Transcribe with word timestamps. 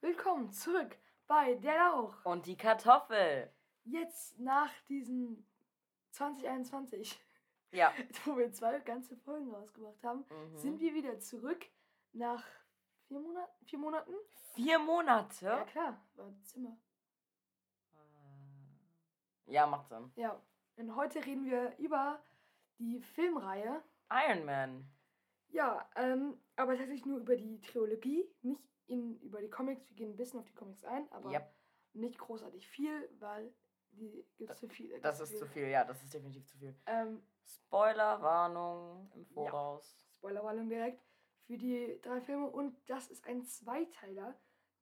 Willkommen 0.00 0.52
zurück 0.52 0.96
bei 1.26 1.54
Der 1.56 1.76
Lauch. 1.76 2.24
Und 2.24 2.46
die 2.46 2.56
Kartoffel. 2.56 3.50
Jetzt 3.84 4.38
nach 4.38 4.70
diesem 4.88 5.44
2021, 6.10 7.18
Ja. 7.72 7.92
wo 8.24 8.36
wir 8.36 8.52
zwei 8.52 8.78
ganze 8.80 9.16
Folgen 9.16 9.50
rausgebracht 9.52 10.02
haben, 10.04 10.24
Mhm. 10.30 10.56
sind 10.58 10.80
wir 10.80 10.94
wieder 10.94 11.18
zurück 11.18 11.64
nach 12.12 12.44
vier 13.08 13.18
Monaten. 13.20 13.64
Vier 13.66 13.78
Monaten? 13.78 14.14
Vier 14.54 14.78
Monate? 14.78 15.44
Ja, 15.46 15.64
klar, 15.64 16.00
war 16.14 16.32
Zimmer. 16.42 16.76
Ja, 19.46 19.66
macht 19.66 19.88
Sinn. 19.88 20.12
Ja, 20.16 20.40
und 20.76 20.94
heute 20.94 21.24
reden 21.24 21.44
wir 21.46 21.76
über 21.78 22.22
die 22.78 23.00
Filmreihe. 23.00 23.82
Iron 24.10 24.44
Man. 24.44 24.90
Ja, 25.48 25.88
ähm, 25.96 26.38
aber 26.56 26.72
tatsächlich 26.76 27.06
nur 27.06 27.18
über 27.20 27.34
die 27.36 27.58
Trilogie, 27.62 28.30
nicht 28.42 28.60
in, 28.88 29.18
über 29.20 29.40
die 29.40 29.50
Comics. 29.50 29.88
Wir 29.88 29.96
gehen 29.96 30.10
ein 30.10 30.16
bisschen 30.16 30.40
auf 30.40 30.46
die 30.46 30.54
Comics 30.54 30.84
ein, 30.84 31.10
aber 31.12 31.30
Yep. 31.30 31.54
nicht 31.94 32.18
großartig 32.18 32.68
viel, 32.68 33.08
weil 33.18 33.54
die 33.92 34.26
gibt 34.36 34.50
es 34.50 34.58
zu 34.58 34.68
viel. 34.68 34.92
äh, 34.92 35.00
Das 35.00 35.20
ist 35.20 35.38
zu 35.38 35.46
viel, 35.46 35.68
ja, 35.68 35.84
das 35.84 36.02
ist 36.02 36.12
definitiv 36.12 36.46
zu 36.46 36.58
viel. 36.58 36.74
Ähm, 36.86 37.22
Spoilerwarnung 37.44 39.10
im 39.14 39.24
Voraus. 39.26 40.04
Spoilerwarnung 40.18 40.68
direkt 40.68 41.02
für 41.46 41.56
die 41.56 41.98
drei 42.02 42.20
Filme 42.20 42.48
und 42.48 42.76
das 42.88 43.08
ist 43.08 43.24
ein 43.26 43.44
Zweiteiler. 43.44 44.38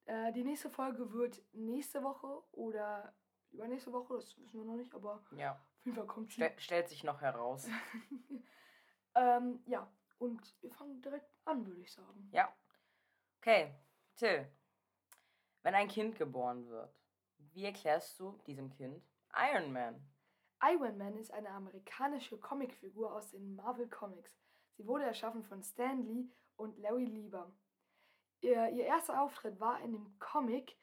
Äh, 0.07 0.33
die 0.33 0.45
nächste 0.45 0.71
Folge 0.71 1.13
wird 1.13 1.43
nächste 1.53 2.03
Woche 2.03 2.43
oder 2.53 3.15
übernächste 3.53 3.93
Woche, 3.93 4.15
das 4.15 4.37
wissen 4.39 4.61
wir 4.61 4.65
noch 4.67 4.77
nicht, 4.77 4.95
aber 4.95 5.25
Ja. 5.37 5.53
auf 5.53 5.85
jeden 5.85 5.97
Fall 5.97 6.07
kommt 6.07 6.31
sie. 6.31 6.35
Stel 6.43 6.59
stellt 6.59 6.89
sich 6.89 7.05
noch 7.05 7.21
heraus. 7.21 7.67
ähm, 9.15 9.63
ja, 9.67 9.91
und 10.19 10.55
wir 10.63 10.71
fangen 10.73 11.01
direkt 11.03 11.31
an, 11.45 11.67
würde 11.67 11.81
ich 11.81 11.93
sagen. 11.93 12.29
Ja. 12.33 12.53
Okay, 13.39 13.75
Till. 14.17 14.47
Wenn 15.63 15.75
ein 15.75 15.89
Kind 15.89 16.17
geboren 16.17 16.67
wird, 16.69 16.95
wie 17.53 17.65
erklärst 17.65 18.19
du 18.19 18.39
diesem 18.47 18.71
Kind 18.71 19.03
Iron 19.35 19.73
Man? 19.73 20.01
Iron 20.63 20.97
Man 20.97 21.17
ist 21.17 21.33
eine 21.33 21.51
amerikanische 21.51 22.39
Comicfigur 22.39 23.13
aus 23.15 23.31
den 23.31 23.55
Marvel 23.55 23.89
Comics. 23.89 24.33
Sie 24.77 24.87
wurde 24.87 25.05
erschaffen 25.05 25.45
von 25.45 25.63
Stan 25.63 26.03
Lee 26.03 26.31
und 26.57 26.79
Larry 26.79 27.05
Lieber. 27.05 27.53
Ihr, 28.41 28.71
ihr 28.71 28.85
erster 28.85 29.21
Auftritt 29.21 29.61
war 29.61 29.81
in 29.81 29.93
dem 29.93 30.19
Comic 30.19 30.79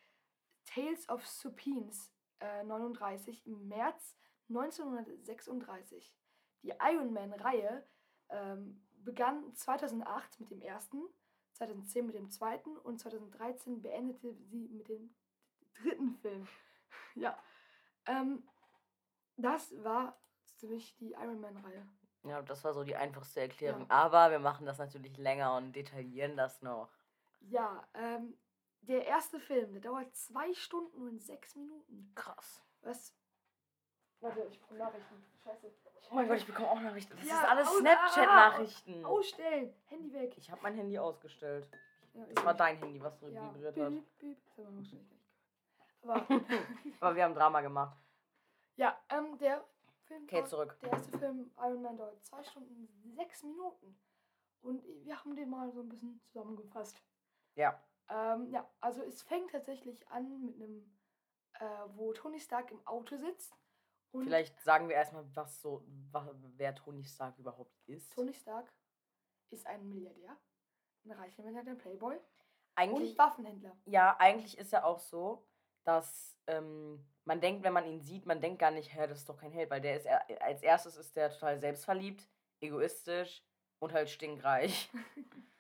Tales 0.66 1.10
of 1.10 1.26
Supines 1.28 2.12
äh, 2.40 2.64
39 2.64 3.46
im 3.48 3.68
März 3.68 4.16
1936. 4.50 6.16
Die 6.62 6.74
Iron 6.80 7.14
Man-Reihe 7.14 7.88
ähm, 8.30 8.86
begann 9.04 9.56
2008 9.56 10.40
mit 10.40 10.52
dem 10.52 10.62
ersten, 10.62 11.02
2010 11.54 12.06
mit 12.06 12.16
dem 12.16 12.30
zweiten 12.30 12.78
und 12.78 13.00
2013 13.00 13.82
beendete 13.82 14.34
sie 14.34 14.68
mit 14.70 14.90
dem 14.90 15.16
dritten 15.74 16.16
Film. 16.16 16.48
ja. 17.16 17.38
Ähm, 18.06 18.44
das 19.38 19.74
war 19.84 20.18
ziemlich 20.58 20.96
die 20.98 21.12
Iron 21.12 21.40
Man-Reihe. 21.40 21.88
Ja, 22.24 22.42
das 22.42 22.64
war 22.64 22.74
so 22.74 22.84
die 22.84 22.96
einfachste 22.96 23.42
Erklärung. 23.42 23.90
Aber 23.90 24.32
wir 24.32 24.40
machen 24.40 24.66
das 24.66 24.78
natürlich 24.78 25.18
länger 25.18 25.58
und 25.58 25.74
detaillieren 25.74 26.38
das 26.38 26.62
noch. 26.62 26.90
Ja, 27.42 27.86
ähm, 27.94 28.38
der 28.82 29.06
erste 29.06 29.40
Film, 29.40 29.74
der 29.74 29.82
dauert 29.82 30.16
zwei 30.16 30.54
Stunden 30.54 31.08
und 31.08 31.22
sechs 31.22 31.56
Minuten. 31.56 32.12
Krass. 32.16 32.64
Was? 32.82 33.14
Warte, 34.24 34.48
ich 34.50 34.60
bekomme 34.60 34.80
Nachrichten. 34.80 35.24
Scheiße. 35.44 35.72
Oh 36.12 36.16
mein 36.16 36.28
Gott, 36.28 36.38
ich 36.38 36.46
bekomme 36.46 36.70
auch 36.70 36.80
Nachrichten. 36.80 37.16
Das 37.18 37.28
Ja, 37.28 37.42
ist 37.42 37.50
alles 37.50 37.70
Snapchat-Nachrichten. 37.78 39.06
Ausstellen! 39.06 39.74
Handy 39.88 40.14
weg. 40.14 40.38
Ich 40.38 40.50
habe 40.50 40.62
mein 40.62 40.76
Handy 40.76 40.98
ausgestellt. 40.98 41.68
Ja, 42.14 42.26
Das 42.34 42.46
war 42.46 42.54
dein 42.54 42.78
Handy, 42.78 43.02
was 43.02 43.20
ja. 43.22 43.54
vibriert 43.54 43.78
hat. 43.78 43.94
Aber 46.04 46.26
Aber 47.00 47.16
wir 47.16 47.24
haben 47.24 47.34
Drama 47.34 47.62
gemacht. 47.62 47.98
ja, 48.76 48.98
ähm, 49.10 49.38
der 49.38 49.64
Film. 50.06 50.24
Okay, 50.24 50.44
zurück. 50.46 50.78
Der 50.82 50.92
erste 50.92 51.18
Film, 51.18 51.52
Iron 51.58 51.82
Man, 51.82 51.98
dauert 51.98 52.22
zwei 52.24 52.44
Stunden 52.44 52.88
sechs 53.16 53.44
Minuten. 53.44 53.98
Und 54.62 54.84
wir 55.04 55.18
haben 55.20 55.36
den 55.36 55.50
mal 55.50 55.72
so 55.72 55.82
ein 55.82 55.90
bisschen 55.90 56.22
zusammengefasst. 56.26 57.02
Ja. 57.56 57.80
Ähm, 58.10 58.50
ja, 58.50 58.70
also 58.82 59.02
es 59.04 59.22
fängt 59.22 59.52
tatsächlich 59.52 60.08
an 60.10 60.46
mit 60.46 60.56
einem, 60.56 60.86
äh, 61.60 61.66
wo 61.96 62.12
Tony 62.14 62.40
Stark 62.40 62.72
im 62.72 62.86
Auto 62.86 63.16
sitzt. 63.18 63.58
Und 64.14 64.24
Vielleicht 64.26 64.60
sagen 64.62 64.88
wir 64.88 64.96
erstmal, 64.96 65.26
was 65.36 65.60
so, 65.62 65.84
wa- 66.12 66.34
wer 66.56 66.74
Tony 66.76 67.04
Stark 67.04 67.38
überhaupt 67.40 67.76
ist. 67.88 68.12
Tony 68.14 68.34
Stark 68.34 68.72
ist 69.50 69.66
ein 69.68 69.90
Milliardär, 69.90 70.38
ein 71.06 71.12
reicher 71.12 71.44
Milliardär, 71.44 71.74
ein 71.74 71.78
Playboy 71.80 72.18
Eigentlich, 72.76 73.12
und 73.12 73.18
Waffenhändler. 73.18 73.76
ja, 73.86 74.16
eigentlich 74.20 74.58
ist 74.58 74.72
er 74.72 74.86
auch 74.86 75.00
so, 75.00 75.46
dass 75.84 76.38
ähm, 76.48 77.04
man 77.26 77.42
denkt, 77.42 77.64
wenn 77.64 77.74
man 77.74 77.86
ihn 77.86 78.02
sieht, 78.02 78.26
man 78.26 78.40
denkt 78.40 78.60
gar 78.60 78.72
nicht, 78.72 78.94
hä, 78.94 79.08
das 79.08 79.20
ist 79.20 79.30
doch 79.30 79.38
kein 79.38 79.52
Held, 79.52 79.70
weil 79.70 79.82
der 79.82 79.98
ist, 79.98 80.06
er- 80.06 80.42
als 80.42 80.62
erstes 80.62 80.96
ist 80.96 81.16
der 81.16 81.30
total 81.32 81.60
selbstverliebt, 81.60 82.28
egoistisch 82.62 83.44
und 83.80 83.94
halt 83.94 84.10
stinkreich. 84.10 84.92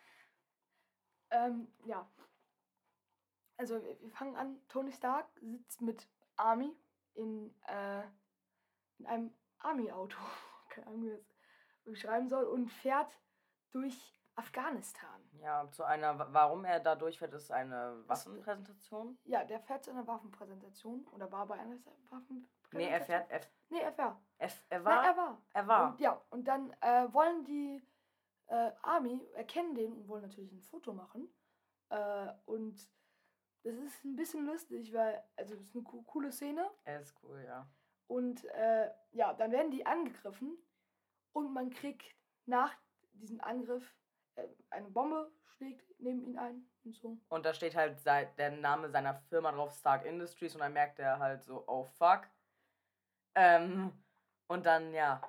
Ähm, 1.31 1.67
ja. 1.85 2.07
Also 3.57 3.81
wir 3.83 3.99
wir 4.01 4.11
fangen 4.11 4.35
an, 4.35 4.61
Tony 4.67 4.91
Stark 4.91 5.27
sitzt 5.41 5.81
mit 5.81 6.07
Army 6.35 6.71
in, 7.15 7.51
äh, 7.67 8.03
in 8.99 9.05
einem 9.05 9.33
Army-Auto, 9.59 10.17
keine 10.69 10.87
Ahnung, 10.87 11.03
wie 11.03 11.09
ich 11.11 11.17
das 11.17 11.83
beschreiben 11.83 12.29
soll, 12.29 12.45
und 12.45 12.69
fährt 12.69 13.19
durch 13.71 14.19
Afghanistan. 14.35 15.21
Ja, 15.33 15.69
zu 15.71 15.83
einer, 15.83 16.17
wa- 16.17 16.27
warum 16.31 16.65
er 16.65 16.79
da 16.79 16.95
durchfährt, 16.95 17.33
ist 17.33 17.51
eine 17.51 18.03
Waffenpräsentation. 18.07 19.17
Ja, 19.25 19.43
der 19.43 19.59
fährt 19.59 19.83
zu 19.83 19.91
einer 19.91 20.07
Waffenpräsentation 20.07 21.07
oder 21.09 21.31
war 21.31 21.45
bei 21.47 21.55
einer 21.59 21.75
Waffenpräsentation. 22.09 22.47
Nee, 22.71 22.87
er 22.89 23.01
fährt, 23.01 23.29
er, 23.29 23.41
Nee, 23.69 23.79
er 23.81 23.95
war. 23.97 24.23
er, 24.39 24.49
er 24.69 24.79
Nein, 24.79 24.85
war, 24.85 25.03
er 25.05 25.17
war. 25.17 25.41
er 25.53 25.67
war. 25.67 25.89
Und, 25.91 25.99
ja, 25.99 26.21
und 26.31 26.47
dann 26.47 26.71
äh, 26.81 27.13
wollen 27.13 27.43
die 27.45 27.87
äh, 28.47 28.71
Army 28.81 29.23
erkennen 29.35 29.75
den 29.75 29.93
und 29.93 30.07
wollen 30.07 30.23
natürlich 30.23 30.51
ein 30.51 30.61
Foto 30.61 30.93
machen. 30.93 31.31
Äh, 31.89 32.31
und 32.45 32.75
das 33.63 33.75
ist 33.75 34.03
ein 34.03 34.15
bisschen 34.15 34.45
lustig, 34.47 34.91
weil, 34.93 35.23
also 35.35 35.53
das 35.55 35.65
ist 35.65 35.75
eine 35.75 35.83
co- 35.83 36.01
coole 36.03 36.31
Szene. 36.31 36.69
Er 36.83 36.99
ist 37.01 37.15
cool, 37.23 37.43
ja. 37.45 37.67
Und 38.13 38.45
äh, 38.45 38.91
ja, 39.13 39.33
dann 39.33 39.51
werden 39.51 39.71
die 39.71 39.87
angegriffen 39.87 40.55
und 41.31 41.51
man 41.51 41.71
kriegt 41.71 42.05
nach 42.45 42.71
diesem 43.13 43.41
Angriff 43.41 43.83
äh, 44.35 44.47
eine 44.69 44.91
Bombe 44.91 45.31
schlägt 45.55 45.83
neben 45.97 46.21
ihn 46.21 46.37
ein 46.37 46.69
und 46.83 46.95
so. 46.95 47.17
Und 47.29 47.43
da 47.43 47.55
steht 47.55 47.75
halt 47.75 48.05
der 48.05 48.51
Name 48.51 48.91
seiner 48.91 49.15
Firma 49.29 49.51
drauf, 49.51 49.73
Stark 49.73 50.05
Industries, 50.05 50.53
und 50.53 50.61
dann 50.61 50.73
merkt 50.73 50.99
er 50.99 51.17
halt 51.17 51.43
so, 51.43 51.63
oh 51.65 51.85
fuck. 51.85 52.27
Ähm, 53.33 53.91
und 54.45 54.67
dann, 54.67 54.93
ja, 54.93 55.19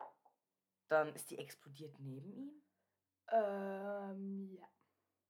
dann 0.89 1.15
ist 1.15 1.31
die 1.31 1.39
explodiert 1.39 1.99
neben 2.01 2.34
ihm. 2.34 2.62
Ähm, 3.33 4.59
ja. 4.61 4.69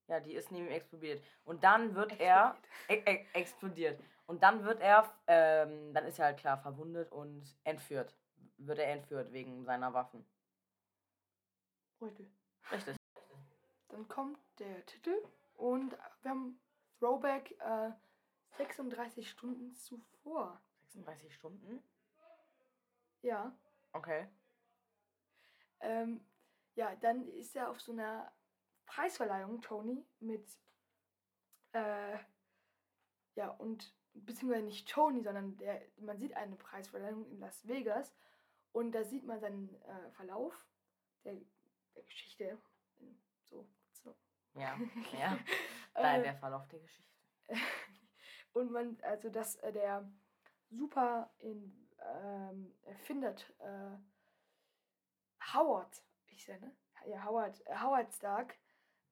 Ja, 0.08 0.20
die 0.20 0.34
ist 0.34 0.50
neben 0.50 0.66
ihm 0.66 0.72
explodiert. 0.72 1.22
Und 1.44 1.62
dann 1.62 1.94
wird 1.94 2.18
er 2.18 2.56
e 2.88 2.96
e 2.96 3.26
explodiert. 3.32 4.00
Und 4.26 4.42
dann 4.42 4.64
wird 4.64 4.80
er, 4.80 5.12
ähm, 5.26 5.92
dann 5.92 6.06
ist 6.06 6.18
er 6.18 6.26
halt 6.26 6.38
klar 6.38 6.58
verwundet 6.58 7.12
und 7.12 7.44
entführt. 7.64 8.14
Wird 8.56 8.78
er 8.78 8.90
entführt 8.92 9.32
wegen 9.32 9.64
seiner 9.64 9.92
Waffen. 9.92 10.24
Richtig. 12.00 12.30
Richtig. 12.72 12.96
Dann 13.88 14.08
kommt 14.08 14.38
der 14.58 14.84
Titel 14.86 15.14
und 15.56 15.96
wir 16.22 16.30
haben 16.30 16.58
Throwback 16.98 17.52
äh, 17.60 17.90
36 18.56 19.28
Stunden 19.28 19.74
zuvor. 19.74 20.60
36 20.78 21.34
Stunden? 21.34 21.82
Ja. 23.22 23.56
Okay. 23.92 24.28
Ähm, 25.80 26.24
ja, 26.74 26.96
dann 26.96 27.28
ist 27.28 27.54
er 27.56 27.70
auf 27.70 27.80
so 27.80 27.92
einer 27.92 28.32
Preisverleihung, 28.86 29.60
Tony, 29.60 30.04
mit, 30.20 30.46
äh, 31.72 32.18
ja, 33.34 33.48
und, 33.58 33.94
beziehungsweise 34.14 34.64
nicht 34.64 34.88
Tony, 34.88 35.22
sondern 35.22 35.56
der, 35.58 35.82
man 35.98 36.18
sieht 36.18 36.34
eine 36.36 36.56
Preisverleihung 36.56 37.26
in 37.26 37.40
Las 37.40 37.66
Vegas 37.66 38.14
und 38.72 38.92
da 38.92 39.04
sieht 39.04 39.24
man 39.24 39.40
seinen 39.40 39.68
äh, 39.82 40.10
Verlauf 40.12 40.66
der, 41.24 41.36
der 41.94 42.02
Geschichte. 42.04 42.58
So, 43.44 43.66
so. 43.92 44.14
Ja, 44.54 44.78
ja. 45.18 45.38
Da 45.94 46.16
Äh, 46.16 46.22
der 46.22 46.34
Verlauf 46.36 46.66
der 46.68 46.80
Geschichte. 46.80 47.12
und 48.52 48.70
man, 48.70 48.98
also 49.02 49.28
dass 49.30 49.56
äh, 49.56 49.72
der 49.72 50.10
super 50.70 51.30
in, 51.38 51.88
ähm, 52.00 52.74
erfindet 52.82 53.54
äh, 53.60 53.96
Howard, 55.52 56.02
ich 56.28 56.44
sehe, 56.44 56.58
ne? 56.60 56.74
Ja, 57.06 57.24
Howard, 57.24 57.60
äh, 57.66 57.76
Howard 57.76 58.12
Stark, 58.14 58.56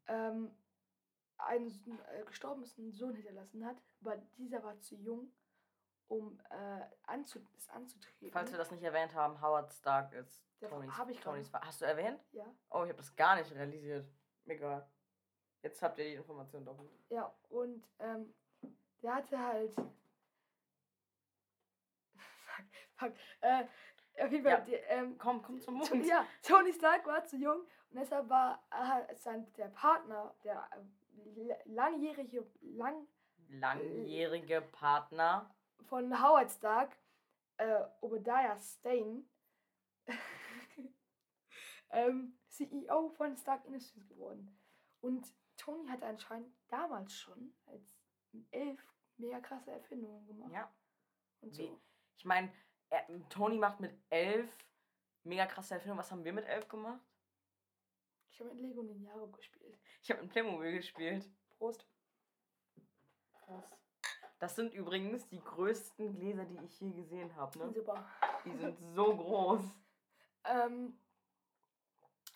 ähm, 0.09 0.51
einen 1.47 1.99
äh, 2.13 2.25
gestorbenes 2.25 2.75
Sohn 2.91 3.15
hinterlassen 3.15 3.65
hat, 3.67 3.77
aber 4.01 4.17
dieser 4.39 4.63
war 4.63 4.79
zu 4.81 4.97
jung, 4.97 5.31
um 6.09 6.39
äh, 6.51 6.81
anzu, 7.05 7.41
es 7.57 7.69
anzutreten. 7.71 8.31
Falls 8.33 8.51
wir 8.51 8.59
das 8.59 8.71
nicht 8.71 8.83
erwähnt 8.83 9.15
haben, 9.15 9.41
Howard 9.41 9.73
Stark 9.73 10.13
ist 10.13 10.45
Der 10.61 10.69
Tonys, 10.69 10.97
hab 10.97 11.09
ich. 11.09 11.21
Tonys 11.21 11.49
Fa- 11.49 11.63
Hast 11.65 11.81
du 11.81 11.87
erwähnt? 11.87 12.21
ja, 12.33 12.45
Oh, 12.71 12.83
ich 12.85 12.91
habe 12.91 12.97
das 12.97 13.15
gar 13.17 13.37
nicht 13.37 13.51
realisiert. 13.53 14.07
Egal. 14.45 14.87
Jetzt 15.63 15.81
habt 15.83 15.99
ihr 15.99 16.05
die 16.05 16.15
Information 16.15 16.65
doppelt. 16.65 16.91
ja, 17.09 17.33
und 17.49 17.87
ähm, 18.01 18.35
der 19.03 19.15
hatte 19.15 19.39
halt. 19.39 19.75
fuck, 22.17 22.65
fuck. 22.97 23.13
Äh, 23.41 23.65
auf 24.23 24.31
jeden 24.31 24.45
Fall, 24.45 24.53
Ja. 24.53 24.61
der, 24.61 24.91
ähm, 24.91 25.19
Komm, 25.19 25.43
komm 25.43 25.61
zum 25.61 25.75
Mund. 25.75 26.07
Ja, 26.07 26.27
Tony 26.43 26.73
Stark 26.73 27.07
war 27.07 27.25
zu 27.25 27.37
jung 27.37 27.61
und 27.91 27.97
deshalb 27.99 28.29
war 28.29 28.63
äh, 28.71 29.15
sein, 29.17 29.51
der 29.55 29.69
Partner, 29.69 30.35
der 30.45 30.69
äh, 30.73 30.81
langjährige, 31.65 32.51
lang 32.61 33.07
Langjährige 33.49 34.63
Partner. 34.63 35.55
von 35.87 36.23
Howard 36.23 36.51
Stark, 36.51 36.97
äh, 37.59 37.85
Obadiah 38.01 38.59
Stane, 38.59 39.25
ähm, 41.91 42.39
CEO 42.49 43.11
von 43.11 43.37
Stark 43.37 43.65
Industries 43.67 44.09
geworden. 44.09 44.59
Und 45.01 45.27
Tony 45.57 45.87
hat 45.89 46.03
anscheinend 46.03 46.55
damals 46.69 47.13
schon 47.15 47.55
als 47.67 47.99
elf 48.51 48.81
mega 49.17 49.41
krasse 49.41 49.71
Erfindungen 49.73 50.27
gemacht. 50.27 50.53
Ja. 50.53 50.75
Und 51.41 51.55
so. 51.55 51.81
Ich 52.17 52.25
meine, 52.25 52.53
Tony 53.29 53.59
macht 53.59 53.81
mit 53.81 53.93
elf 54.11 54.57
mega 55.25 55.47
krasse 55.47 55.75
Erfindungen. 55.75 55.99
Was 55.99 56.11
haben 56.11 56.25
wir 56.25 56.33
mit 56.33 56.47
elf 56.47 56.69
gemacht? 56.69 57.03
Ich 58.31 58.41
habe 58.41 58.51
mit 58.51 58.61
Lego 58.61 58.83
Ninjago 58.83 59.29
gespielt. 59.31 59.79
Ich 60.03 60.11
habe 60.11 60.23
mit 60.23 60.31
Playmobil 60.33 60.73
gespielt. 60.73 61.31
Prost. 61.59 61.87
Krass. 63.45 63.65
Das 64.41 64.57
sind 64.57 64.75
übrigens 64.75 65.29
die 65.29 65.41
größten 65.41 66.13
Gläser, 66.15 66.45
die 66.45 66.59
ich 66.65 66.81
je 66.81 66.91
gesehen 66.93 67.35
habe. 67.37 67.57
Ne? 67.59 67.73
Super. 67.73 68.05
Die 68.45 68.57
sind 68.57 68.77
so 68.95 69.17
groß. 69.17 69.63
Ähm, 70.45 70.99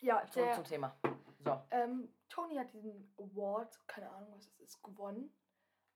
ja, 0.00 0.24
Zurück 0.30 0.46
der, 0.46 0.54
zum 0.54 0.64
Thema. 0.64 0.96
So. 1.40 1.60
Ähm, 1.72 2.14
Tony 2.28 2.54
hat 2.54 2.72
diesen 2.72 3.12
Award, 3.18 3.80
keine 3.88 4.10
Ahnung, 4.10 4.32
was 4.36 4.46
es 4.46 4.60
ist, 4.60 4.82
gewonnen. 4.82 5.34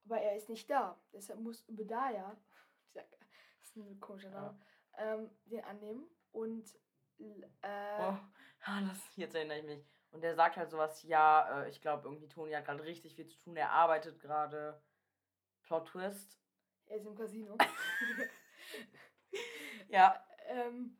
Aber 0.07 0.21
er 0.21 0.35
ist 0.37 0.49
nicht 0.49 0.69
da. 0.69 1.01
Deshalb 1.13 1.39
muss 1.39 1.65
Obadiah, 1.69 2.37
dieser- 2.89 3.03
das 3.61 3.69
ist 3.69 3.77
ein 3.77 4.01
komischer 4.01 4.31
Name, 4.31 4.61
ähm, 4.99 5.31
den 5.45 5.63
annehmen. 5.65 6.09
Und 6.33 6.69
äh, 7.19 7.45
Oh, 7.63 8.17
ah, 8.65 8.81
das, 8.89 9.17
jetzt 9.17 9.37
erinnere 9.37 9.59
ich 9.59 9.65
mich. 9.65 9.87
Und 10.11 10.23
der 10.23 10.35
sagt 10.35 10.57
halt 10.57 10.71
sowas, 10.71 11.03
ja, 11.05 11.63
äh, 11.63 11.69
ich 11.71 11.81
glaube 11.81 12.09
irgendwie 12.09 12.29
Tony 12.29 12.53
hat 12.53 12.65
gerade 12.65 12.83
richtig 12.83 13.15
viel 13.15 13.27
zu 13.27 13.39
tun, 13.39 13.57
er 13.57 13.71
arbeitet 13.71 14.21
gerade. 14.21 14.83
Plot 15.63 15.87
Twist. 15.89 16.41
er 16.87 16.97
ist 16.97 17.07
im 17.07 17.15
Casino. 17.15 17.57
Ja, 19.89 20.25
ähm, 20.47 20.97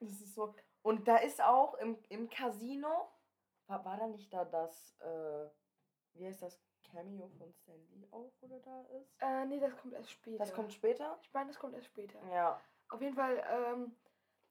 das 0.00 0.20
ist 0.20 0.34
so. 0.34 0.54
Und 0.82 1.06
da 1.06 1.16
ist 1.18 1.40
auch 1.40 1.74
im, 1.74 1.96
im 2.08 2.28
Casino, 2.28 3.08
war, 3.66 3.84
war 3.84 3.96
da 3.96 4.08
nicht 4.08 4.32
da 4.32 4.44
das, 4.44 4.96
äh, 5.00 5.48
wie 6.14 6.26
heißt 6.26 6.42
das, 6.42 6.60
Cameo 6.90 7.28
von 7.38 7.52
Stan 7.52 7.80
Lee 7.90 8.06
auch, 8.10 8.32
oder 8.40 8.58
da 8.60 8.82
ist? 8.98 9.16
äh, 9.20 9.44
nee, 9.46 9.60
das 9.60 9.76
kommt 9.76 9.94
erst 9.94 10.10
später. 10.10 10.38
Das 10.38 10.52
kommt 10.52 10.72
später? 10.72 11.18
Ich 11.22 11.32
meine, 11.32 11.48
das 11.48 11.58
kommt 11.58 11.74
erst 11.74 11.86
später. 11.86 12.20
Ja. 12.32 12.60
Auf 12.88 13.00
jeden 13.00 13.14
Fall, 13.14 13.44
ähm, 13.48 13.96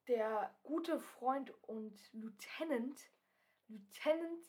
der 0.07 0.53
gute 0.63 1.00
Freund 1.00 1.51
und 1.63 1.98
Lieutenant, 2.13 3.09
Lieutenant, 3.67 4.45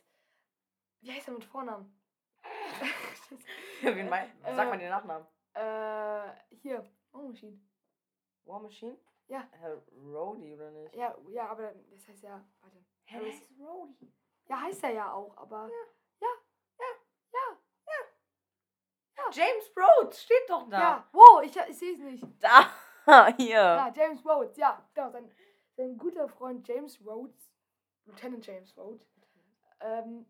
wie 1.01 1.13
heißt 1.13 1.29
er 1.29 1.35
mit 1.35 1.45
Vornamen? 1.45 1.99
Wen 3.83 4.09
mein, 4.09 4.31
sag 4.43 4.67
Äh, 4.67 4.71
mal 4.71 4.79
den 4.79 4.91
Nachnamen. 4.91 5.27
Äh, 5.55 6.55
hier, 6.57 6.85
War 7.13 7.23
Machine. 7.23 7.61
War 8.45 8.61
Machine? 8.61 8.99
Ja. 9.29 9.49
Herr 9.53 9.83
Rhodey, 9.93 10.55
oder 10.55 10.71
nicht? 10.71 10.95
Ja, 10.95 11.17
ja, 11.29 11.49
aber 11.49 11.73
das 11.91 12.07
heißt 12.07 12.23
ja, 12.23 12.45
warte. 12.61 12.85
Hä, 13.07 13.19
der 13.19 13.29
ist 13.29 13.51
Rhodey. 13.59 14.13
Ja, 14.47 14.61
heißt 14.61 14.85
er 14.85 14.91
ja 14.91 15.13
auch, 15.13 15.37
aber. 15.37 15.69
Ja, 19.17 19.33
James 19.33 19.71
Rhodes 19.77 20.23
steht 20.23 20.49
doch 20.49 20.71
ja. 20.71 20.79
da. 20.79 21.09
Wow, 21.13 21.43
ich, 21.43 21.57
ich 21.57 21.79
sehe 21.79 21.93
es 21.93 21.99
nicht. 21.99 22.25
Da, 22.41 22.71
hier. 23.37 23.57
Ja, 23.57 23.93
James 23.95 24.25
Rhodes, 24.25 24.57
ja, 24.57 24.83
genau. 24.95 25.11
Sein, 25.11 25.31
sein 25.77 25.97
guter 25.97 26.29
Freund 26.29 26.67
James 26.67 27.01
Rhodes, 27.05 27.51
Lieutenant 28.07 28.47
James 28.47 28.77
Rhodes, 28.77 29.07
ähm, 29.81 30.27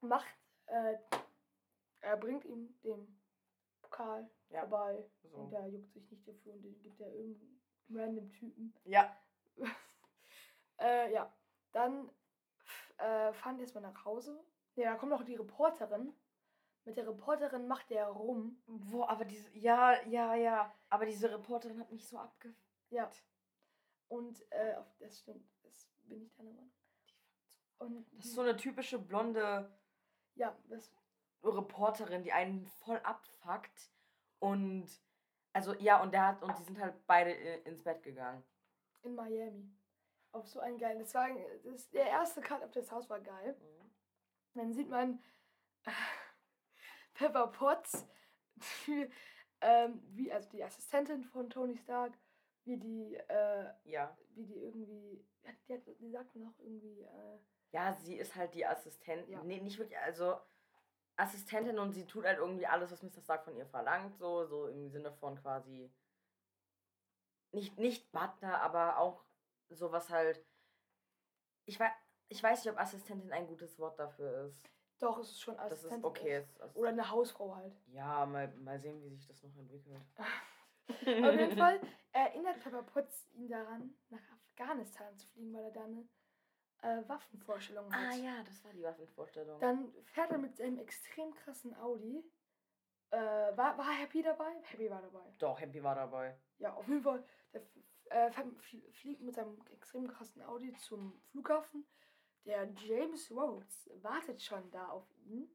macht, 0.00 0.34
äh, 0.66 0.96
er 2.00 2.16
bringt 2.16 2.44
ihm 2.44 2.78
den 2.82 3.20
Pokal 3.80 4.28
Ja. 4.50 4.60
vorbei 4.60 5.04
So. 5.22 5.28
und 5.36 5.50
der 5.50 5.66
juckt 5.68 5.92
sich 5.92 6.10
nicht 6.10 6.26
dafür 6.26 6.52
und 6.54 6.62
den 6.62 6.78
gibt 6.82 7.00
er 7.00 7.12
irgendeinem 7.12 7.60
random 7.90 8.30
Typen. 8.32 8.74
Ja. 8.84 9.16
Äh, 10.78 11.12
ja, 11.12 11.32
dann 11.70 12.10
äh, 12.96 13.32
fahren 13.34 13.56
die 13.56 13.62
erstmal 13.62 13.84
nach 13.84 14.04
Hause. 14.04 14.42
Ja, 14.74 14.90
da 14.92 14.96
kommt 14.98 15.12
noch 15.12 15.22
die 15.22 15.36
Reporterin. 15.36 16.12
Mit 16.84 16.96
der 16.96 17.06
Reporterin 17.06 17.68
macht 17.68 17.88
der 17.90 18.08
rum. 18.08 18.60
Wo, 18.66 19.04
aber 19.04 19.24
diese, 19.24 19.56
ja, 19.56 20.02
ja, 20.08 20.34
ja. 20.34 20.74
Aber 20.88 21.06
diese 21.06 21.30
Reporterin 21.30 21.78
hat 21.78 21.92
mich 21.92 22.08
so 22.08 22.18
abge... 22.18 22.52
Ja. 22.90 23.12
Und 24.08 24.40
äh, 24.50 24.74
das 24.98 25.20
stimmt, 25.20 25.48
das 25.62 25.88
bin 26.14 26.26
ich 26.26 26.34
deiner 26.34 26.50
Meinung. 26.50 26.72
Und 27.78 28.06
Das 28.16 28.26
ist 28.26 28.34
so 28.34 28.42
eine 28.42 28.56
typische 28.56 28.98
blonde 28.98 29.70
ja, 30.34 30.56
das 30.68 30.90
Reporterin, 31.42 32.22
die 32.22 32.32
einen 32.32 32.66
voll 32.66 32.98
abfuckt. 33.00 33.90
Und, 34.38 34.86
also, 35.52 35.74
ja, 35.74 36.00
und 36.02 36.12
der 36.12 36.26
hat, 36.28 36.42
und 36.42 36.56
die 36.58 36.62
sind 36.64 36.78
halt 36.80 36.94
beide 37.06 37.32
i- 37.32 37.62
ins 37.68 37.82
Bett 37.82 38.02
gegangen. 38.02 38.42
in 39.02 39.14
Miami. 39.14 39.68
Auf 40.32 40.48
so 40.48 40.60
einen 40.60 40.78
geilen. 40.78 41.00
Das 41.00 41.12
war 41.14 41.28
das, 41.64 41.90
der 41.90 42.06
erste 42.06 42.40
Cut 42.40 42.62
auf 42.62 42.70
das 42.70 42.90
Haus 42.90 43.10
war 43.10 43.20
geil. 43.20 43.54
Dann 44.54 44.72
sieht 44.72 44.88
man 44.88 45.22
äh, 45.84 45.90
Pepper 47.14 47.48
Potts, 47.48 48.06
die, 48.86 49.10
ähm, 49.60 50.02
wie, 50.14 50.32
also 50.32 50.48
die 50.50 50.62
Assistentin 50.64 51.24
von 51.24 51.50
Tony 51.50 51.76
Stark, 51.76 52.12
wie 52.64 52.76
die, 52.78 53.14
äh, 53.16 53.70
Ja. 53.84 54.16
wie 54.34 54.44
die 54.46 54.58
irgendwie, 54.62 55.24
ja, 55.42 55.50
die, 55.68 55.74
hat, 55.74 55.82
die 56.00 56.10
sagt 56.10 56.34
noch 56.36 56.58
irgendwie, 56.58 57.00
äh, 57.02 57.38
Ja, 57.72 57.92
sie 57.94 58.16
ist 58.16 58.34
halt 58.36 58.54
die 58.54 58.66
Assistentin. 58.66 59.32
Ja. 59.32 59.42
Nee, 59.42 59.60
nicht 59.60 59.78
wirklich, 59.78 59.98
also 59.98 60.36
Assistentin 61.16 61.78
und 61.78 61.92
sie 61.92 62.06
tut 62.06 62.24
halt 62.24 62.38
irgendwie 62.38 62.66
alles, 62.66 62.90
was 62.92 63.02
Mr. 63.02 63.20
Stark 63.22 63.44
von 63.44 63.56
ihr 63.56 63.66
verlangt, 63.66 64.16
so, 64.18 64.44
so 64.46 64.66
im 64.68 64.88
Sinne 64.90 65.12
von 65.12 65.40
quasi 65.40 65.90
nicht, 67.52 67.78
nicht 67.78 68.10
Butler, 68.12 68.60
aber 68.62 68.98
auch 68.98 69.24
sowas 69.68 70.08
halt. 70.10 70.42
Ich 71.66 71.78
weiß, 71.78 71.92
ich 72.28 72.42
weiß 72.42 72.64
nicht, 72.64 72.72
ob 72.72 72.80
Assistentin 72.80 73.30
ein 73.32 73.46
gutes 73.46 73.78
Wort 73.78 73.98
dafür 73.98 74.46
ist. 74.46 74.68
doch, 74.98 75.18
es 75.18 75.30
ist 75.32 75.40
schon 75.40 75.56
Das 75.56 75.66
Assistentin. 75.72 75.98
ist 75.98 76.04
okay. 76.04 76.46
Also, 76.60 76.78
Oder 76.78 76.88
eine 76.90 77.10
Hausfrau 77.10 77.54
halt. 77.56 77.74
ja, 77.88 78.24
mal, 78.26 78.48
mal 78.56 78.78
sehen, 78.80 79.02
wie 79.02 79.10
sich 79.10 79.26
das 79.26 79.42
noch 79.42 79.54
entwickelt. 79.56 80.00
Auf 80.88 81.02
jeden 81.06 81.56
Fall 81.58 81.80
erinnert 82.12 82.60
Pepper 82.60 82.82
Potts 82.82 83.28
ihn 83.32 83.48
daran, 83.48 83.94
nach 84.10 84.22
Afghanistan 84.32 85.16
zu 85.16 85.26
fliegen, 85.28 85.52
weil 85.54 85.64
er 85.64 85.70
da 85.70 85.84
eine 85.84 86.08
äh, 86.82 87.08
Waffenvorstellung 87.08 87.92
hat. 87.92 88.12
Ah 88.12 88.16
ja, 88.16 88.42
das 88.44 88.64
war 88.64 88.72
die 88.72 88.82
Waffenvorstellung. 88.82 89.60
Dann 89.60 89.92
fährt 90.04 90.30
er 90.30 90.38
mit 90.38 90.56
seinem 90.56 90.78
extrem 90.78 91.34
krassen 91.34 91.74
Audi. 91.76 92.24
Äh, 93.10 93.18
war, 93.18 93.76
war 93.76 93.90
Happy 93.92 94.22
dabei? 94.22 94.52
Happy 94.62 94.90
war 94.90 95.02
dabei. 95.02 95.34
Doch, 95.38 95.60
Happy 95.60 95.82
war 95.82 95.94
dabei. 95.94 96.38
Ja, 96.58 96.74
auf 96.74 96.88
jeden 96.88 97.02
Fall. 97.02 97.24
Der 97.52 97.62
äh, 98.10 98.30
fliegt 98.92 99.22
mit 99.22 99.34
seinem 99.34 99.58
extrem 99.72 100.08
krassen 100.08 100.42
Audi 100.42 100.72
zum 100.74 101.20
Flughafen. 101.30 101.86
Der 102.44 102.68
James 102.72 103.30
Rhodes 103.30 103.90
wartet 104.02 104.42
schon 104.42 104.70
da 104.70 104.88
auf 104.88 105.08
ihn. 105.24 105.48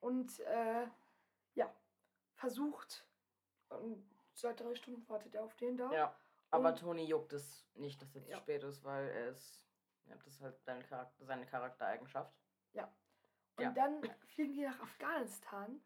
Und 0.00 0.38
äh, 0.40 0.86
ja, 1.54 1.74
versucht. 2.34 3.06
Und 3.70 4.04
seit 4.34 4.60
drei 4.60 4.74
Stunden 4.74 5.08
wartet 5.08 5.34
er 5.34 5.44
auf 5.44 5.54
den 5.56 5.76
da. 5.76 5.90
Ja. 5.92 6.14
Aber 6.50 6.70
Und- 6.70 6.78
Tony 6.78 7.04
juckt 7.04 7.32
es 7.32 7.66
nicht, 7.74 8.00
dass 8.02 8.14
er 8.14 8.22
zu 8.24 8.30
Ja. 8.30 8.36
spät 8.38 8.62
ist, 8.64 8.82
weil 8.84 9.08
er 9.08 9.28
ist. 9.28 9.66
Ja, 10.06 10.16
das 10.16 10.26
ist 10.26 10.40
halt 10.40 10.60
seine, 10.64 10.82
Charakter, 10.84 11.24
seine 11.24 11.46
Charaktereigenschaft. 11.46 12.34
Und 13.56 13.64
Ja. 13.64 13.70
dann 13.72 14.02
fliegen 14.28 14.54
die 14.54 14.62
nach 14.62 14.80
Afghanistan. 14.80 15.80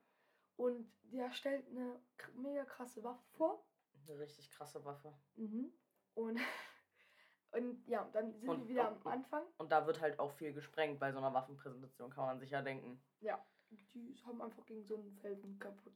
Und 0.57 0.89
der 1.11 1.33
stellt 1.33 1.67
eine 1.69 1.99
mega 2.35 2.65
krasse 2.65 3.03
Waffe 3.03 3.25
vor. 3.37 3.65
Eine 4.07 4.19
richtig 4.21 4.49
krasse 4.51 4.85
Waffe. 4.85 5.13
Mhm. 5.35 5.73
Und, 6.15 6.37
und 7.53 7.85
ja, 7.89 8.09
dann 8.13 8.33
sind 8.39 8.49
Und- 8.49 8.61
wir 8.61 8.69
wieder 8.69 8.91
und- 8.93 9.05
am 9.05 9.13
Anfang. 9.13 9.43
Und 9.59 9.73
da 9.73 9.87
wird 9.87 10.01
halt 10.01 10.21
auch 10.21 10.31
viel 10.33 10.53
gesprengt 10.53 11.01
bei 11.01 11.11
so 11.11 11.19
einer 11.19 11.33
Waffenpräsentation, 11.35 12.11
kann 12.11 12.27
man 12.27 12.39
sich 12.39 12.51
ja 12.51 12.63
denken. 12.63 13.03
Ja, 13.21 13.45
die 13.71 14.23
haben 14.25 14.41
einfach 14.41 14.65
gegen 14.67 14.85
so 14.85 14.97
einen 14.97 15.13
Felsen 15.17 15.59
kaputt. 15.59 15.95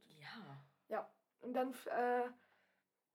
Ja. 0.88 1.08
Und 1.40 1.54
dann 1.54 1.72
äh, 1.86 2.28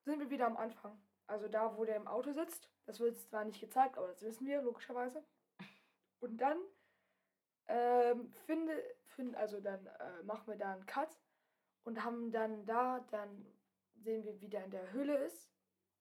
sind 0.03 0.19
wir 0.19 0.29
wieder 0.29 0.47
am 0.47 0.57
Anfang. 0.57 1.01
Also 1.27 1.47
da, 1.47 1.77
wo 1.77 1.85
der 1.85 1.95
im 1.95 2.07
Auto 2.07 2.31
sitzt. 2.31 2.69
Das 2.85 2.99
wird 2.99 3.17
zwar 3.17 3.45
nicht 3.45 3.61
gezeigt, 3.61 3.97
aber 3.97 4.07
das 4.07 4.21
wissen 4.21 4.45
wir, 4.45 4.61
logischerweise. 4.61 5.23
Und 6.19 6.37
dann 6.37 6.57
ähm, 7.67 8.31
finde, 8.45 8.73
find, 9.05 9.35
also 9.35 9.59
dann 9.61 9.85
äh, 9.87 10.23
machen 10.23 10.47
wir 10.47 10.57
da 10.57 10.73
einen 10.73 10.85
Cut 10.85 11.17
und 11.83 12.03
haben 12.03 12.31
dann 12.31 12.65
da, 12.65 12.99
dann 13.11 13.45
sehen 13.95 14.23
wir, 14.23 14.39
wie 14.41 14.49
der 14.49 14.65
in 14.65 14.71
der 14.71 14.91
Höhle 14.91 15.17
ist. 15.25 15.49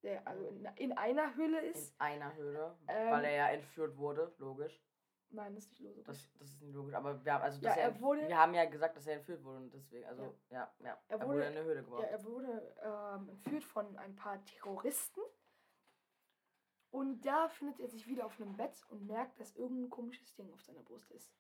Der 0.02 0.26
also 0.26 0.44
in, 0.48 0.64
in 0.76 0.92
einer 0.98 1.36
Höhle 1.36 1.60
In 1.60 1.72
ist. 1.72 2.00
einer 2.00 2.34
Höhle, 2.34 2.76
Ähm. 2.88 3.10
weil 3.12 3.24
er 3.24 3.32
ja 3.32 3.48
entführt 3.50 3.96
wurde, 3.96 4.34
logisch. 4.38 4.82
Nein, 5.34 5.54
das 5.54 5.64
ist 5.64 5.70
nicht 5.70 5.80
logisch. 5.82 6.04
Das, 6.06 6.30
das 6.38 6.48
ist 6.50 6.62
nicht 6.62 6.74
logisch. 6.74 6.94
Aber 6.94 7.24
wir 7.24 7.32
haben, 7.32 7.42
also, 7.42 7.58
Ja, 7.62 7.70
er 7.72 7.82
er, 7.84 8.00
wurde- 8.00 8.28
wir 8.28 8.36
haben 8.38 8.54
ja 8.54 8.64
gesagt, 8.66 8.96
dass 8.96 9.06
er 9.06 9.14
entführt 9.16 9.42
wurde 9.42 9.58
und 9.58 9.70
deswegen, 9.72 10.04
also, 10.06 10.38
ja, 10.50 10.70
ja. 10.80 10.98
Er 11.08 11.18
Er, 11.20 11.20
wurde- 11.20 11.28
wurde 11.28 11.46
in 11.46 11.56
eine 11.56 11.64
Höhle 11.64 11.76
Ja, 11.76 11.82
gebracht. 11.82 12.06
er 12.10 12.24
wurde 12.24 12.76
ähm, 12.82 13.28
entführt 13.30 13.64
von 13.64 13.96
ein 13.98 14.14
paar 14.14 14.44
Terroristen. 14.44 15.20
Und 16.90 17.22
da 17.22 17.48
findet 17.48 17.80
er 17.80 17.88
sich 17.88 18.06
wieder 18.06 18.26
auf 18.26 18.38
einem 18.38 18.54
Bett 18.54 18.84
und 18.90 19.06
merkt, 19.06 19.40
dass 19.40 19.56
irgendein 19.56 19.88
komisches 19.88 20.34
Ding 20.34 20.52
auf 20.52 20.60
seiner 20.60 20.82
Brust 20.82 21.10
ist. 21.12 21.32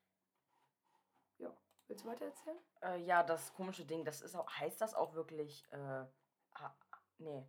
Ja, 1.36 1.54
willst 1.88 2.04
du 2.04 2.08
weiter 2.08 2.24
erzählen? 2.24 2.56
Äh, 2.80 3.02
ja, 3.02 3.22
das 3.22 3.52
komische 3.52 3.84
Ding, 3.84 4.02
das 4.06 4.22
ist 4.22 4.34
auch, 4.34 4.48
heißt 4.50 4.80
das 4.80 4.94
auch 4.94 5.12
wirklich, 5.12 5.70
äh, 5.70 6.06
ah, 6.52 6.74
nee. 7.18 7.46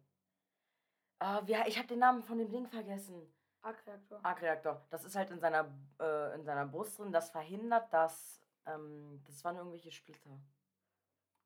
Ah, 1.19 1.41
wie, 1.45 1.55
ich 1.67 1.77
habe 1.77 1.87
den 1.87 1.99
Namen 1.99 2.21
von 2.23 2.37
dem 2.37 2.49
Ding 2.49 2.67
vergessen. 2.67 3.33
Arc-Reaktor. 3.63 4.19
Arc-Reaktor. 4.23 4.81
Das 4.89 5.03
ist 5.05 5.15
halt 5.15 5.31
in 5.31 5.39
seiner, 5.39 5.65
äh, 5.99 6.35
in 6.35 6.43
seiner 6.43 6.65
Brust 6.65 6.99
drin, 6.99 7.11
das 7.11 7.29
verhindert, 7.31 7.91
dass, 7.93 8.41
ähm, 8.65 9.21
das 9.25 9.43
waren 9.43 9.55
irgendwelche 9.57 9.91
Splitter. 9.91 10.37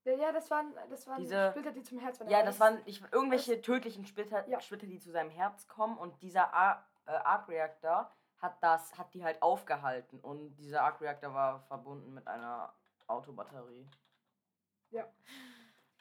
Ja, 0.04 0.14
ja, 0.14 0.32
das 0.32 0.50
waren, 0.50 0.74
das 0.90 1.06
waren 1.08 1.20
Diese- 1.20 1.50
Splitter, 1.52 1.72
die 1.72 1.84
zum 1.84 2.00
Herz 2.00 2.20
waren. 2.20 2.30
Ja, 2.30 2.44
das 2.44 2.60
waren 2.60 2.82
ich, 2.86 3.02
irgendwelche 3.12 3.62
tödlichen 3.62 4.06
Splitter, 4.06 4.48
Ja. 4.48 4.60
Splitter, 4.62 4.88
die 4.88 5.00
zu 5.00 5.12
seinem 5.12 5.30
Herz 5.30 5.68
kommen 5.68 5.98
und 5.98 6.22
dieser 6.22 6.54
Ar 6.54 6.86
äh, 7.06 7.12
Arc-Reaktor 7.12 8.12
hat 8.38 8.62
das, 8.62 8.98
hat 8.98 9.14
die 9.14 9.24
halt 9.24 9.42
aufgehalten 9.42 10.20
und 10.20 10.56
dieser 10.56 10.84
Arc-Reaktor 10.84 11.34
war 11.34 11.62
verbunden 11.62 12.14
mit 12.14 12.28
einer 12.28 12.74
Autobatterie. 13.08 13.88
Ja. 14.92 15.06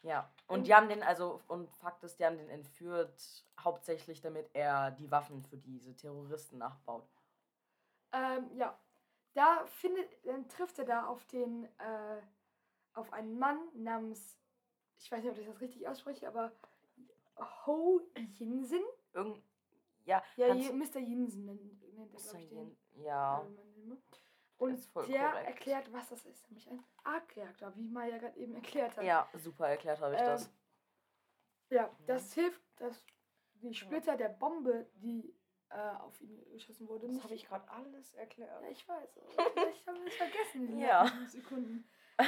Ja, 0.06 0.30
und 0.46 0.58
Und- 0.58 0.66
die 0.68 0.74
haben 0.74 0.88
den, 0.88 1.02
also, 1.02 1.42
und 1.48 1.68
Fakt 1.68 2.04
ist, 2.04 2.18
die 2.20 2.24
haben 2.24 2.36
den 2.38 2.48
entführt, 2.48 3.44
hauptsächlich 3.58 4.20
damit 4.20 4.48
er 4.54 4.92
die 4.92 5.10
Waffen 5.10 5.42
für 5.42 5.56
diese 5.56 5.96
Terroristen 5.96 6.58
nachbaut. 6.58 7.08
Ähm, 8.12 8.48
ja. 8.56 8.78
Da 9.34 9.66
findet, 9.66 10.08
dann 10.24 10.48
trifft 10.48 10.78
er 10.78 10.84
da 10.84 11.06
auf 11.06 11.24
den, 11.26 11.64
äh, 11.78 12.22
auf 12.94 13.12
einen 13.12 13.36
Mann 13.38 13.58
namens, 13.74 14.38
ich 14.98 15.10
weiß 15.10 15.22
nicht, 15.24 15.32
ob 15.32 15.38
ich 15.38 15.46
das 15.46 15.60
richtig 15.60 15.88
ausspreche, 15.88 16.28
aber 16.28 16.52
Ho 17.66 18.00
Jinsen. 18.38 18.82
Irgend, 19.12 19.42
ja, 20.06 20.22
Ja, 20.36 20.54
Mr. 20.54 21.00
Jinsen 21.00 21.44
nennt, 21.46 21.94
nennt 21.94 22.14
er, 22.14 22.20
glaube 22.20 22.40
ich, 22.40 22.48
den. 22.48 22.76
ja, 23.02 23.40
äh, 23.42 23.44
Name. 23.44 23.98
Und 24.58 24.80
der 25.08 25.30
korrekt. 25.30 25.46
erklärt, 25.48 25.92
was 25.92 26.08
das 26.08 26.24
ist, 26.24 26.48
nämlich 26.48 26.68
ein 26.70 26.82
Arc-Reaktor, 27.04 27.74
wie 27.76 27.88
Maya 27.88 28.16
gerade 28.18 28.36
eben 28.38 28.54
erklärt 28.54 28.96
hat. 28.96 29.04
ja, 29.04 29.28
super 29.34 29.68
erklärt 29.68 30.00
habe 30.00 30.14
ich 30.14 30.20
Ähm, 30.20 30.26
das. 30.26 30.50
Ja, 31.68 31.90
das 32.06 32.32
hilft, 32.32 32.62
dass 32.76 33.04
die 33.54 33.74
Splitter 33.74 34.16
der 34.16 34.28
Bombe, 34.28 34.86
die 34.94 35.34
äh, 35.70 35.76
auf 35.98 36.20
ihn 36.20 36.42
geschossen 36.52 36.88
wurde, 36.88 37.08
nicht... 37.08 37.48
gerade 37.48 37.68
alles 37.70 38.14
erklärt. 38.14 38.62
Ja, 38.62 38.68
ich 38.68 38.88
weiß. 38.88 39.16
haben 39.86 39.96
wir 40.00 40.06
es 40.06 40.14
vergessen 40.14 40.68
in 40.68 40.78
Ja. 40.78 41.06
Sekunden. 41.26 41.88
Äh, 42.18 42.24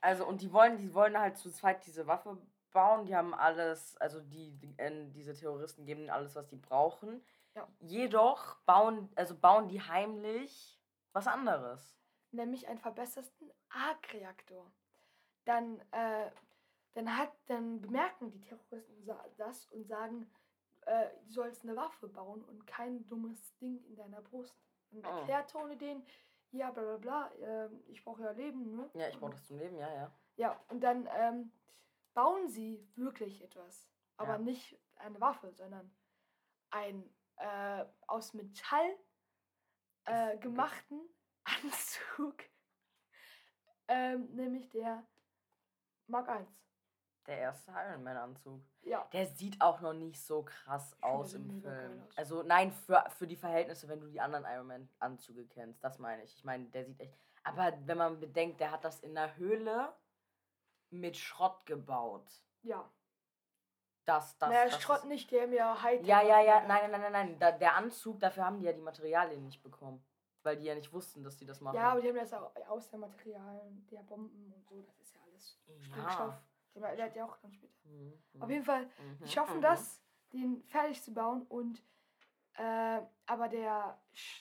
Also 0.00 0.26
und 0.26 0.40
die 0.42 0.52
wollen, 0.52 0.78
die 0.78 0.92
wollen 0.92 1.16
halt 1.18 1.36
zu 1.38 1.50
zweit 1.50 1.86
diese 1.86 2.06
Waffe 2.08 2.36
bauen. 2.72 3.04
Die 3.06 3.14
haben 3.14 3.34
alles, 3.34 3.96
also 3.98 4.20
die, 4.20 4.56
die 4.58 4.74
äh, 4.78 5.10
diese 5.10 5.32
Terroristen 5.32 5.84
geben 5.84 6.00
ihnen 6.02 6.10
alles, 6.10 6.34
was 6.34 6.48
die 6.48 6.56
brauchen. 6.56 7.24
Ja. 7.54 7.68
Jedoch 7.80 8.56
bauen, 8.66 9.10
also 9.14 9.36
bauen 9.38 9.68
die 9.68 9.80
heimlich 9.80 10.75
was 11.16 11.26
anderes. 11.26 11.96
nämlich 12.30 12.68
einen 12.68 12.78
verbesserten 12.78 13.50
Arc-Reaktor. 13.70 14.70
Dann, 15.46 15.80
äh, 15.92 16.30
dann, 16.92 17.16
hat, 17.16 17.32
dann 17.46 17.80
bemerken 17.80 18.30
die 18.30 18.40
Terroristen 18.40 19.06
das 19.38 19.66
und 19.72 19.86
sagen, 19.86 20.30
äh, 20.82 21.08
du 21.24 21.32
sollst 21.32 21.64
eine 21.64 21.74
Waffe 21.76 22.08
bauen 22.08 22.44
und 22.44 22.66
kein 22.66 23.06
dummes 23.06 23.56
Ding 23.58 23.82
in 23.84 23.96
deiner 23.96 24.20
Brust. 24.20 24.54
Dann 24.90 25.02
Oh. 25.04 25.16
erklärt 25.18 25.50
Tony 25.50 25.76
denen, 25.78 26.04
ja, 26.52 26.70
bla 26.70 26.82
bla 26.82 26.96
bla, 26.98 27.30
ähm, 27.40 27.82
ich 27.88 28.04
brauche 28.04 28.22
ja 28.22 28.32
Leben, 28.32 28.76
ne? 28.76 28.90
Ja, 28.94 29.08
ich 29.08 29.18
brauche 29.18 29.32
das 29.32 29.46
zum 29.46 29.58
Leben, 29.58 29.78
ja, 29.78 29.90
ja. 29.92 30.12
Ja, 30.36 30.60
und 30.68 30.80
dann 30.80 31.08
ähm, 31.16 31.50
bauen 32.12 32.48
sie 32.48 32.86
wirklich 32.94 33.42
etwas. 33.42 33.88
Aber 34.18 34.32
Ja. 34.32 34.38
nicht 34.38 34.78
eine 34.96 35.20
Waffe, 35.20 35.52
sondern 35.54 35.90
ein 36.70 37.08
äh, 37.36 37.84
aus 38.06 38.34
Metall 38.34 38.98
äh, 40.06 40.34
Ist- 40.34 40.42
gemachten 40.42 41.00
Anzug. 41.44 42.42
ähm, 43.88 44.28
nämlich 44.34 44.68
der 44.70 45.06
Mark 46.08 46.28
1. 46.28 46.48
Der 47.26 47.38
erste 47.38 47.72
Iron 47.72 48.04
Man 48.04 48.16
Anzug. 48.16 48.62
Ja. 48.82 49.08
Der 49.12 49.26
sieht 49.26 49.60
auch 49.60 49.80
noch 49.80 49.92
nicht 49.92 50.20
so 50.24 50.44
krass 50.44 50.96
aus 51.02 51.34
im 51.34 51.60
Film. 51.60 52.02
aus. 52.02 52.16
Also 52.16 52.42
nein, 52.44 52.70
für, 52.70 53.04
für 53.10 53.26
die 53.26 53.34
Verhältnisse, 53.36 53.88
wenn 53.88 54.00
du 54.00 54.06
die 54.08 54.20
anderen 54.20 54.44
Iron 54.44 54.66
Man 54.68 54.88
Anzüge 55.00 55.44
kennst, 55.48 55.82
das 55.82 55.98
meine 55.98 56.22
ich. 56.22 56.36
Ich 56.36 56.44
meine, 56.44 56.66
der 56.66 56.84
sieht 56.84 57.00
echt. 57.00 57.18
Aber 57.42 57.72
wenn 57.86 57.98
man 57.98 58.20
bedenkt, 58.20 58.60
der 58.60 58.70
hat 58.70 58.84
das 58.84 59.00
in 59.00 59.14
der 59.14 59.36
Höhle 59.36 59.92
mit 60.90 61.16
Schrott 61.16 61.66
gebaut. 61.66 62.30
Ja. 62.62 62.88
Das, 64.06 64.38
das, 64.38 64.48
naja, 64.48 64.64
das 64.66 64.80
Schrott 64.80 64.98
ist, 64.98 65.06
nicht, 65.06 65.30
der 65.32 65.48
mir 65.48 65.82
Hightech. 65.82 66.06
Ja, 66.06 66.22
ja, 66.22 66.40
ja, 66.40 66.66
nein, 66.66 66.90
nein, 66.90 67.00
nein, 67.00 67.00
nein, 67.00 67.12
nein. 67.12 67.38
Da, 67.40 67.50
der 67.50 67.74
Anzug, 67.74 68.20
dafür 68.20 68.46
haben 68.46 68.60
die 68.60 68.66
ja 68.66 68.72
die 68.72 68.80
Materialien 68.80 69.44
nicht 69.44 69.62
bekommen. 69.62 70.04
Weil 70.44 70.56
die 70.56 70.66
ja 70.66 70.76
nicht 70.76 70.92
wussten, 70.92 71.24
dass 71.24 71.36
die 71.36 71.44
das 71.44 71.60
machen. 71.60 71.74
Ja, 71.74 71.90
aber 71.90 72.00
die 72.00 72.08
haben 72.08 72.16
das 72.16 72.32
auch 72.32 72.54
aus 72.68 72.88
der 72.88 73.00
Materialien 73.00 73.84
der 73.90 74.02
Bomben 74.04 74.52
und 74.52 74.64
so. 74.64 74.80
Das 74.80 75.00
ist 75.00 75.12
ja 75.16 75.20
alles 75.28 75.58
Sprengstoff. 75.84 76.34
Der, 76.76 76.94
der 76.94 77.04
hat 77.06 77.16
ja 77.16 77.24
auch 77.24 77.36
dann 77.38 77.52
später. 77.52 77.74
Mhm, 77.82 78.12
Auf 78.38 78.46
mhm, 78.46 78.52
jeden 78.52 78.64
Fall, 78.64 78.84
mhm, 78.84 79.18
die 79.24 79.28
schaffen 79.28 79.56
mhm. 79.56 79.62
das, 79.62 80.00
den 80.32 80.62
fertig 80.68 81.02
zu 81.02 81.12
bauen 81.12 81.42
und 81.48 81.82
äh, 82.58 83.00
aber 83.26 83.48
der, 83.48 83.98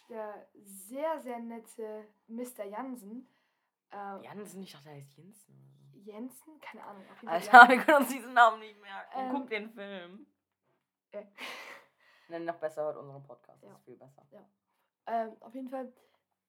der 0.10 0.48
sehr, 0.63 1.19
sehr 1.22 1.39
nette 1.39 2.07
Mr. 2.27 2.65
Jansen, 2.65 3.27
äh, 3.91 4.24
Jansen, 4.24 4.62
ich 4.62 4.72
dachte, 4.72 4.86
der 4.86 4.93
heißt 4.93 5.17
Jensen. 5.17 5.75
Jensen, 6.06 6.60
keine 6.62 6.84
Ahnung, 6.84 7.04
Alter, 7.26 7.52
wir 7.70 7.78
können 7.84 7.98
uns 8.04 8.10
diesen 8.10 8.34
Namen 8.34 8.60
nicht 8.60 8.80
merken. 8.82 9.12
Ähm, 9.20 9.32
Guck 9.34 9.50
den 9.50 9.70
Film. 9.72 10.28
äh, 11.12 11.26
Nenn 12.28 12.46
noch 12.46 12.58
besser 12.58 12.86
heute 12.86 13.00
unseren 13.00 13.24
Podcast. 13.24 13.62
Das 13.64 13.70
Ja. 13.70 13.76
ist 13.76 13.84
viel 13.86 13.98
besser. 13.98 14.26
ähm, 15.08 15.36
auf 15.42 15.54
jeden 15.54 15.70
Fall, 15.70 15.92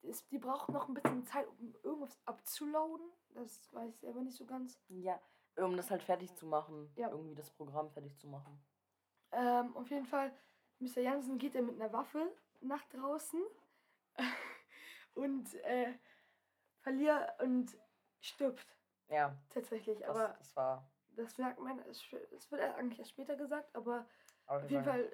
ist, 0.03 0.31
die 0.31 0.39
brauchen 0.39 0.73
noch 0.73 0.89
ein 0.89 0.95
bisschen 0.95 1.25
Zeit, 1.25 1.47
um 1.59 1.75
irgendwas 1.83 2.19
abzuladen. 2.27 3.11
Das 3.31 3.73
weiß 3.75 3.91
ich 3.95 4.01
selber 4.01 4.21
nicht 4.21 4.37
so 4.37 4.47
ganz. 4.47 4.81
Ja, 4.89 5.21
um 5.57 5.77
das 5.77 5.91
halt 5.91 6.03
fertig 6.03 6.35
zu 6.37 6.47
machen. 6.47 6.91
Ja. 6.97 7.11
Irgendwie 7.11 7.35
das 7.35 7.51
Programm 7.51 7.91
fertig 7.91 8.17
zu 8.19 8.29
machen. 8.29 8.63
Ähm, 9.33 9.77
auf 9.77 9.89
jeden 9.91 10.07
Fall, 10.07 10.33
Mr. 10.79 11.01
Jansen 11.01 11.39
geht 11.39 11.55
dann 11.55 11.67
mit 11.67 11.81
einer 11.81 11.93
Waffe 11.93 12.31
nach 12.61 12.85
draußen 12.87 13.43
und 15.15 15.55
äh, 15.65 15.93
verliert 16.81 17.41
und 17.43 17.77
stirbt 18.21 18.76
Ja, 19.09 19.37
tatsächlich. 19.51 19.99
das, 19.99 20.09
aber 20.09 20.35
das 20.39 20.57
war. 20.57 20.91
das 21.17 21.39
merkt 21.39 21.61
man, 21.61 21.79
es 21.91 22.13
wird 22.13 22.33
erst 22.33 22.53
eigentlich 22.77 22.99
erst 22.99 23.11
später 23.11 23.37
gesagt, 23.37 23.75
aber 23.75 24.07
Auf 24.47 24.63
auf 24.63 24.71
jeden 24.71 24.85
Fall 24.85 25.13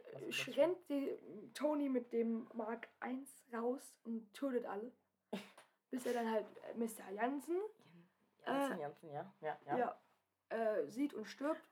rennt 0.56 0.88
die 0.88 1.18
Tony 1.54 1.88
mit 1.88 2.12
dem 2.12 2.48
Mark 2.54 2.88
1 3.00 3.44
raus 3.52 3.96
und 4.04 4.32
tötet 4.32 4.66
alle. 4.66 4.92
bis 5.90 6.06
er 6.06 6.14
dann 6.14 6.30
halt 6.30 6.46
äh, 6.56 6.74
Mr. 6.74 7.10
Jansen 7.12 7.60
Jansen, 8.46 8.78
äh, 8.78 8.80
Jansen, 8.80 9.12
ja. 9.12 9.32
Ja, 9.40 9.58
ja. 9.66 9.78
ja. 9.78 10.00
äh, 10.48 10.86
sieht 10.88 11.14
und 11.14 11.26
stirbt. 11.26 11.62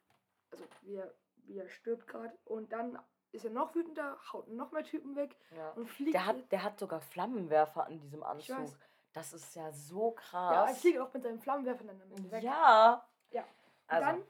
Also 0.50 0.64
wie 0.82 0.94
er, 0.94 1.14
wie 1.44 1.58
er 1.58 1.68
stirbt 1.68 2.06
gerade. 2.06 2.36
Und 2.44 2.72
dann 2.72 2.98
ist 3.32 3.44
er 3.44 3.50
noch 3.50 3.74
wütender, 3.74 4.18
haut 4.32 4.48
noch 4.48 4.72
mehr 4.72 4.84
Typen 4.84 5.16
weg 5.16 5.36
ja. 5.56 5.70
und 5.70 5.88
fliegt. 5.88 6.14
Der, 6.14 6.26
hat, 6.26 6.52
der 6.52 6.62
hat 6.62 6.78
sogar 6.78 7.00
Flammenwerfer 7.00 7.86
an 7.86 8.00
diesem 8.00 8.22
Anzug. 8.22 8.58
weiß. 8.58 8.78
Das 9.12 9.32
ist 9.32 9.54
ja 9.56 9.72
so 9.72 10.14
ja, 10.32 10.50
er 10.62 10.66
krass. 10.66 10.80
fliegt 10.80 10.98
auch 10.98 11.12
mit 11.12 11.22
seinem 11.22 11.40
Flammenwerfer 11.40 11.84
dann 11.84 12.00
am 12.00 12.12
Ende 12.12 12.30
weg. 12.30 12.42
Ja. 12.44 13.04
Ja. 13.30 13.44
Also, 13.88 14.06
dann 14.06 14.22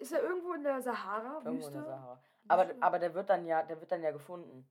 ist 0.00 0.12
er 0.12 0.22
irgendwo 0.22 0.52
in 0.52 0.62
der 0.64 0.82
Sahara, 0.82 1.36
irgendwo 1.44 1.52
Wüste. 1.66 1.68
in 1.68 1.74
der 1.74 1.84
Sahara. 1.84 2.22
Aber, 2.48 2.74
aber 2.80 2.98
der 2.98 3.14
wird 3.14 3.30
dann 3.30 3.46
ja, 3.46 3.62
der 3.62 3.80
wird 3.80 3.90
dann 3.92 4.02
ja 4.02 4.10
gefunden. 4.10 4.68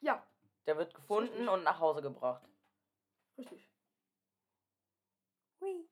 Ja, 0.00 0.22
Der 0.66 0.76
wird 0.76 0.92
gefunden 0.92 1.30
richtig. 1.32 1.48
und 1.48 1.62
nach 1.62 1.78
Hause 1.80 2.02
gebracht. 2.02 2.46
richtig. 3.38 3.70
Hui. 5.60 5.88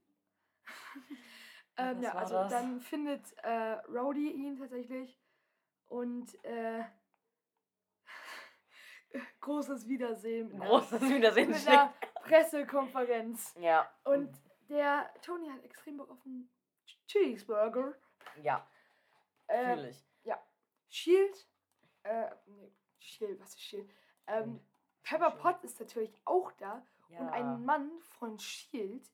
Ähm, 1.78 1.96
was 1.96 2.02
ja, 2.04 2.12
war 2.12 2.20
also 2.20 2.34
das? 2.34 2.50
dann 2.50 2.80
findet 2.80 3.32
äh, 3.38 3.72
Rhodey 3.88 4.30
ihn 4.30 4.58
tatsächlich 4.58 5.18
und 5.86 6.34
äh, 6.44 6.84
großes 9.40 9.88
Wiedersehen. 9.88 10.50
Großes 10.60 11.00
Wiedersehen. 11.00 11.48
Mit 11.50 11.66
einer 11.66 11.94
Pressekonferenz. 12.22 13.54
Ja. 13.58 13.90
Und 14.04 14.30
der 14.68 15.12
Tony 15.22 15.48
hat 15.48 15.62
extrem 15.64 15.96
Bock 15.98 16.10
auf 16.10 16.24
einen 16.24 16.50
Cheeseburger. 17.06 17.94
Ja, 18.42 18.66
Äh, 19.48 19.74
fühle 19.74 19.88
ich. 19.90 20.04
Shield, 20.94 21.48
äh, 22.02 22.28
nee, 22.44 22.70
Shield, 22.98 23.40
was 23.40 23.48
ist 23.50 23.60
Shield? 23.62 23.90
Ähm, 24.26 24.44
Hm. 24.44 24.60
Pepper. 25.02 25.30
Potts 25.30 25.64
ist 25.64 25.80
natürlich 25.80 26.12
auch 26.26 26.52
da 26.52 26.84
Ja. 27.08 27.20
und 27.20 27.28
ein 27.30 27.64
Mann 27.64 27.90
von 28.18 28.38
Shield. 28.38 29.10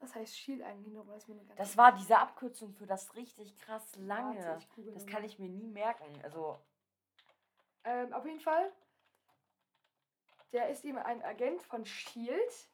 Was 0.00 0.16
heißt 0.16 0.36
Shield 0.36 0.62
eigentlich 0.62 0.92
noch? 0.92 1.06
Ganz 1.06 1.24
Das 1.56 1.76
war 1.76 1.92
diese 1.92 2.18
Abkürzung 2.18 2.72
für 2.74 2.86
das 2.86 3.14
richtig 3.14 3.56
krass 3.56 3.94
lange. 3.94 4.58
Das 4.94 5.06
kann 5.06 5.22
ich 5.22 5.38
mir 5.38 5.48
nie 5.48 5.68
merken. 5.68 6.04
Also, 6.24 6.58
Ähm, 7.84 8.12
auf 8.12 8.24
jeden 8.26 8.40
Fall. 8.40 8.72
Der 10.52 10.68
ist 10.68 10.84
eben 10.84 10.98
ein 10.98 11.22
Agent 11.22 11.62
von 11.62 11.84
Shield. 11.84 12.68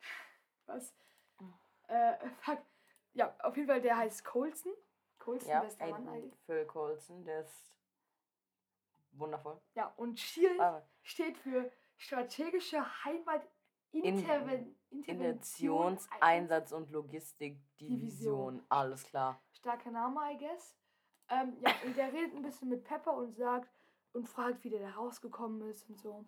Was? 0.66 0.94
Äh, 1.88 2.14
fuck. 2.40 2.58
Ja, 3.12 3.34
auf 3.40 3.56
jeden 3.56 3.68
Fall, 3.68 3.80
der 3.80 3.96
heißt 3.96 4.24
Colson. 4.24 4.72
Colson, 5.18 5.50
Ja, 5.50 5.64
der 5.64 5.86
Mann 5.88 6.08
eigentlich. 6.08 6.34
Phil 6.46 6.64
Coulson, 6.66 7.24
der 7.24 7.40
ist 7.40 7.72
wundervoll. 9.12 9.60
Ja, 9.74 9.92
und 9.96 10.18
Shield 10.18 10.58
Aber 10.60 10.86
steht 11.02 11.36
für 11.38 11.70
strategische 11.96 12.82
Heimat 13.04 13.46
In- 13.92 14.04
Interven 14.04 14.76
Intervention 14.90 15.92
Interventionseinsatz 15.98 16.72
und 16.72 16.84
Division. 16.88 17.02
Logistikdivision. 17.02 18.64
Alles 18.68 19.04
klar. 19.04 19.42
Starker 19.52 19.90
Name, 19.90 20.20
I 20.32 20.38
guess. 20.38 20.76
Ähm, 21.28 21.56
ja, 21.60 21.72
und 21.84 21.96
der 21.96 22.12
redet 22.12 22.34
ein 22.34 22.42
bisschen 22.42 22.68
mit 22.68 22.84
Pepper 22.84 23.14
und 23.14 23.34
sagt 23.34 23.68
und 24.12 24.28
fragt, 24.28 24.62
wie 24.64 24.70
der 24.70 24.80
da 24.80 24.90
rausgekommen 24.90 25.68
ist 25.68 25.88
und 25.88 25.98
so. 25.98 26.24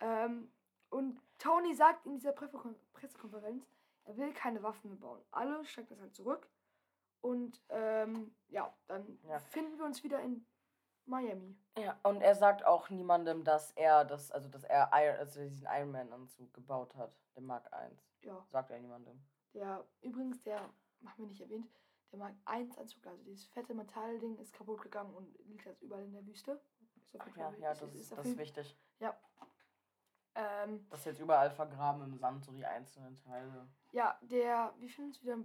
Ähm, 0.00 0.50
und 0.90 1.20
Tony 1.38 1.74
sagt 1.74 2.06
in 2.06 2.14
dieser 2.14 2.32
Pressekon- 2.32 2.74
Pressekonferenz, 2.92 3.64
er 4.04 4.16
will 4.16 4.32
keine 4.32 4.62
Waffen 4.62 4.90
mehr 4.90 4.98
bauen. 4.98 5.22
Alle 5.30 5.64
steckt 5.64 5.90
das 5.90 6.00
halt 6.00 6.14
zurück. 6.14 6.48
Und 7.20 7.60
ähm, 7.68 8.34
ja, 8.48 8.72
dann 8.86 9.18
Ja. 9.28 9.38
finden 9.38 9.78
wir 9.78 9.84
uns 9.84 10.02
wieder 10.02 10.20
in 10.20 10.44
Miami. 11.04 11.56
Ja, 11.76 11.98
und 12.02 12.20
er 12.22 12.34
sagt 12.34 12.64
auch 12.64 12.88
niemandem, 12.90 13.44
dass 13.44 13.72
er 13.72 14.04
das, 14.04 14.30
also 14.30 14.48
dass 14.48 14.64
er 14.64 14.90
Iron, 14.94 15.16
also 15.18 15.40
diesen 15.40 15.66
Iron 15.70 15.90
Man 15.90 16.12
Anzug 16.12 16.52
gebaut 16.54 16.94
hat, 16.96 17.12
den 17.36 17.44
Mark 17.46 17.70
1. 17.72 18.00
Ja, 18.22 18.44
Sagt 18.50 18.70
er 18.70 18.78
niemandem. 18.80 19.20
der 19.54 19.84
übrigens, 20.02 20.42
der, 20.42 20.60
haben 20.60 21.18
wir 21.18 21.26
nicht 21.26 21.40
erwähnt, 21.40 21.68
der 22.10 22.18
Mark 22.18 22.34
1 22.46 22.76
Anzug, 22.78 23.06
also 23.06 23.22
dieses 23.24 23.44
fette 23.46 23.74
Metallding, 23.74 24.36
ist 24.38 24.52
kaputt 24.52 24.80
gegangen 24.82 25.14
und 25.14 25.38
liegt 25.46 25.64
jetzt 25.66 25.82
überall 25.82 26.04
in 26.04 26.12
der 26.12 26.26
Wüste. 26.26 26.60
Ach 27.18 27.36
ja, 27.36 27.50
ja, 27.58 27.74
das, 27.74 27.82
ist 27.94 28.12
das 28.12 28.24
ist 28.26 28.38
wichtig. 28.38 28.76
Ähm, 30.34 30.86
Das 30.90 31.00
ist 31.00 31.06
jetzt 31.06 31.20
überall 31.20 31.50
vergraben 31.50 32.02
im 32.02 32.16
Sand, 32.16 32.44
so 32.44 32.52
die 32.52 32.64
einzelnen 32.64 33.16
Teile. 33.18 33.68
Ja, 33.92 34.18
der, 34.22 34.72
wir 34.78 34.88
finden 34.88 35.10
uns 35.10 35.22
wieder 35.22 35.34
in 35.34 35.42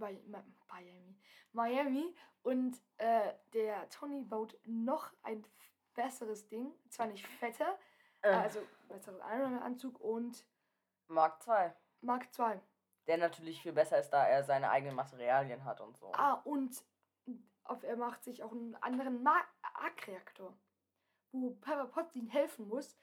Miami. 0.68 1.16
Miami 1.52 2.14
und 2.42 2.80
äh, 2.98 3.32
der 3.54 3.88
Tony 3.88 4.22
baut 4.22 4.56
noch 4.64 5.12
ein 5.22 5.44
besseres 5.94 6.46
Ding. 6.48 6.72
Zwar 6.88 7.06
nicht 7.06 7.26
fetter, 7.26 7.78
Äh, 8.22 8.30
also 8.30 8.60
besseres 8.88 9.20
Anzug 9.20 10.00
und 10.00 10.44
Mark 11.08 11.42
2. 11.42 11.74
Mark 12.00 12.26
II. 12.38 12.60
Der 13.06 13.18
natürlich 13.18 13.62
viel 13.62 13.72
besser 13.72 13.98
ist, 13.98 14.10
da 14.10 14.26
er 14.26 14.42
seine 14.44 14.70
eigenen 14.70 14.96
Materialien 14.96 15.64
hat 15.64 15.80
und 15.80 15.96
so. 15.96 16.12
Ah, 16.14 16.34
und 16.44 16.84
er 17.82 17.96
macht 17.96 18.22
sich 18.24 18.42
auch 18.42 18.52
einen 18.52 18.74
anderen 18.76 19.26
Arc-Reaktor, 19.26 20.56
wo 21.32 21.50
Pepper 21.50 21.86
Potts 21.86 22.14
ihm 22.14 22.28
helfen 22.28 22.68
muss 22.68 22.96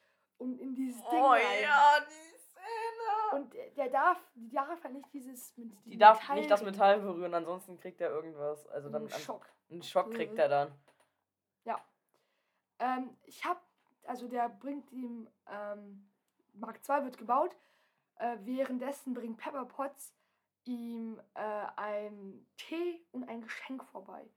und 0.44 0.58
in 0.60 0.74
dieses 0.74 1.00
Ding 1.08 1.20
oh 1.20 1.28
rein. 1.30 1.40
ja, 1.62 1.96
die 2.00 2.38
Szene. 2.38 3.42
Und 3.42 3.54
der- 3.76 3.88
darf, 3.90 4.18
die 4.34 4.50
darf 4.50 4.82
halt 4.84 4.94
nicht 4.94 5.12
dieses 5.12 5.56
mit 5.56 5.72
Die 5.86 5.98
darf 5.98 6.28
nicht 6.34 6.50
das. 6.50 6.62
Metall 6.62 7.00
berühren, 7.00 7.34
ansonsten 7.34 7.78
kriegt 7.78 8.00
er 8.00 8.10
irgendwas. 8.10 8.66
Also 8.68 8.88
dann 8.90 9.02
Einen 9.02 9.10
Schock. 9.10 9.48
einen 9.70 9.82
Schock 9.82 10.10
kriegt 10.12 10.32
Mhm. 10.34 10.38
er 10.38 10.48
dann. 10.48 10.78
Ähm, 12.80 13.16
ich 13.22 13.44
hab, 13.44 13.62
also 14.04 14.26
der 14.26 14.48
bringt 14.48 14.90
ihm, 14.90 15.28
ähm, 15.46 16.10
Mark 16.54 16.80
II 16.88 17.04
wird 17.04 17.16
gebaut. 17.18 17.56
Äh, 18.16 18.36
währenddessen 18.40 19.14
bringt 19.14 19.38
Pepper 19.38 19.64
Potts 19.64 20.12
ihm 20.64 21.20
äh, 21.34 21.66
ein 21.76 22.44
Tee 22.56 23.00
und 23.12 23.28
ein 23.28 23.42
Geschenk 23.42 23.84
vorbei. 23.84 24.28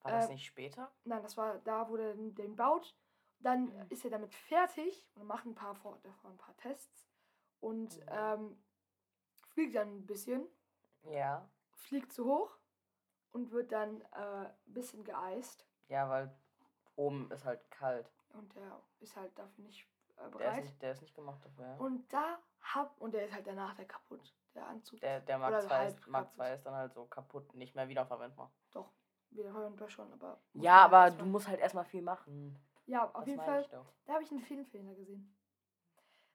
War 0.00 0.12
das 0.12 0.28
Äh, 0.30 0.32
nicht 0.32 0.46
später? 0.46 0.90
Nein, 1.04 1.22
das 1.22 1.36
war 1.36 1.58
da, 1.58 1.88
wo 1.90 1.96
er 1.96 2.14
den, 2.14 2.34
den 2.34 2.56
baut. 2.56 2.96
Dann 3.42 3.64
Mhm. 3.66 3.86
ist 3.90 4.04
er 4.04 4.10
damit 4.10 4.34
fertig 4.34 5.06
und 5.14 5.26
macht 5.26 5.44
ein 5.46 5.54
paar 5.54 5.74
vor, 5.74 5.98
davon 6.02 6.32
ein 6.32 6.36
paar 6.38 6.56
Tests 6.56 7.06
und 7.60 7.96
Mhm. 7.98 8.06
ähm, 8.08 8.62
fliegt 9.48 9.74
dann 9.76 9.96
ein 9.98 10.06
bisschen, 10.06 10.46
Ja. 11.02 11.48
fliegt 11.74 12.12
zu 12.12 12.24
hoch 12.24 12.56
und 13.32 13.50
wird 13.50 13.72
dann 13.72 14.00
äh, 14.12 14.46
ein 14.46 14.54
bisschen 14.66 15.04
geeist. 15.04 15.66
Ja, 15.88 16.08
weil 16.08 16.34
oben 16.96 17.30
ist 17.30 17.44
halt 17.44 17.68
kalt. 17.70 18.10
Und 18.30 18.54
der 18.54 18.80
ist 19.00 19.16
halt 19.16 19.36
dafür 19.38 19.64
nicht 19.64 19.86
äh, 20.16 20.20
Der 20.20 20.26
ist 20.26 20.32
bereit. 20.32 20.62
nicht, 20.64 20.82
der 20.82 20.92
ist 20.92 21.02
nicht 21.02 21.14
gemacht 21.14 21.44
dafür, 21.44 21.66
ja. 21.66 21.76
Und 21.78 22.12
da 22.12 22.38
hab 22.60 22.98
und 23.00 23.12
der 23.12 23.24
ist 23.26 23.34
halt 23.34 23.46
danach 23.46 23.74
der 23.74 23.86
kaputt, 23.86 24.34
der 24.54 24.66
Anzug. 24.68 25.00
Der, 25.00 25.20
der 25.20 25.38
Mark 25.38 25.50
Oder 25.52 25.62
II 25.64 25.68
halb 25.70 25.98
ist, 25.98 26.06
Mark 26.06 26.24
kaputt. 26.30 26.46
II 26.46 26.54
ist 26.54 26.66
dann 26.66 26.74
halt 26.74 26.92
so 26.94 27.04
kaputt, 27.06 27.54
nicht 27.54 27.74
mehr 27.74 27.88
wiederverwendbar. 27.88 28.52
Doch, 28.70 28.92
das 29.76 29.92
schon, 29.92 30.12
aber. 30.12 30.40
Ja, 30.54 30.86
man 30.88 30.94
aber 30.94 31.10
du 31.16 31.24
musst 31.26 31.48
halt 31.48 31.60
erstmal 31.60 31.84
viel 31.84 32.02
machen. 32.02 32.56
Ja, 32.86 33.06
auf 33.06 33.24
das 33.24 33.26
jeden 33.26 33.40
Fall, 33.40 33.68
da 34.06 34.12
habe 34.14 34.22
ich 34.22 34.30
einen 34.30 34.40
Filmfehler 34.40 34.94
gesehen. 34.94 35.34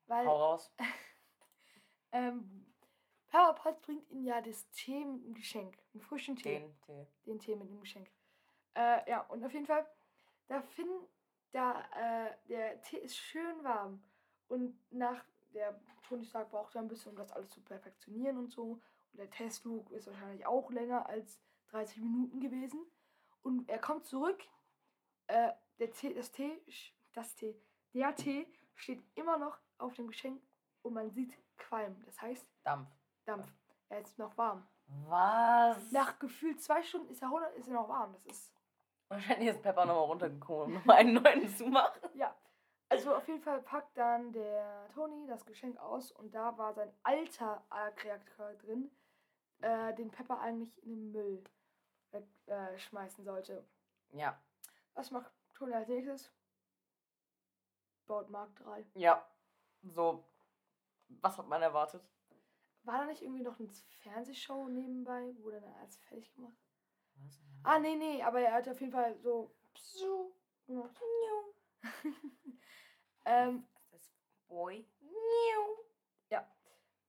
Weil 0.08 0.26
Hau 0.26 0.38
raus. 0.38 0.74
ähm, 2.12 2.66
Potts 3.32 3.82
bringt 3.82 4.10
ihnen 4.10 4.24
ja 4.24 4.42
das 4.42 4.70
Tee 4.72 5.04
mit 5.06 5.24
dem 5.24 5.34
Geschenk, 5.34 5.78
einen 5.94 6.02
frischen 6.02 6.36
Tee. 6.36 6.60
Den 6.60 6.80
Tee. 6.82 7.08
den 7.26 7.40
Tee 7.40 7.56
mit 7.56 7.70
dem 7.70 7.80
Geschenk. 7.80 8.10
Äh, 8.74 9.10
ja, 9.10 9.22
und 9.22 9.44
auf 9.44 9.54
jeden 9.54 9.66
Fall, 9.66 9.86
da 10.48 10.62
finden, 10.62 11.06
da, 11.52 11.82
äh, 11.96 12.36
der 12.48 12.82
Tee 12.84 12.98
ist 12.98 13.18
schön 13.18 13.64
warm. 13.64 14.04
Und 14.48 14.80
nach 14.92 15.26
der 15.54 15.80
Tony 16.08 16.24
Stark 16.24 16.52
braucht 16.52 16.76
er 16.76 16.82
ein 16.82 16.88
bisschen, 16.88 17.12
um 17.12 17.18
das 17.18 17.32
alles 17.32 17.50
zu 17.50 17.62
perfektionieren 17.62 18.38
und 18.38 18.52
so. 18.52 18.82
Und 19.12 19.20
der 19.20 19.30
Testflug 19.30 19.92
ist 19.92 20.08
wahrscheinlich 20.08 20.46
auch 20.46 20.72
länger 20.72 21.08
als 21.08 21.42
30 21.72 21.98
Minuten 21.98 22.40
gewesen. 22.40 22.86
Und 23.42 23.68
er 23.70 23.80
kommt 23.80 24.06
zurück. 24.06 24.42
Äh, 25.28 25.52
der 25.80 25.92
Tee, 25.92 26.14
das 26.14 26.34
sch- 26.34 26.92
das 27.14 27.36
Tee, 27.36 27.56
der 27.94 28.16
Tee 28.16 28.48
steht 28.76 29.04
immer 29.16 29.38
noch 29.38 29.58
auf 29.78 29.94
dem 29.96 30.08
Geschenk 30.08 30.42
und 30.82 30.94
man 30.94 31.10
sieht 31.12 31.38
Qualm. 31.58 32.02
Das 32.06 32.22
heißt 32.22 32.48
Dampf. 32.64 32.90
Dampf. 33.26 33.48
Er 33.90 34.02
ist 34.02 34.18
noch 34.20 34.38
warm. 34.38 34.68
Was? 35.08 35.92
Nach 35.92 36.18
gefühlt 36.20 36.62
zwei 36.62 36.82
Stunden 36.84 37.10
ist 37.10 37.22
er, 37.22 37.28
100, 37.28 37.56
ist 37.56 37.68
er 37.68 37.74
noch 37.74 37.90
warm. 37.90 38.14
Das 38.14 38.26
ist 38.26 38.54
Wahrscheinlich 39.10 39.50
ist 39.50 39.62
Pepper 39.62 39.86
nochmal 39.86 40.04
runtergekommen, 40.06 40.68
um 40.68 40.74
nochmal 40.80 40.98
einen 40.98 41.14
neuen 41.14 41.48
zu 41.56 41.66
machen. 41.68 42.00
Ja. 42.16 42.36
Also 42.90 43.14
auf 43.16 43.28
jeden 43.28 43.42
Fall 43.42 43.62
packt 43.62 43.98
dann 43.98 44.32
der 44.32 44.88
Tony 44.94 45.28
das 45.28 45.46
Geschenk 45.46 45.78
aus 45.78 46.10
und 46.14 46.34
da 46.34 46.58
war 46.58 46.74
sein 46.74 46.90
alter 47.04 47.66
Arc-Reaktor 47.70 48.54
drin, 48.56 48.90
äh, 49.62 49.94
den 49.96 50.10
Pepper 50.10 50.40
eigentlich 50.40 50.82
in 50.84 50.90
den 50.96 51.12
Müll 51.12 51.44
äh, 52.14 52.78
schmeißen 52.78 53.26
sollte. 53.26 53.66
Ja. 54.14 54.40
Was 54.94 55.12
macht 55.12 55.30
Tony 55.58 55.74
als 55.74 55.88
nächstes? 55.88 56.32
Baut 58.06 58.30
Mark 58.30 58.56
3. 58.58 58.86
Ja. 58.94 59.28
So. 59.82 60.24
Was 61.22 61.38
hat 61.38 61.48
man 61.48 61.62
erwartet? 61.62 62.10
War 62.84 63.00
da 63.00 63.06
nicht 63.06 63.22
irgendwie 63.22 63.44
noch 63.44 63.60
eine 63.60 63.70
Fernsehshow 64.02 64.68
nebenbei? 64.68 65.36
Wurde 65.40 65.62
dann 65.62 65.74
alles 65.74 65.98
fertig 65.98 66.34
gemacht? 66.34 66.58
Was? 67.16 67.42
Ah, 67.64 67.80
nee, 67.80 67.96
nee, 67.96 68.22
aber 68.22 68.42
er 68.42 68.54
hat 68.54 68.70
auf 68.70 68.80
jeden 68.80 68.92
Fall 68.94 69.18
so 69.20 69.56
psu 69.74 70.32
gemacht. 70.68 70.96
ähm, 73.26 73.68
Das 73.92 74.12
Boy. 74.48 74.88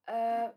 Äh, 0.08 0.50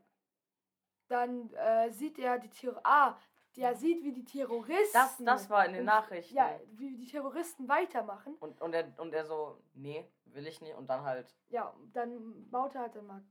dann 1.10 1.54
äh, 1.56 1.92
sieht 1.92 2.18
er 2.18 2.40
die 2.40 2.50
Tiere. 2.50 2.80
Ah, 2.86 3.18
der 3.56 3.76
sieht, 3.76 4.04
wie 4.04 4.14
die 4.14 4.24
Terroristen. 4.24 4.94
Das, 4.94 5.18
das 5.18 5.50
war 5.50 5.66
in 5.66 5.74
den 5.74 5.86
Nachrichten. 5.86 6.36
Ja, 6.36 6.60
wie 6.72 6.96
die 6.96 7.08
Terroristen 7.08 7.68
weitermachen. 7.68 8.36
Und, 8.40 8.62
und, 8.62 8.74
er, 8.74 8.94
und 8.98 9.14
er 9.14 9.26
so, 9.26 9.62
nee, 9.74 10.10
will 10.26 10.48
ich 10.48 10.62
nicht. 10.62 10.76
Und 10.76 10.88
dann 10.90 11.04
halt. 11.04 11.36
Ja, 11.50 11.74
dann 11.94 12.50
baut 12.50 12.76
er 12.76 12.82
halt 12.82 12.96
dann 12.96 13.08
Mark 13.08 13.24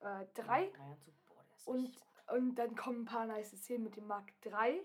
äh, 0.00 0.26
3 0.34 0.42
Drei 0.42 0.72
Anzug. 0.80 1.14
Boah, 1.28 1.72
und, 1.72 1.90
und 2.32 2.54
dann 2.56 2.74
kommen 2.74 3.02
ein 3.02 3.04
paar 3.04 3.26
nice 3.26 3.50
Szenen 3.56 3.84
mit 3.84 3.96
dem 3.96 4.06
Mark 4.06 4.32
3. 4.42 4.80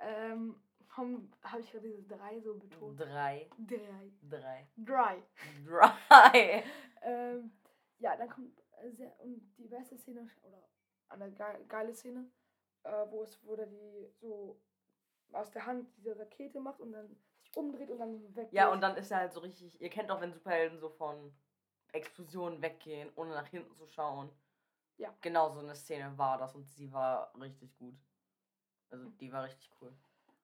Ähm, 0.00 0.60
habe 0.96 1.60
ich 1.60 1.70
gerade 1.70 1.88
diese 1.88 2.02
3 2.02 2.40
so 2.40 2.54
betont. 2.54 3.00
Drei. 3.00 3.48
3. 3.58 3.78
Drei. 4.22 4.68
3. 4.76 5.22
Drei. 5.64 6.64
Ähm, 7.02 7.52
ja, 7.98 8.14
dann 8.14 8.28
kommt 8.28 8.58
äh, 8.82 8.90
sehr, 8.90 9.18
und 9.20 9.40
die 9.56 9.68
beste 9.68 9.96
Szene, 9.96 10.28
oder 10.42 10.68
eine 11.08 11.32
ge 11.32 11.46
geile 11.66 11.94
Szene, 11.94 12.30
äh, 12.84 13.06
wo 13.10 13.22
es, 13.22 13.38
wo 13.44 13.56
der 13.56 13.66
die 13.66 14.08
so 14.20 14.60
aus 15.32 15.50
der 15.50 15.66
Hand 15.66 15.88
diese 15.96 16.18
Rakete 16.18 16.60
macht 16.60 16.80
und 16.80 16.92
dann 16.92 17.16
sich 17.38 17.56
umdreht 17.56 17.90
und 17.90 17.98
dann 17.98 18.36
weg. 18.36 18.48
Ja, 18.52 18.72
und 18.72 18.80
dann 18.80 18.96
ist 18.96 19.10
er 19.10 19.18
halt 19.18 19.32
so 19.32 19.40
richtig. 19.40 19.80
Ihr 19.80 19.90
kennt 19.90 20.10
doch, 20.10 20.20
wenn 20.20 20.32
Superhelden 20.32 20.78
so 20.78 20.88
von 20.90 21.32
Explosionen 21.92 22.60
weggehen, 22.62 23.10
ohne 23.16 23.30
nach 23.30 23.46
hinten 23.46 23.74
zu 23.76 23.86
schauen. 23.86 24.30
Ja. 24.96 25.14
Genau 25.20 25.48
so 25.48 25.60
eine 25.60 25.74
Szene 25.74 26.16
war 26.18 26.38
das 26.38 26.54
und 26.54 26.68
sie 26.68 26.92
war 26.92 27.32
richtig 27.40 27.74
gut. 27.78 27.96
Also 28.90 29.08
die 29.20 29.32
war 29.32 29.44
richtig 29.44 29.70
cool. 29.80 29.92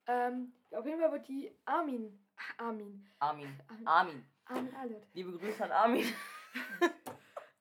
Ähm, 0.06 0.52
auf 0.70 0.86
jeden 0.86 1.00
Fall 1.00 1.12
wird 1.12 1.28
die 1.28 1.52
Armin, 1.64 2.24
Armin, 2.58 3.08
Armin. 3.18 3.60
Armin, 3.68 3.86
Armin. 3.86 4.26
Armin 4.46 4.74
Alert. 4.76 5.06
Liebe 5.12 5.36
Grüße 5.36 5.64
an 5.64 5.72
Armin. 5.72 6.06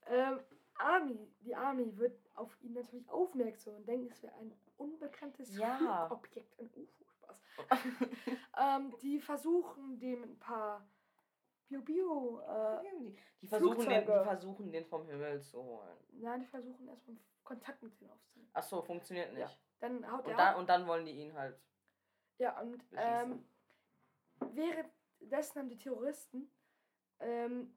Ähm, 0.07 0.39
Armin, 0.75 1.35
die 1.39 1.55
Army 1.55 1.97
wird 1.97 2.19
auf 2.35 2.55
ihn 2.61 2.73
natürlich 2.73 3.09
aufmerksam 3.09 3.75
und 3.75 3.87
denkt, 3.87 4.11
es 4.13 4.23
wäre 4.23 4.33
ein 4.35 4.53
unbekanntes 4.77 5.55
Ja. 5.57 5.77
Flugobjekt, 6.07 6.59
ein 6.59 6.69
UFO-Spaß. 6.75 7.37
ähm, 8.59 8.93
die 9.01 9.19
versuchen 9.19 9.99
dem 9.99 10.23
ein 10.23 10.39
paar 10.39 10.87
Bio 11.67 11.81
Bio. 11.81 12.41
Äh, 12.41 12.81
Die, 13.41 13.47
versuchen 13.47 13.79
den, 13.79 13.89
die 13.89 13.95
Flugzeuge. 14.05 14.23
versuchen 14.23 14.71
den 14.71 14.85
vom 14.85 15.05
Himmel 15.07 15.41
zu 15.41 15.63
holen. 15.63 15.97
nein, 16.11 16.41
die 16.41 16.45
versuchen 16.47 16.87
erstmal 16.87 17.17
Kontakt 17.43 17.81
mit 17.83 17.99
denen 17.99 18.11
aufzunehmen. 18.11 18.49
Ach 18.53 18.63
so, 18.63 18.81
funktioniert 18.81 19.31
Ja. 19.33 19.45
nicht. 19.45 19.59
Dann 19.79 20.11
haut 20.11 20.25
Und, 20.25 20.31
er 20.31 20.37
dann, 20.37 20.55
und 20.57 20.69
dann 20.69 20.87
wollen 20.87 21.05
die 21.05 21.11
ihn 21.11 21.33
halt. 21.33 21.59
Ja, 22.37 22.59
und 22.61 22.83
ähm, 22.93 23.45
währenddessen 24.39 25.59
haben 25.59 25.69
die 25.69 25.77
Terroristen 25.77 26.51
ähm, 27.19 27.75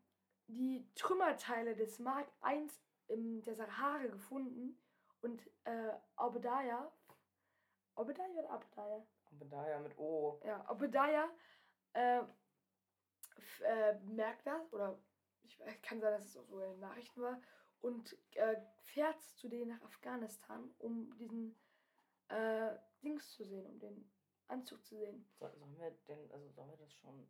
die 0.49 0.88
Trümmerteile 0.94 1.77
des 1.77 1.99
Mark 1.99 2.29
I 2.44 2.66
in 3.09 3.42
der 3.42 3.55
Sahara 3.57 4.07
gefunden 4.07 4.79
und 5.23 5.40
äh, 5.64 5.92
Obadiah, 6.16 6.90
Obadiah 7.97 8.29
oder 8.37 8.55
Obadiah? 8.55 9.07
Aber 9.31 9.44
da 9.44 9.68
ja 9.68 9.79
mit 9.81 9.99
O. 9.99 10.40
Ja, 10.44 10.71
Obadiah 10.71 11.29
äh, 11.94 12.23
äh, 13.64 13.99
merkt 14.01 14.47
das, 14.47 14.73
oder 14.73 14.99
ich 15.44 15.59
kann 15.83 16.01
sein, 16.01 16.12
dass 16.12 16.25
es 16.27 16.37
auch 16.37 16.47
so 16.47 16.61
in 16.61 16.71
den 16.71 16.81
Nachrichten 16.81 17.21
war, 17.23 17.40
und 17.81 18.16
äh, 18.35 18.57
fährt 18.83 19.21
zu 19.21 19.49
denen 19.49 19.68
nach 19.68 19.83
Afghanistan, 19.83 20.75
um 20.79 21.16
diesen 21.16 21.57
äh, 22.29 22.77
Dings 23.03 23.31
zu 23.33 23.44
sehen, 23.44 23.66
um 23.66 23.79
den 23.79 24.11
Anzug 24.49 24.85
zu 24.85 24.97
sehen. 24.97 25.29
Soll, 25.38 25.53
sollen 25.57 25.79
wir 25.79 25.90
denn, 26.09 26.31
also 26.33 26.49
sollen 26.51 26.71
wir 26.71 26.77
das 26.79 26.92
schon 26.94 27.29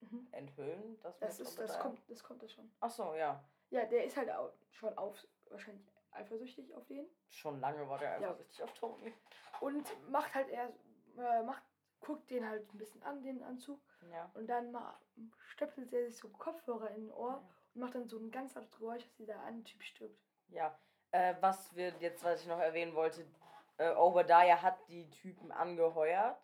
Mhm. 0.00 0.28
enthüllen? 0.30 1.00
Dass 1.00 1.18
Das, 1.18 1.40
ist, 1.40 1.58
das, 1.58 1.70
Obadiah? 1.70 1.82
kommt, 1.82 2.10
das 2.10 2.22
kommt 2.22 2.42
da 2.42 2.48
schon. 2.48 2.70
Ach 2.80 2.90
so, 2.90 3.14
ja. 3.14 3.44
Ja, 3.70 3.84
der 3.84 4.04
ist 4.04 4.16
halt 4.16 4.30
auch 4.30 4.52
schon 4.70 4.96
auf, 4.96 5.16
wahrscheinlich 5.50 5.84
eifersüchtig 6.12 6.74
auf 6.74 6.86
den 6.86 7.06
Schon 7.30 7.60
lange 7.60 7.88
war 7.88 7.98
der 7.98 8.20
Ja. 8.20 8.30
eifersüchtig 8.30 8.62
auf 8.62 8.72
Tony. 8.74 9.12
und 9.60 10.10
macht 10.10 10.34
halt 10.34 10.48
eher, 10.48 10.72
äh, 11.18 11.42
macht, 11.42 11.62
guckt 12.00 12.30
den 12.30 12.48
halt 12.48 12.72
ein 12.72 12.78
bisschen 12.78 13.02
an, 13.02 13.22
den 13.22 13.42
Anzug, 13.42 13.80
Ja. 14.10 14.30
und 14.34 14.46
dann 14.46 14.70
mal 14.72 14.98
stöpselt 15.48 15.92
er 15.92 16.06
sich 16.06 16.16
so 16.16 16.28
Kopfhörer 16.30 16.90
in 16.90 17.02
den 17.06 17.12
Ohr 17.12 17.32
Ja. 17.32 17.48
und 17.74 17.80
macht 17.80 17.94
dann 17.94 18.06
so 18.08 18.18
ein 18.18 18.30
ganz 18.30 18.54
lautes 18.54 18.70
Geräusch, 18.78 19.02
dass 19.04 19.14
dieser 19.16 19.40
eine 19.42 19.62
Typ 19.64 19.82
stirbt. 19.82 20.18
Ja, 20.48 20.78
äh, 21.10 21.34
was 21.40 21.74
wir 21.74 21.88
jetzt, 21.98 22.24
was 22.24 22.40
ich 22.42 22.46
noch 22.46 22.58
erwähnen 22.60 22.94
wollte, 22.94 23.26
äh, 23.78 23.90
Obadiah 23.94 24.60
hat 24.62 24.78
die 24.88 25.08
Typen 25.10 25.52
angeheuert. 25.52 26.40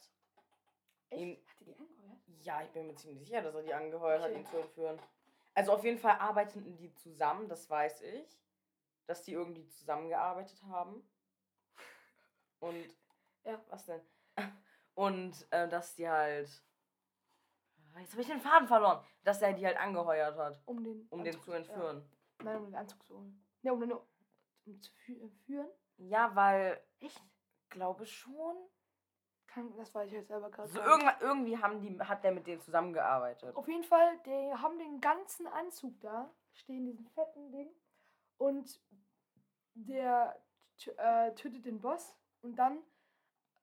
Echt? 1.11 1.21
Ihm- 1.23 1.37
Hat 1.47 1.59
die 1.61 1.65
die 1.65 1.75
angeheuert? 1.77 2.21
Ja, 2.43 2.63
ich 2.63 2.71
bin 2.73 2.87
mir 2.89 2.95
ziemlich 2.97 3.21
sicher, 3.21 3.41
dass 3.43 3.55
er 3.55 3.63
die 3.63 3.73
angeheuert 3.75 4.21
Okay. 4.23 4.33
hat, 4.35 4.39
ihn 4.41 4.47
zu 4.47 4.59
entführen. 4.59 4.99
Also 5.55 5.73
auf 5.73 5.85
jeden 5.85 5.99
Fall 5.99 6.19
arbeiteten 6.19 6.77
die 6.77 6.93
zusammen, 6.95 7.49
das 7.49 7.69
weiß 7.71 8.03
ich. 8.03 8.41
Dass 9.07 9.23
die 9.23 9.33
irgendwie 9.33 9.69
zusammengearbeitet 9.69 10.63
haben. 10.65 11.03
Und. 12.61 12.97
Ja. 13.45 13.63
Was 13.69 13.87
denn? 13.87 14.01
Und 14.95 15.47
äh, 15.53 15.69
dass 15.69 15.95
die 15.95 16.09
halt. 16.09 16.49
Ah, 17.95 18.01
Jetzt 18.01 18.13
habe 18.13 18.23
ich 18.23 18.29
den 18.29 18.41
Faden 18.41 18.67
verloren. 18.67 19.05
Dass 19.23 19.43
er 19.43 19.53
die 19.53 19.67
halt 19.67 19.77
angeheuert 19.77 20.37
hat, 20.37 20.61
Um 20.67 20.83
den 20.83 21.07
um 21.11 21.23
den 21.23 21.35
Anzug- 21.35 21.43
zu 21.45 21.53
entführen. 21.53 22.09
Ja. 22.41 22.45
Nein, 22.45 22.57
um 22.59 22.65
den 22.67 22.75
Anzug 22.75 23.05
zu 23.05 23.17
holen. 23.19 23.45
Ja, 23.63 23.73
um 23.73 23.81
den 23.81 23.93
um 23.93 24.81
zu 24.81 24.91
fü- 25.05 25.21
entführen. 25.21 25.69
Ja, 25.99 26.35
weil. 26.35 26.83
Echt? 27.01 27.23
Glaube 27.69 28.07
schon. 28.07 28.57
Kann, 29.55 29.77
das 29.77 29.95
weiß 29.95 30.09
ich 30.09 30.15
jetzt 30.15 30.29
selber 30.29 30.51
gerade. 30.51 30.69
So 30.69 30.81
irgendwann, 30.81 31.15
irgendwie 31.21 31.57
haben 31.57 31.81
die, 31.81 31.97
hat 32.01 32.25
der 32.25 32.33
mit 32.33 32.45
denen 32.47 32.61
zusammengearbeitet. 32.61 33.55
Auf 33.55 33.69
jeden 33.69 33.85
Fall, 33.85 34.19
die 34.27 34.53
haben 34.55 34.79
den 34.79 35.01
ganzen 35.01 35.47
Anzug 35.47 36.01
da, 36.01 36.29
stehen 36.53 36.85
diesen 36.87 37.07
fetten 37.07 37.53
Ding. 37.53 37.71
Und 38.37 38.81
der 39.75 40.37
äh, 40.97 41.33
tötet 41.35 41.65
den 41.67 41.81
Boss. 41.81 42.17
Und 42.43 42.57
dann, 42.57 42.79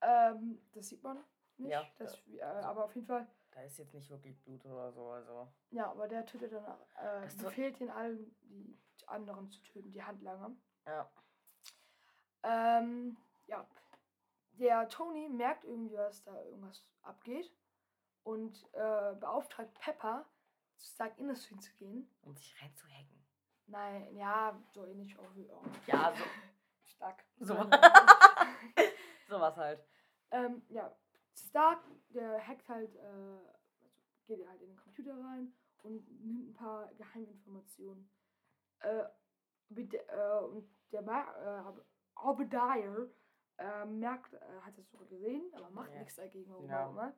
ähm, 0.01 0.61
das 0.71 0.87
sieht 0.87 1.03
man 1.03 1.21
nicht, 1.57 1.71
Ja, 1.71 1.85
das, 1.97 2.17
äh, 2.29 2.41
aber 2.41 2.85
auf 2.85 2.95
jeden 2.95 3.07
Fall, 3.07 3.27
Da 3.51 3.61
ist 3.63 3.77
jetzt 3.77 3.93
nicht 3.93 4.09
wirklich 4.09 4.41
Blut 4.43 4.65
oder 4.65 4.91
so, 4.93 5.09
also. 5.09 5.47
ja, 5.71 5.91
aber 5.91 6.07
der 6.07 6.25
tötet 6.25 6.53
dann, 6.53 6.65
auch, 6.65 6.79
äh, 6.97 7.21
Das 7.23 7.35
befehlt 7.35 7.79
den 7.81 7.89
allen, 7.89 8.33
die 8.43 8.77
anderen 9.07 9.49
zu 9.49 9.61
töten, 9.61 9.91
die 9.91 10.01
Handlanger. 10.01 10.51
Ja. 10.85 11.11
Ähm, 12.43 13.17
ja. 13.47 13.67
Der 14.61 14.87
Tony 14.89 15.27
merkt 15.27 15.63
irgendwie, 15.65 15.95
dass 15.95 16.23
da 16.23 16.39
irgendwas 16.43 16.85
abgeht 17.01 17.51
und 18.23 18.63
äh, 18.73 19.15
beauftragt 19.15 19.73
Pepper, 19.79 20.29
zu 20.77 20.85
Stark 20.93 21.17
Industry 21.17 21.57
zu 21.57 21.73
gehen. 21.77 22.07
Um 22.21 22.35
sich 22.35 22.55
reinzuhacken. 22.61 23.25
Nein, 23.65 24.15
ja, 24.15 24.55
so 24.71 24.85
ähnlich 24.85 25.17
auch 25.17 25.35
wie 25.35 25.49
auch. 25.51 25.63
Ja, 25.87 26.13
so. 26.15 26.23
Stark. 26.83 27.23
So. 27.39 27.55
Sowas 29.27 29.57
halt. 29.57 29.83
ähm, 30.29 30.61
ja, 30.69 30.95
Stark, 31.33 31.79
der 32.09 32.45
hackt 32.47 32.69
halt, 32.69 32.95
äh, 32.95 32.99
also 32.99 33.89
geht 34.27 34.47
halt 34.47 34.61
in 34.61 34.67
den 34.67 34.77
Computer 34.77 35.13
rein 35.13 35.51
und 35.81 36.07
nimmt 36.23 36.49
ein 36.49 36.53
paar 36.53 36.87
Geheiminformationen. 36.93 38.11
Äh, 38.81 39.05
mit, 39.69 39.91
der- 39.93 40.07
äh, 40.09 40.43
und 40.45 40.69
der 40.91 41.01
Ma 41.01 41.71
äh, 41.71 41.81
Obadiah 42.23 42.75
äh, 43.57 43.85
merkt, 43.85 44.33
äh, 44.33 44.39
hat 44.61 44.77
es 44.77 44.89
sogar 44.89 45.07
gesehen, 45.07 45.51
aber 45.53 45.69
macht 45.69 45.91
Ja. 45.93 45.99
nichts 45.99 46.15
dagegen, 46.15 46.51
warum 46.51 46.69
Ja. 46.69 46.85
auch 46.87 46.91
immer. 46.91 47.13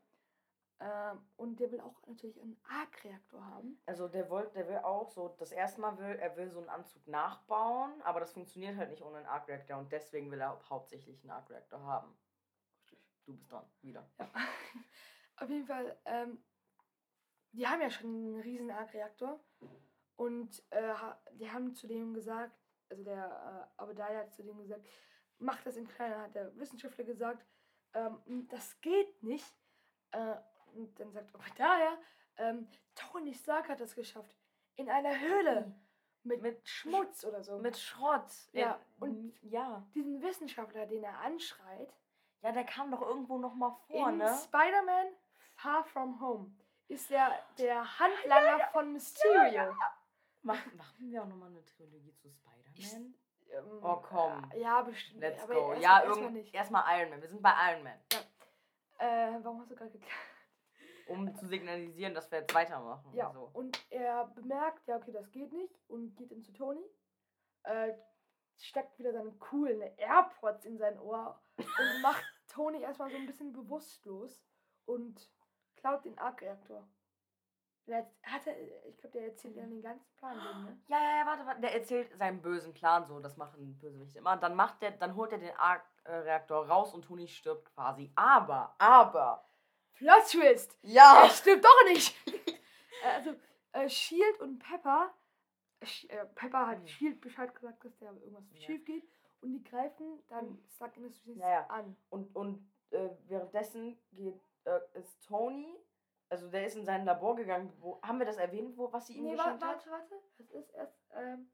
Ähm, 0.80 1.26
und 1.38 1.60
der 1.60 1.72
will 1.72 1.80
auch 1.80 2.06
natürlich 2.08 2.42
einen 2.42 2.60
Arc-Reaktor 2.64 3.46
haben. 3.46 3.82
Also 3.86 4.08
der 4.08 4.30
wollt, 4.30 4.54
der 4.56 4.68
will 4.68 4.80
auch 4.80 5.10
so, 5.12 5.30
das 5.40 5.52
erste 5.52 5.80
Mal 5.80 5.98
will, 5.98 6.16
er 6.20 6.36
will 6.36 6.50
so 6.50 6.60
einen 6.60 6.70
Anzug 6.70 7.08
nachbauen, 7.08 8.02
aber 8.02 8.20
das 8.20 8.34
funktioniert 8.34 8.76
halt 8.76 8.90
nicht 8.90 9.02
ohne 9.02 9.18
einen 9.18 9.28
Arc 9.28 9.48
Reactor 9.48 9.78
und 9.78 9.92
deswegen 9.92 10.30
will 10.32 10.42
er 10.42 10.60
hauptsächlich 10.70 11.22
einen 11.24 11.32
Arc 11.32 11.50
Reactor 11.50 11.82
haben. 11.84 12.18
Du 13.26 13.34
bist 13.34 13.50
dran, 13.50 13.66
wieder. 13.82 14.10
Ja. 14.20 14.30
Auf 15.38 15.50
jeden 15.50 15.66
Fall, 15.66 15.98
ähm, 16.06 16.44
die 17.54 17.66
haben 17.68 17.82
ja 17.82 17.90
schon 17.90 18.10
einen 18.10 18.42
riesen 18.42 18.70
Arc-Reaktor 18.72 19.40
und 20.18 20.64
äh, 20.72 20.94
die 21.34 21.50
haben 21.50 21.74
zu 21.76 21.88
dem 21.88 22.14
gesagt, 22.14 22.60
also 22.90 23.04
der 23.04 23.70
äh, 23.78 23.82
Obadiah 23.84 24.20
hat 24.20 24.34
zu 24.34 24.44
dem 24.44 24.58
gesagt, 24.58 24.86
mach 25.40 25.62
das 25.64 25.78
in 25.78 25.88
kleiner, 25.88 26.22
hat 26.24 26.36
der 26.36 26.56
Wissenschaftler 26.58 27.04
gesagt, 27.04 27.46
ähm, 27.94 28.48
das 28.50 28.80
geht 28.82 29.22
nicht. 29.24 29.54
Äh, 30.12 30.36
und 30.76 31.00
dann 31.00 31.12
sagt 31.12 31.34
Obadiah, 31.36 31.98
ähm, 32.38 32.68
Tony 32.96 33.34
Stark 33.34 33.70
hat 33.70 33.80
das 33.80 33.96
geschafft. 33.96 34.36
In 34.76 34.90
einer 34.90 35.20
Höhle. 35.20 35.76
Mit, 36.24 36.42
Mit 36.42 36.68
Schmutz 36.68 37.26
oder 37.26 37.44
so. 37.44 37.60
Mit 37.60 37.78
Schrott. 37.78 38.32
Ja, 38.54 38.80
und- 39.00 39.34
ja. 39.44 39.86
diesen 39.94 40.22
Wissenschaftler, 40.22 40.86
den 40.86 41.04
er 41.04 41.20
anschreit, 41.20 41.94
Ja, 42.42 42.52
der 42.52 42.64
kam 42.66 42.92
doch 42.92 43.02
irgendwo 43.02 43.38
noch 43.38 43.54
mal 43.54 43.72
vor, 43.88 44.10
in 44.10 44.18
ne? 44.18 44.34
Spider-Man 44.44 45.08
Far 45.56 45.84
From 45.86 46.20
Home 46.20 46.52
ist 46.88 47.12
er 47.12 47.32
der 47.58 48.00
Handlanger 48.00 48.68
von 48.72 48.92
Mysterio. 48.94 49.76
Machen, 50.42 50.76
machen 50.76 51.10
wir 51.12 51.24
auch 51.24 51.28
noch 51.28 51.36
mal 51.38 51.48
eine 51.48 51.64
Trilogie 51.66 52.14
zu 52.16 52.30
Spider-Man? 52.30 53.16
Ähm, 53.54 53.80
Oh, 53.84 53.98
komm. 54.02 54.50
äh, 54.54 54.62
Ja, 54.62 54.82
bestimmt. 54.82 55.22
Let's 55.22 55.46
go. 55.48 55.72
erst- 55.72 55.82
ja, 55.82 56.04
erstmal 56.04 56.46
erstmal 56.52 57.00
Iron 57.00 57.10
Man. 57.12 57.22
Wir 57.22 57.30
sind 57.30 57.42
bei 57.42 57.54
Iron 57.72 57.84
Man. 57.84 57.98
Äh, 59.00 59.44
warum 59.44 59.62
hast 59.62 59.72
du 59.72 59.76
gerade 59.76 59.92
geklappt? 59.92 60.14
Um 61.08 61.36
zu 61.36 61.46
signalisieren, 61.48 62.14
dass 62.14 62.32
wir 62.32 62.40
jetzt 62.40 62.56
weitermachen. 62.56 63.14
Ja, 63.14 63.30
So. 63.34 63.50
und 63.54 63.78
er 63.92 64.26
bemerkt, 64.28 64.88
ja, 64.88 64.96
okay, 64.96 65.12
das 65.12 65.30
geht 65.32 65.52
nicht 65.52 65.76
und 65.90 66.16
geht 66.16 66.32
dann 66.32 66.42
zu 66.42 66.54
Tony. 66.54 66.84
Äh, 67.64 67.94
steckt 68.56 68.98
wieder 69.00 69.12
seine 69.12 69.32
coolen 69.34 69.82
AirPods 69.98 70.64
in 70.66 70.78
sein 70.78 70.98
Ohr 71.00 71.42
und 71.58 72.02
macht 72.02 72.24
Tony 72.48 72.82
erstmal 72.82 73.10
so 73.12 73.18
ein 73.18 73.26
bisschen 73.26 73.52
bewusstlos 73.52 74.46
und 74.86 75.30
klaut 75.76 76.06
den 76.06 76.18
Arc-Reaktor. 76.18 76.88
Der 77.88 78.10
hat 78.24 78.48
er, 78.48 78.56
ich 78.88 78.98
glaube, 78.98 79.18
der 79.20 79.28
erzählt 79.28 79.56
ja 79.58 79.64
den 79.66 79.82
ganzen 79.82 80.16
Plan, 80.16 80.38
denen, 80.40 80.64
ne? 80.66 80.78
Ja, 80.88 80.98
ja, 81.02 81.18
ja, 81.20 81.26
warte, 81.26 81.46
warte. 81.46 81.62
Der 81.62 81.74
erzählt 81.74 82.18
seinen 82.18 82.42
bösen 82.42 82.74
Plan 82.74 83.06
so. 83.06 83.20
Das 83.20 83.36
machen 83.36 83.78
Bösewichte 83.80 84.20
immer. 84.20 84.38
Dann 84.38 84.56
macht 84.56 84.82
der, 84.82 84.92
dann 84.92 85.16
holt 85.16 85.32
er 85.34 85.38
den 85.40 85.56
Arc-Reaktor 85.58 86.68
raus 86.68 86.94
und 86.94 87.04
Tony 87.04 87.28
stirbt 87.28 87.74
quasi. 87.76 88.12
Aber, 88.16 88.74
aber. 88.78 89.46
Plot 89.96 90.26
Twist! 90.28 90.78
Ja! 90.82 91.24
Er 91.24 91.30
stimmt 91.30 91.64
doch 91.66 91.86
nicht! 91.88 92.16
Äh, 93.04 93.08
also, 93.16 93.32
äh, 93.74 93.90
Shield 93.90 94.40
und 94.40 94.60
Pepper. 94.60 95.14
äh, 95.82 95.86
Sh- 95.86 96.10
äh, 96.10 96.26
Pepper 96.36 96.68
hat 96.68 96.80
Mhm. 96.80 96.88
Shield 96.88 97.20
Bescheid 97.20 97.54
gesagt, 97.54 97.84
dass 97.84 97.98
da 97.98 98.06
irgendwas 98.14 98.46
Ja. 98.54 98.62
schief 98.62 98.86
geht. 98.86 99.04
Und 99.42 99.52
die 99.52 99.62
greifen 99.64 100.24
dann 100.30 100.52
Mhm. 100.52 100.64
Stark 100.70 100.96
Industries 100.96 101.38
Ja, 101.38 101.50
ja. 101.50 101.66
an. 101.68 101.98
Und, 102.10 102.34
und 102.34 102.66
äh, 102.92 103.10
währenddessen 103.28 104.00
geht, 104.14 104.40
äh, 104.64 104.80
ist 104.94 105.22
Tony, 105.28 105.76
also 106.34 106.50
der 106.50 106.66
ist 106.66 106.76
in 106.76 106.84
sein 106.86 107.06
Labor 107.06 107.36
gegangen. 107.36 107.72
Wo, 107.80 108.02
haben 108.02 108.18
wir 108.18 108.26
das 108.26 108.38
erwähnt, 108.38 108.76
wo, 108.76 108.92
was 108.92 109.06
sie 109.08 109.18
ihm 109.18 109.24
Nee, 109.26 109.38
warte, 109.38 109.54
geschenkt 109.54 109.64
hat? 109.64 109.88
warte, 109.88 109.92
warte. 109.92 110.16
Das 110.40 110.50
ist 110.50 110.70
erst. 110.72 111.00
Ähm, 111.16 111.52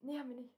nee, 0.00 0.16
haben 0.18 0.28
wir 0.28 0.36
nicht. 0.36 0.54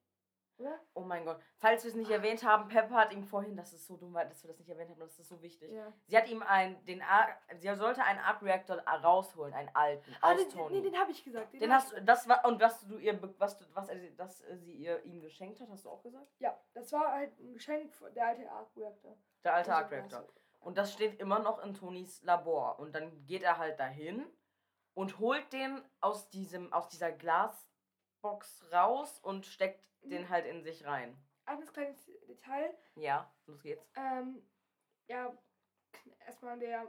Oder? 0.58 0.78
Oh 0.92 1.00
mein 1.00 1.24
Gott. 1.24 1.40
Falls 1.56 1.84
wir 1.84 1.88
es 1.88 1.94
nicht 1.96 2.10
erwähnt 2.10 2.44
haben, 2.44 2.68
Pepper 2.68 2.94
hat 2.96 3.14
ihm 3.14 3.24
vorhin, 3.24 3.56
das 3.56 3.72
ist 3.72 3.86
so 3.86 3.96
dumm, 3.96 4.12
dass 4.12 4.44
wir 4.44 4.48
das 4.48 4.58
nicht 4.58 4.68
erwähnt 4.68 4.90
haben, 4.90 5.00
das 5.00 5.18
ist 5.18 5.28
so 5.28 5.40
wichtig. 5.40 5.72
Ja. 5.72 5.90
Sie 6.06 6.18
hat 6.18 6.28
ihm 6.28 6.42
ein, 6.42 6.84
den 6.84 7.00
Arc, 7.00 7.38
sie 7.56 7.74
sollte 7.76 8.04
einen 8.04 8.18
Arc-Reactor 8.18 8.76
rausholen, 8.86 9.54
einen 9.54 9.70
alten, 9.74 10.14
Ah, 10.20 10.34
aus 10.34 10.46
den, 10.48 10.66
nee, 10.70 10.82
den 10.82 10.98
habe 10.98 11.12
ich 11.12 11.24
gesagt. 11.24 11.54
Den 11.54 11.72
hab 11.72 11.80
hast 11.80 11.92
du, 11.92 12.02
das 12.02 12.28
war, 12.28 12.44
und 12.44 12.60
was 12.60 12.86
du 12.86 12.98
ihr, 12.98 13.18
was 13.38 13.56
du, 13.56 13.64
was 13.72 13.88
das 14.18 14.44
sie 14.56 14.74
ihr 14.74 15.02
ihm 15.04 15.22
geschenkt 15.22 15.58
hat, 15.60 15.70
hast 15.70 15.86
du 15.86 15.88
auch 15.88 16.02
gesagt? 16.02 16.28
Ja, 16.40 16.54
das 16.74 16.92
war 16.92 17.10
halt 17.10 17.38
ein 17.40 17.54
Geschenk 17.54 17.94
der 18.14 18.26
alte 18.26 18.50
Arc 18.52 18.68
Reactor. 18.76 19.16
Der 19.42 19.54
alte 19.54 19.70
Also, 19.74 19.82
Arc 19.82 19.90
Reactor. 19.92 20.28
Und 20.60 20.78
das 20.78 20.92
steht 20.92 21.18
immer 21.18 21.38
noch 21.38 21.62
in 21.62 21.74
Tonys 21.74 22.22
Labor. 22.22 22.78
Und 22.78 22.94
dann 22.94 23.26
geht 23.26 23.42
er 23.42 23.58
halt 23.58 23.80
dahin 23.80 24.26
und 24.94 25.18
holt 25.18 25.52
den 25.52 25.82
aus, 26.00 26.28
diesem, 26.30 26.72
aus 26.72 26.88
dieser 26.88 27.12
Glasbox 27.12 28.70
raus 28.72 29.18
und 29.20 29.46
steckt 29.46 29.82
den 30.02 30.28
halt 30.28 30.46
in 30.46 30.62
sich 30.62 30.84
rein. 30.86 31.16
Eines 31.46 31.72
kleines 31.72 32.04
Detail. 32.28 32.76
Ja, 32.94 33.32
los 33.46 33.62
geht's. 33.62 33.90
Ähm, 33.96 34.42
ja, 35.08 35.36
erstmal 36.26 36.58
der 36.58 36.86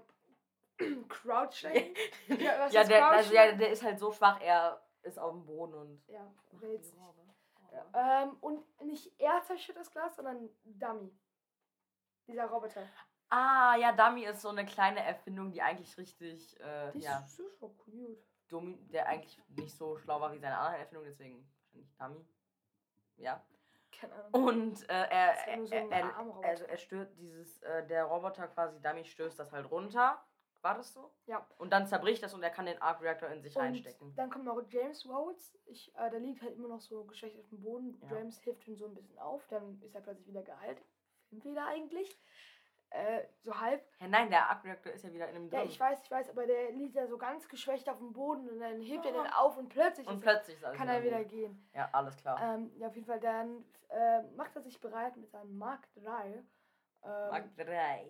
Crouching. 1.10 1.96
ja, 2.28 2.70
ja, 2.70 2.82
ist 2.82 2.90
der, 2.90 3.08
also, 3.08 3.34
ja, 3.34 3.44
Crouching? 3.44 3.60
der 3.60 3.70
ist 3.72 3.84
halt 3.84 4.00
so 4.00 4.12
schwach, 4.12 4.40
er 4.42 4.86
ist 5.04 5.18
auf 5.18 5.32
dem 5.32 5.46
Boden 5.46 5.74
und. 5.74 6.08
Ja, 6.08 6.32
wälzt 6.52 6.92
sich. 6.92 7.00
Rohre. 7.00 7.32
Ähm, 7.94 8.38
und 8.42 8.82
nicht 8.84 9.20
er 9.20 9.42
zerstört 9.44 9.80
das 9.80 9.92
Glas, 9.92 10.16
sondern 10.16 10.50
Dummy. 10.64 11.18
Dieser 12.28 12.46
Roboter. 12.46 12.88
Ah, 13.32 13.76
ja, 13.78 13.94
Dummy 13.94 14.26
ist 14.26 14.42
so 14.42 14.50
eine 14.50 14.66
kleine 14.66 15.04
Erfindung, 15.04 15.52
die 15.52 15.62
eigentlich 15.62 15.98
richtig, 15.98 16.60
äh, 16.60 16.98
ist 16.98 17.04
ja, 17.06 17.22
so 17.28 17.50
schon 17.60 17.76
cute. 17.78 18.20
dumm, 18.50 18.78
der 18.90 19.08
eigentlich 19.08 19.42
nicht 19.48 19.74
so 19.76 19.98
schlau 19.98 20.20
war 20.20 20.34
wie 20.34 20.38
seine 20.40 20.58
anderen 20.58 20.82
Erfindungen, 20.82 21.10
deswegen 21.10 21.50
wahrscheinlich 21.72 21.96
Dummy. 21.98 22.26
Ja. 23.16 23.42
Keine 23.92 24.14
Ahnung. 24.16 24.44
Und 24.48 24.90
äh, 24.90 24.94
er, 25.10 25.34
Ist 25.34 25.72
er, 25.72 25.82
so 25.82 25.90
er, 25.90 26.18
also 26.44 26.64
er 26.66 26.78
stört 26.78 27.18
dieses, 27.18 27.62
äh, 27.62 27.88
der 27.88 28.04
Roboter 28.06 28.48
quasi, 28.50 28.82
Dummy 28.82 29.06
stößt 29.06 29.40
das 29.40 29.52
halt 29.52 29.72
runter. 29.72 30.22
War 30.62 30.76
das 30.76 30.94
so? 30.94 31.12
Ja. 31.26 31.48
Und 31.58 31.72
dann 31.72 31.88
zerbricht 31.88 32.22
das 32.22 32.34
und 32.34 32.44
er 32.44 32.52
kann 32.52 32.66
den 32.68 32.80
Arc 32.82 33.02
Reactor 33.02 33.30
in 33.30 33.42
sich 33.42 33.56
Und 33.56 33.64
reinstecken. 33.64 34.14
dann 34.16 34.30
kommt 34.30 34.46
noch 34.46 34.62
James 34.70 35.08
Rhodes. 35.08 35.58
Ich, 35.66 35.92
äh, 35.96 36.10
der 36.12 36.20
liegt 36.20 36.42
halt 36.42 36.54
immer 36.54 36.68
noch 36.68 36.82
so 36.82 37.04
geschwächt 37.06 37.40
auf 37.40 37.48
dem 37.50 37.62
Boden. 37.62 37.98
Ja. 38.04 38.18
James 38.18 38.40
hilft 38.42 38.68
ihm 38.68 38.76
so 38.76 38.86
ein 38.86 38.94
bisschen 38.94 39.18
auf. 39.18 39.48
Dann 39.48 39.82
ist 39.82 39.96
er 39.96 40.02
plötzlich 40.02 40.28
wieder 40.28 40.44
geheilt. 40.44 40.82
Entweder 41.32 41.66
eigentlich. 41.66 42.20
Äh, 42.92 43.24
so 43.40 43.58
halb. 43.58 43.82
Ja, 44.02 44.08
nein, 44.08 44.30
der 44.30 44.50
Arc 44.50 44.66
Reactor 44.66 44.92
ist 44.92 45.06
ja 45.06 45.14
wieder 45.14 45.30
in 45.30 45.36
dem 45.36 45.50
drin. 45.50 45.60
Ja, 45.60 45.66
ich 45.66 45.80
weiß, 45.80 46.02
ich 46.04 46.12
weiß, 46.12 46.30
aber 46.30 46.46
der 46.46 46.72
liegt 46.72 46.98
da 46.98 47.08
so 47.08 47.18
ganz 47.18 47.48
geschwächt 47.48 47.88
auf 47.90 48.00
dem 48.00 48.12
Boden 48.12 48.50
und 48.50 48.60
dann 48.60 48.82
hebt 48.82 49.06
er 49.06 49.14
den 49.14 49.28
auf 49.28 49.58
und 49.58 49.70
plötzlich 49.70 50.06
und 50.08 50.20
plötzlich 50.20 50.60
kann 50.60 50.90
er 50.90 51.02
wieder 51.02 51.20
gut. 51.20 51.30
gehen. 51.30 51.70
Ja, 51.74 51.88
alles 51.94 52.18
klar. 52.18 52.38
Ähm, 52.42 52.70
ja, 52.76 52.88
auf 52.88 52.96
jeden 52.96 53.08
Fall, 53.08 53.22
dann 53.22 53.64
äh, 53.88 54.24
macht 54.36 54.58
er 54.58 54.62
sich 54.62 54.82
bereit 54.82 55.16
mit 55.16 55.32
seinem 55.32 55.58
Mark 55.58 55.88
3. 55.96 56.34
Ähm, 56.34 56.44
Mark 57.04 57.56
3. 57.56 58.10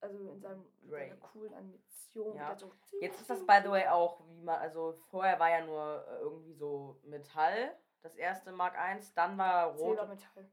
also 0.00 0.30
in 0.30 0.40
seinem 0.40 0.64
seiner 0.82 1.16
coolen 1.16 1.52
Animation. 1.52 2.36
Ja. 2.36 2.56
So 2.56 2.72
Jetzt 3.00 3.20
ist 3.20 3.30
das, 3.30 3.44
by 3.44 3.58
the 3.64 3.70
way, 3.70 3.88
auch, 3.88 4.20
wie 4.28 4.42
man, 4.42 4.60
also 4.60 4.92
vorher 5.10 5.40
war 5.40 5.50
ja 5.50 5.64
nur 5.66 6.06
äh, 6.08 6.20
irgendwie 6.20 6.54
so 6.54 7.00
Metall, 7.02 7.76
das 8.02 8.14
erste 8.14 8.52
Mark 8.52 8.78
1, 8.78 9.12
dann 9.14 9.36
war 9.36 9.70
rot. 9.72 9.78
Silbermetall. 9.96 10.48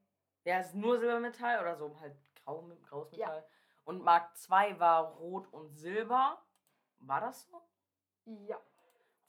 Ja, 0.46 0.62
ist 0.62 0.74
nur 0.74 0.98
Silbermetall 0.98 1.60
oder 1.62 1.76
so 1.76 1.96
halt 2.00 2.16
grau, 2.44 2.64
graues 2.90 3.16
Ja. 3.16 3.44
Und 3.88 4.04
Mark 4.04 4.36
2 4.36 4.80
war 4.82 5.14
rot 5.14 5.48
und 5.54 5.70
silber. 5.74 6.44
War 7.00 7.22
das 7.22 7.46
so? 7.46 7.62
Ja. 8.26 8.60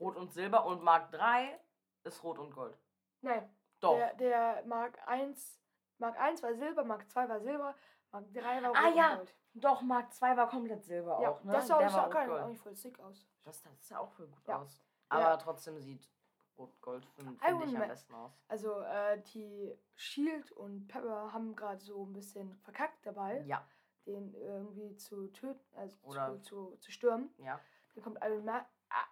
Rot 0.00 0.16
und 0.16 0.32
silber. 0.32 0.66
Und 0.66 0.82
Mark 0.82 1.12
3 1.12 1.60
ist 2.02 2.24
rot 2.24 2.38
und 2.40 2.50
gold. 2.52 2.76
Nein, 3.20 3.48
Doch. 3.78 3.94
Der, 3.94 4.14
der 4.14 4.64
Mark 4.66 4.98
1, 5.06 5.60
Mark 5.98 6.18
1 6.18 6.42
war 6.42 6.54
Silber, 6.54 6.82
Mark 6.82 7.08
2 7.08 7.28
war 7.28 7.40
Silber, 7.40 7.76
Mark 8.10 8.32
3 8.34 8.62
war 8.64 8.70
Rot 8.70 8.78
Ah, 8.80 8.88
und 8.88 8.96
ja. 8.96 9.14
Gold. 9.14 9.36
Doch, 9.54 9.82
Mark 9.82 10.12
2 10.12 10.36
war 10.36 10.48
komplett 10.48 10.84
silber 10.84 11.20
Ja, 11.22 11.30
auch, 11.30 11.44
ne? 11.44 11.52
das 11.52 11.68
sah, 11.68 11.78
Der 11.78 11.86
nicht, 11.86 11.96
rot-gold. 11.96 12.42
auch 12.42 12.48
nicht 12.48 12.60
voll 12.60 12.74
sick 12.74 12.98
aus. 12.98 13.28
Das, 13.44 13.62
das 13.62 13.86
sah 13.86 13.98
auch 13.98 14.10
voll 14.10 14.26
gut 14.26 14.44
Ja. 14.48 14.58
aus. 14.60 14.82
Aber 15.08 15.38
trotzdem 15.38 15.78
sieht 15.78 16.10
Rot-Gold 16.58 17.04
finde 17.14 17.38
find 17.38 17.64
ich 17.66 17.76
am 17.80 17.86
besten 17.88 18.12
aus. 18.14 18.32
Also 18.48 18.80
äh, 18.80 19.20
die 19.22 19.72
Shield 19.94 20.50
und 20.50 20.88
Pepper 20.88 21.32
haben 21.32 21.54
gerade 21.54 21.80
so 21.80 22.04
ein 22.04 22.12
bisschen 22.12 22.56
verkackt 22.56 23.06
dabei, 23.06 23.42
Ja, 23.46 23.64
den 24.08 24.34
irgendwie 24.34 24.96
zu 24.96 25.28
töten, 25.28 25.76
also 25.76 25.96
Oder- 26.04 26.40
zu, 26.42 26.70
zu, 26.72 26.76
zu 26.78 26.90
stürmen. 26.92 27.30
ja. 27.38 27.60
Dann 27.94 28.04
kommt 28.04 28.18
Iron 28.22 28.44
Man, 28.44 28.64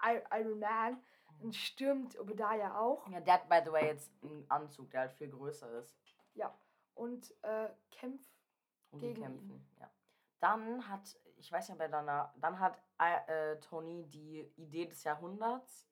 äh, 0.05 0.21
Iron 0.41 0.59
Man 0.61 1.03
dann 1.41 1.53
stürmt 1.53 2.19
Obadiah 2.19 2.79
auch 2.79 3.07
Ja, 3.09 3.21
der 3.21 3.35
hat, 3.35 3.49
by 3.49 3.61
the 3.65 3.71
way, 3.73 3.87
jetzt 3.87 4.11
einen 4.23 4.49
Anzug, 4.51 4.91
der 4.91 5.01
halt 5.01 5.13
viel 5.13 5.29
größer 5.31 5.71
ist. 5.79 5.97
und 6.95 7.35
äh, 7.43 7.69
kämpft. 7.91 8.25
die 8.93 9.01
Gegen 9.01 9.21
kämpfen. 9.23 9.51
ihn. 9.51 9.69
Ja. 9.79 9.91
Dann 10.41 10.89
hat, 10.89 11.15
ich 11.37 11.53
weiß 11.53 11.69
nicht, 11.69 11.79
wer 11.79 11.91
danach, 11.91 12.33
dann 12.39 12.59
hat 12.59 12.81
äh, 12.99 13.59
Tony 13.61 14.07
die 14.09 14.51
Idee 14.57 14.87
des 14.87 15.05
Jahrhunderts. 15.05 15.87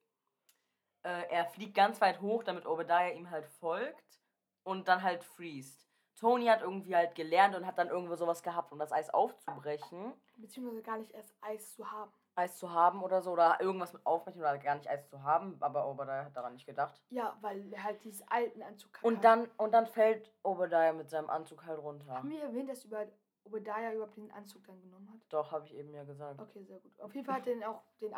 Äh, 1.03 1.29
er 1.31 1.45
fliegt 1.45 1.75
ganz 1.75 2.01
weit 2.01 2.23
hoch, 2.23 2.43
damit 2.43 2.65
Obadiah 2.65 3.11
ihm 3.13 3.29
halt 3.29 3.45
folgt 3.47 4.23
und 4.63 4.89
dann 4.89 5.03
halt 5.03 5.25
freest. 5.25 5.84
Tony 6.17 6.47
hat 6.47 6.63
irgendwie 6.63 6.95
halt 6.95 7.15
gelernt 7.15 7.57
und 7.57 7.67
hat 7.67 7.79
dann 7.79 7.89
irgendwo 7.89 8.15
sowas 8.15 8.43
gehabt, 8.43 8.73
um 8.73 8.79
das 8.79 8.93
Eis 8.93 9.11
aufzubrechen. 9.11 10.13
Beziehungsweise 10.37 10.83
gar 10.83 10.99
nicht 10.99 11.13
erst 11.13 11.35
Eis 11.41 11.75
zu 11.75 11.91
haben. 11.91 12.13
Eis 12.37 12.59
zu 12.59 12.73
haben 12.73 13.03
oder 13.03 13.23
so, 13.23 13.31
oder 13.33 13.61
irgendwas 13.61 13.93
mit 13.93 14.05
aufbrechen 14.05 14.41
oder 14.41 14.59
gar 14.59 14.75
nicht 14.75 14.89
Eis 14.89 15.09
zu 15.09 15.23
haben, 15.23 15.57
aber 15.61 15.89
Obadiah 15.89 16.25
hat 16.25 16.37
daran 16.37 16.55
nicht 16.55 16.67
gedacht. 16.67 17.01
Ja, 17.11 17.37
weil 17.41 17.73
er 17.73 17.85
halt 17.85 18.03
diesen 18.03 18.27
alten 18.29 18.61
Anzug 18.63 18.97
hat. 18.97 19.05
Und 19.05 19.23
dann, 19.25 19.49
und 19.57 19.73
dann 19.73 19.87
fällt 19.87 20.33
Obadiah 20.43 20.93
mit 20.93 21.09
seinem 21.11 21.31
Anzug 21.31 21.65
halt 21.65 21.79
runter. 21.79 22.13
Haben 22.15 22.31
wir 22.31 22.43
erwähnt, 22.43 22.69
dass 22.69 22.85
über 22.85 23.07
Obadiah 23.45 23.93
überhaupt 23.93 24.17
den 24.17 24.33
Anzug 24.33 24.65
dann 24.67 24.81
genommen 24.81 25.09
hat? 25.13 25.21
Doch, 25.29 25.53
habe 25.53 25.67
ich 25.67 25.75
eben 25.75 25.93
ja 25.95 26.03
gesagt. 26.05 26.41
Okay, 26.41 26.65
sehr 26.65 26.81
gut. 26.81 27.01
Auf 27.01 27.15
jeden 27.15 27.27
Fall 27.27 27.37
hat 27.37 27.47
er 27.47 27.55
den 27.55 27.65
auch 27.65 27.83
den 28.01 28.11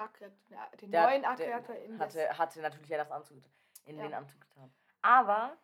den 0.81 0.91
Der- 0.93 1.03
neuen 1.11 1.25
Arc-Reaktor 1.25 1.75
in 1.77 1.99
hatte, 1.99 2.39
hatte 2.39 2.61
natürlich 2.63 2.89
ja 2.89 2.99
das 2.99 3.11
Anzug 3.11 3.43
in 3.85 3.99
Ja. 3.99 4.05
den 4.05 4.15
Anzug 4.15 4.41
getan. 4.41 4.73
Aber 5.03 5.57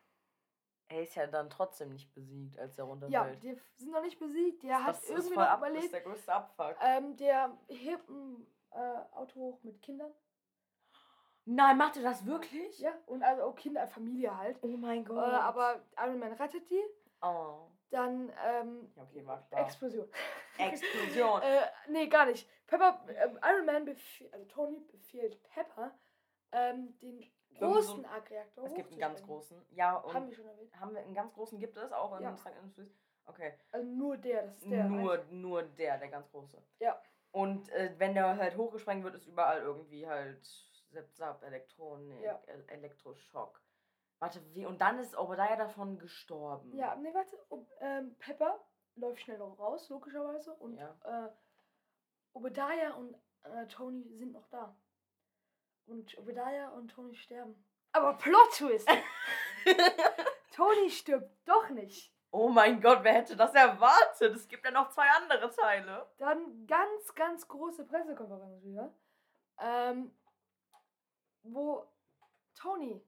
er 0.92 1.02
ist 1.02 1.14
ja 1.14 1.26
dann 1.26 1.48
trotzdem 1.50 1.90
nicht 1.90 2.12
besiegt, 2.14 2.58
als 2.58 2.78
er 2.78 2.84
Ja, 2.84 2.90
runterfällt. 2.90 3.42
die 3.42 3.58
sind 3.76 3.90
noch 3.92 4.02
nicht 4.02 4.18
besiegt. 4.18 4.62
Der 4.62 4.82
hat 4.84 4.90
das 4.96 5.02
ist 5.04 5.10
irgendwie 5.10 5.36
noch 5.36 5.42
ab, 5.42 5.60
das 5.60 5.68
ist 5.70 5.74
überlebt. 5.74 5.92
der 5.94 6.00
größte 6.02 6.32
Abfuck. 6.32 6.76
Ähm, 6.80 7.16
der 7.16 7.56
hebt 7.68 8.08
ein 8.08 8.46
äh, 8.72 8.98
Auto 9.12 9.40
hoch 9.40 9.62
mit 9.62 9.80
Kindern. 9.82 10.12
Nein, 11.44 11.76
macht 11.76 11.96
er 11.96 12.02
das 12.04 12.24
wirklich? 12.24 12.78
Ja, 12.78 12.92
und 13.06 13.22
also 13.22 13.42
auch 13.42 13.56
Kinder, 13.56 13.86
Familie 13.88 14.36
halt. 14.36 14.58
Oh 14.62 14.68
mein 14.68 15.00
Äh, 15.00 15.04
Gott. 15.04 15.18
aber 15.18 15.80
Iron 15.98 16.18
Man 16.18 16.32
rettet 16.34 16.70
die. 16.70 16.82
Oh. 17.20 17.66
Dann 17.90 18.32
ähm, 18.46 18.92
Ja, 18.96 19.02
okay, 19.02 19.26
war 19.26 19.42
klar. 19.48 19.60
Explosion. 19.62 20.08
Explosion. 20.58 21.42
Äh, 21.42 21.62
nee, 21.88 22.06
gar 22.06 22.26
nicht. 22.26 22.48
Pepper, 22.66 23.04
ähm, 23.08 23.38
Iron 23.44 23.66
Man 23.66 23.88
also 24.32 24.44
Tony 24.46 24.80
befiehlt 24.80 25.42
Pepper, 25.42 25.92
ähm, 26.52 26.96
den 27.00 27.22
So 27.58 27.70
großen 27.72 28.04
ein- 28.04 28.10
Arc-Reaktor 28.10 28.64
es 28.64 28.74
gibt 28.74 28.90
einen 28.90 29.00
ganz 29.00 29.22
großen. 29.22 29.64
Ja, 29.70 29.96
und 29.96 30.14
Haben 30.14 30.26
wir 30.28 30.34
schon 30.34 30.46
erwähnt. 30.46 30.74
haben 30.80 30.94
wir 30.94 31.00
einen 31.02 31.14
ganz 31.14 31.32
großen 31.34 31.58
gibt 31.58 31.76
es 31.76 31.92
auch 31.92 32.16
in 32.16 32.22
Ja. 32.24 32.36
Stark 32.36 32.56
Industries? 32.56 32.96
Okay. 33.26 33.54
Also 33.70 33.86
nur 33.86 34.16
der, 34.16 34.42
das 34.46 34.56
ist 34.56 34.70
der. 34.70 34.84
nur, 34.84 35.12
einzige. 35.14 35.34
nur 35.36 35.62
der, 35.62 35.98
der 35.98 36.08
ganz 36.08 36.30
große. 36.30 36.60
Ja. 36.80 37.00
Und 37.30 37.68
äh, 37.70 37.94
wenn 37.98 38.14
der 38.14 38.36
halt 38.36 38.56
hochgesprengt 38.56 39.04
wird, 39.04 39.14
ist 39.14 39.26
überall 39.26 39.60
irgendwie 39.60 40.06
halt 40.06 40.44
Zap-Zap, 40.90 41.42
Elektronik, 41.44 42.20
Ja. 42.22 42.40
El 42.46 42.64
Elektroschock. 42.68 43.62
Warte, 44.18 44.40
wie? 44.54 44.66
Und 44.66 44.80
dann 44.80 44.98
ist 44.98 45.16
Obadiah 45.16 45.56
davon 45.56 45.98
gestorben. 45.98 46.76
Ja, 46.76 46.94
nee, 46.96 47.12
warte. 47.14 47.38
Ob, 47.48 47.66
ähm, 47.80 48.14
Pepper 48.18 48.60
läuft 48.96 49.20
schnell 49.22 49.38
noch 49.38 49.58
raus, 49.58 49.88
logischerweise. 49.88 50.52
Und 50.54 50.76
Ja. 50.76 50.96
äh, 51.04 51.30
Obadiah 52.34 52.94
und 52.94 53.14
äh, 53.44 53.66
Tony 53.66 54.04
sind 54.16 54.32
noch 54.32 54.48
da. 54.48 54.76
Und 55.92 56.16
Obadiah 56.16 56.70
und 56.70 56.88
Tony 56.90 57.14
sterben. 57.14 57.54
Aber 57.92 58.14
Plot-Twist! 58.14 58.88
Tony 60.50 60.90
stirbt 60.90 61.30
doch 61.46 61.68
nicht. 61.68 62.14
oh 62.30 62.48
mein 62.48 62.80
Gott, 62.80 63.00
wer 63.02 63.12
hätte 63.12 63.36
das 63.36 63.54
erwartet? 63.54 64.34
Es 64.34 64.48
gibt 64.48 64.64
ja 64.64 64.70
noch 64.70 64.88
zwei 64.88 65.06
andere 65.10 65.50
Teile. 65.50 66.06
Dann 66.16 66.66
ganz, 66.66 67.14
ganz 67.14 67.46
große 67.46 67.84
Pressekonferenz 67.84 68.62
wieder. 68.64 68.94
Ähm, 69.58 70.16
wo 71.42 71.86
Tony 72.54 73.04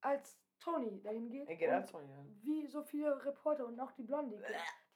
als 0.00 0.38
Tony 0.60 1.02
dahin 1.02 1.28
geht. 1.28 1.46
Er 1.46 1.56
geht 1.56 1.68
und 1.68 1.74
als 1.74 1.90
Tony 1.90 2.08
hin. 2.08 2.38
Wie 2.42 2.66
so 2.66 2.82
viele 2.82 3.22
Reporter 3.26 3.66
und 3.66 3.78
auch 3.78 3.92
die 3.92 4.04
Blonde, 4.04 4.42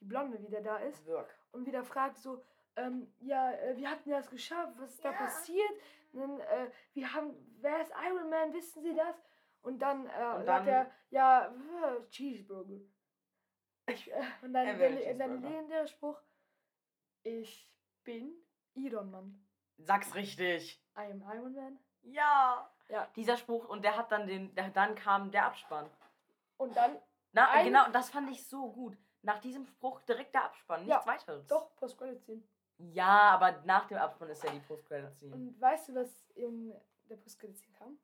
die 0.01 0.07
Blonde 0.07 0.41
wieder 0.43 0.63
da 0.63 0.79
ist. 0.79 1.05
Wirk. 1.05 1.29
und 1.53 1.67
wieder 1.67 1.85
fragt 1.85 2.17
so, 2.17 2.43
ähm, 2.77 3.13
ja, 3.21 3.53
äh, 3.53 3.77
wie 3.77 3.87
habt 3.87 4.07
ihr 4.07 4.17
das 4.17 4.31
geschafft? 4.31 4.73
Was 4.79 4.95
ist 4.95 5.05
da 5.05 5.11
Ja. 5.11 5.19
passiert? 5.19 5.71
Und 6.13 6.21
dann, 6.21 6.41
äh, 6.41 6.71
wir 6.95 7.13
haben, 7.13 7.35
wer 7.61 7.81
ist 7.83 7.93
Iron 8.07 8.31
Man? 8.31 8.53
Wissen 8.53 8.83
Sie 8.83 8.95
das? 8.95 9.17
Und 9.63 9.79
dann, 9.81 10.07
äh, 10.07 10.37
Und 10.37 10.45
sagt 10.45 10.67
dann- 10.67 10.69
er, 10.69 10.91
ja, 11.11 11.53
Cheeseburger. 12.11 12.81
Ich, 13.87 14.11
äh, 14.13 14.15
und 14.43 14.53
dann 14.53 14.67
Er 14.67 14.75
der, 14.79 15.15
dann 15.15 15.43
legendäre 15.43 15.87
Spruch, 15.89 16.21
ich 17.23 17.71
bin 18.05 18.33
Iron 18.75 19.11
Man. 19.11 19.45
Sag's 19.79 20.15
richtig. 20.15 20.83
I 20.97 21.11
am 21.13 21.23
Iron 21.23 21.55
Man. 21.55 21.79
Ja. 22.03 22.71
Ja. 22.89 23.07
Dieser 23.17 23.37
Spruch 23.37 23.69
und 23.69 23.85
der 23.85 23.97
hat 23.97 24.11
dann 24.11 24.27
den, 24.27 24.55
der, 24.55 24.71
dann 24.71 24.95
kam 24.95 25.31
der 25.31 25.45
Abspann. 25.47 25.89
Und 26.57 26.75
dann, 26.77 26.99
Na, 27.33 27.63
genau, 27.63 27.89
das 27.91 28.11
fand 28.11 28.31
ich 28.31 28.47
so 28.49 28.73
gut. 28.73 28.97
Nach 29.23 29.39
diesem 29.41 29.67
Spruch 29.67 30.01
direkt 30.03 30.35
der 30.35 30.45
Abspann, 30.45 30.85
nichts 30.87 31.05
Ja, 31.05 31.07
weiteres. 31.07 31.47
doch, 31.47 31.75
Post-Credit-Scene. 31.77 32.43
Ja, 32.79 33.31
aber 33.31 33.61
nach 33.65 33.87
dem 33.87 33.99
Abspann 33.99 34.31
ist 34.31 34.43
ja 34.45 34.51
die 34.53 34.61
Post-Credit-Scene. 34.61 35.35
Und 35.35 35.61
weißt 35.61 35.89
du, 35.89 35.95
was 35.97 36.09
in 36.35 36.73
der 37.09 37.17
Post-Credit-Scene 37.17 37.73
kam? 37.77 37.99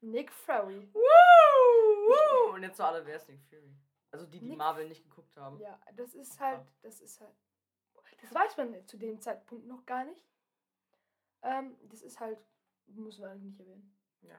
Nick 0.00 0.30
Fury. 0.32 0.88
Woo, 0.92 1.00
woo. 1.00 2.54
Und 2.54 2.62
jetzt 2.62 2.76
so 2.76 2.84
alle, 2.84 3.04
wer 3.06 3.16
ist 3.16 3.28
Nick 3.28 3.40
Fury? 3.44 3.74
Also 4.10 4.26
die, 4.26 4.40
die 4.40 4.46
Nick- 4.48 4.58
Marvel 4.58 4.88
nicht 4.88 5.02
geguckt 5.02 5.34
haben. 5.36 5.58
Ja, 5.58 5.78
das 5.94 6.14
ist 6.14 6.38
halt, 6.38 6.66
das 6.82 7.00
ist 7.00 7.20
halt, 7.20 7.34
das 8.20 8.34
weiß 8.34 8.56
man 8.58 8.86
zu 8.86 8.98
dem 8.98 9.20
Zeitpunkt 9.20 9.66
noch 9.66 9.86
gar 9.86 10.04
nicht. 10.04 10.20
Ähm, 11.42 11.76
das 11.88 12.02
ist 12.02 12.20
halt 12.20 12.38
Müssen 12.86 13.22
wir 13.22 13.30
eigentlich 13.30 13.44
nicht 13.44 13.60
erwähnen. 13.60 13.96
Ja. 14.22 14.38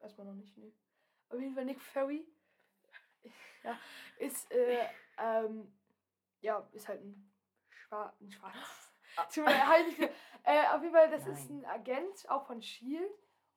Erstmal 0.00 0.26
noch 0.26 0.34
nicht, 0.34 0.56
nee. 0.56 0.72
Auf 1.28 1.38
jeden 1.38 1.54
Fall 1.54 1.64
Nick 1.64 1.80
Fury 1.80 2.26
ja, 3.64 3.78
ist, 4.18 4.50
äh, 4.50 4.86
ähm, 5.18 5.72
ja, 6.40 6.66
ist 6.72 6.88
halt 6.88 7.02
ein, 7.02 7.32
Schwa 7.68 8.12
ein 8.20 8.30
schwarzes. 8.30 8.91
Ah. 9.16 9.24
Tut 9.24 9.44
mir 9.44 9.84
nicht- 9.84 10.00
äh, 10.44 10.66
auf 10.68 10.82
jeden 10.82 10.94
Fall, 10.94 11.10
das 11.10 11.26
ist 11.26 11.50
Nein. 11.50 11.64
ein 11.64 11.80
Agent, 11.80 12.28
auch 12.30 12.46
von 12.46 12.58
S.H.I.E.L.D. 12.58 13.08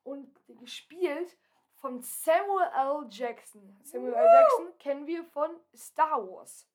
und 0.03 0.39
gespielt 0.59 1.37
von 1.75 2.01
Samuel 2.01 2.67
L. 2.73 3.07
Jackson. 3.09 3.77
Samuel 3.83 4.13
L. 4.13 4.25
Jackson 4.25 4.77
kennen 4.79 5.07
wir 5.07 5.23
von 5.25 5.49
Star 5.75 6.21
Wars. 6.27 6.67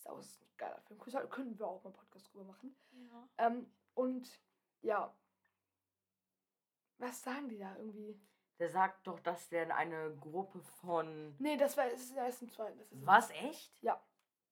Star 0.00 0.14
Wars 0.14 0.26
ist 0.26 0.40
ein 0.42 0.48
geiler 0.56 0.80
Film. 0.82 0.98
Könnten 1.30 1.58
wir 1.58 1.66
auch 1.66 1.82
mal 1.82 1.90
einen 1.90 1.96
Podcast 1.96 2.32
drüber 2.32 2.44
machen. 2.44 2.76
Ja. 2.92 3.28
Ähm, 3.46 3.70
und 3.94 4.28
ja. 4.82 5.14
Was 6.98 7.22
sagen 7.22 7.48
die 7.48 7.58
da 7.58 7.76
irgendwie? 7.76 8.20
Der 8.58 8.68
sagt 8.68 9.06
doch, 9.06 9.20
dass 9.20 9.48
der 9.48 9.62
in 9.62 9.70
eine 9.72 10.16
Gruppe 10.16 10.60
von. 10.80 11.34
Nee, 11.38 11.56
das 11.56 11.76
war 11.76 11.86
es 11.86 12.02
ist 12.10 12.16
erst 12.16 12.42
im 12.42 12.50
zweiten. 12.50 12.78
Ist 12.80 12.90
Was, 13.06 13.30
echt? 13.30 13.80
Ja. 13.82 14.00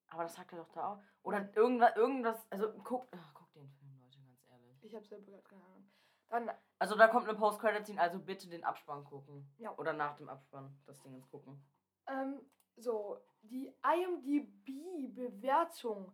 Aber 0.09 0.23
das 0.23 0.35
sagt 0.37 0.53
er 0.53 0.59
doch 0.59 0.71
da 0.71 0.93
auch. 0.93 1.03
Oder 1.25 1.49
irgendwas, 1.57 1.97
irgendwas. 1.97 2.47
Also 2.51 2.73
guck, 2.85 3.09
ach, 3.11 3.35
guck 3.35 3.53
den 3.55 3.69
Film, 3.69 3.99
Leute, 4.01 4.19
ganz 4.21 4.47
ehrlich. 4.49 4.76
Ich 4.87 4.95
hab's 4.95 5.09
selber 5.09 5.31
gerade 5.33 5.43
keine 5.45 5.65
Ahnung. 5.65 5.91
Dann, 6.29 6.51
Also 6.79 6.97
da 6.97 7.09
kommt 7.09 7.29
eine 7.29 7.39
Post-Credit-Scene, 7.39 8.01
also 8.01 8.19
bitte 8.19 8.49
den 8.49 8.65
Abspann 8.65 9.05
gucken. 9.05 9.49
Ja. 9.59 9.77
Oder 9.79 9.93
nach 9.93 10.17
dem 10.17 10.29
Abspann 10.29 10.77
das 10.87 11.01
Ding 11.03 11.15
ins 11.15 11.29
gucken. 11.29 11.63
ähm, 12.07 12.41
so, 12.79 13.19
die 13.43 13.73
IMDb-Bewertung 13.83 16.13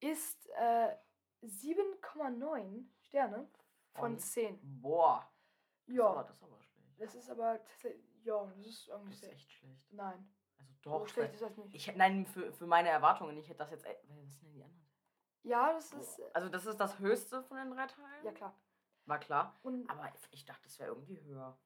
ist 0.00 0.48
äh, 0.56 0.96
7,9 1.44 2.84
Sterne 3.02 3.48
von 3.94 4.12
Von? 4.12 4.18
10. 4.18 4.58
Boah. 4.80 5.28
Das 5.86 5.88
ist 5.88 5.96
Ja, 5.96 6.22
das 6.22 6.36
ist 6.36 6.42
aber 6.42 6.60
schlecht. 6.60 7.00
das 7.00 7.14
ist 7.14 7.30
aber 7.30 7.60
ja, 8.24 8.44
das 8.46 8.56
ist 8.66 8.88
Das 8.88 8.88
irgendwie 8.88 9.12
ist 9.14 9.20
sehr. 9.20 9.32
echt 9.32 9.52
schlecht. 9.52 9.92
Nein, 9.92 10.32
Also 10.58 10.72
so 10.82 10.90
doch. 10.90 11.08
schlecht 11.08 11.28
weil- 11.30 11.34
ist 11.34 11.42
das 11.42 11.56
nicht. 11.56 11.74
Ich, 11.74 11.96
nein, 11.96 12.26
für, 12.26 12.52
für 12.52 12.66
meine 12.66 12.88
Erwartungen, 12.88 13.36
ich 13.36 13.48
hätte 13.48 13.58
das 13.58 13.70
jetzt. 13.70 13.84
Ey, 13.84 13.96
was 14.08 14.16
sind 14.38 14.42
denn 14.42 14.52
die 14.54 14.62
anderen? 14.64 14.81
Ja, 15.42 15.72
das 15.72 15.92
ist, 15.92 16.18
äh, 16.18 16.30
Also 16.34 16.48
das 16.48 16.66
ist 16.66 16.78
das 16.78 16.98
höchste 16.98 17.42
von 17.44 17.56
den 17.56 17.70
drei 17.70 17.86
Teilen? 17.86 18.24
ja 18.24 18.32
klar. 18.32 18.54
War 19.06 19.18
klar. 19.18 19.58
Und 19.62 19.88
Aber 19.90 20.12
ich 20.30 20.44
dachte, 20.44 20.62
das 20.64 20.78
wäre 20.78 20.90
irgendwie 20.90 21.20
höher. 21.22 21.58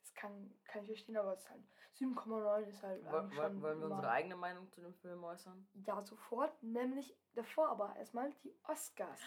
das 0.00 0.12
kann, 0.14 0.52
kann 0.64 0.82
ich 0.82 0.88
verstehen, 0.88 1.16
aber 1.16 1.32
es 1.34 1.40
ist 1.42 1.50
halt 1.50 1.64
7,9 1.94 2.62
ist 2.66 2.82
halt 2.82 3.04
Woll- 3.04 3.12
Wollen 3.36 3.62
wir 3.62 3.70
unsere 3.72 3.90
normal. 3.90 4.06
eigene 4.06 4.34
Meinung 4.36 4.68
zu 4.70 4.80
dem 4.80 4.94
Film 4.94 5.22
äußern? 5.24 5.68
Ja, 5.74 6.02
sofort. 6.02 6.60
Nämlich 6.62 7.16
davor 7.34 7.68
aber 7.68 7.94
erstmal 7.96 8.32
die 8.42 8.54
Oscars. 8.64 9.20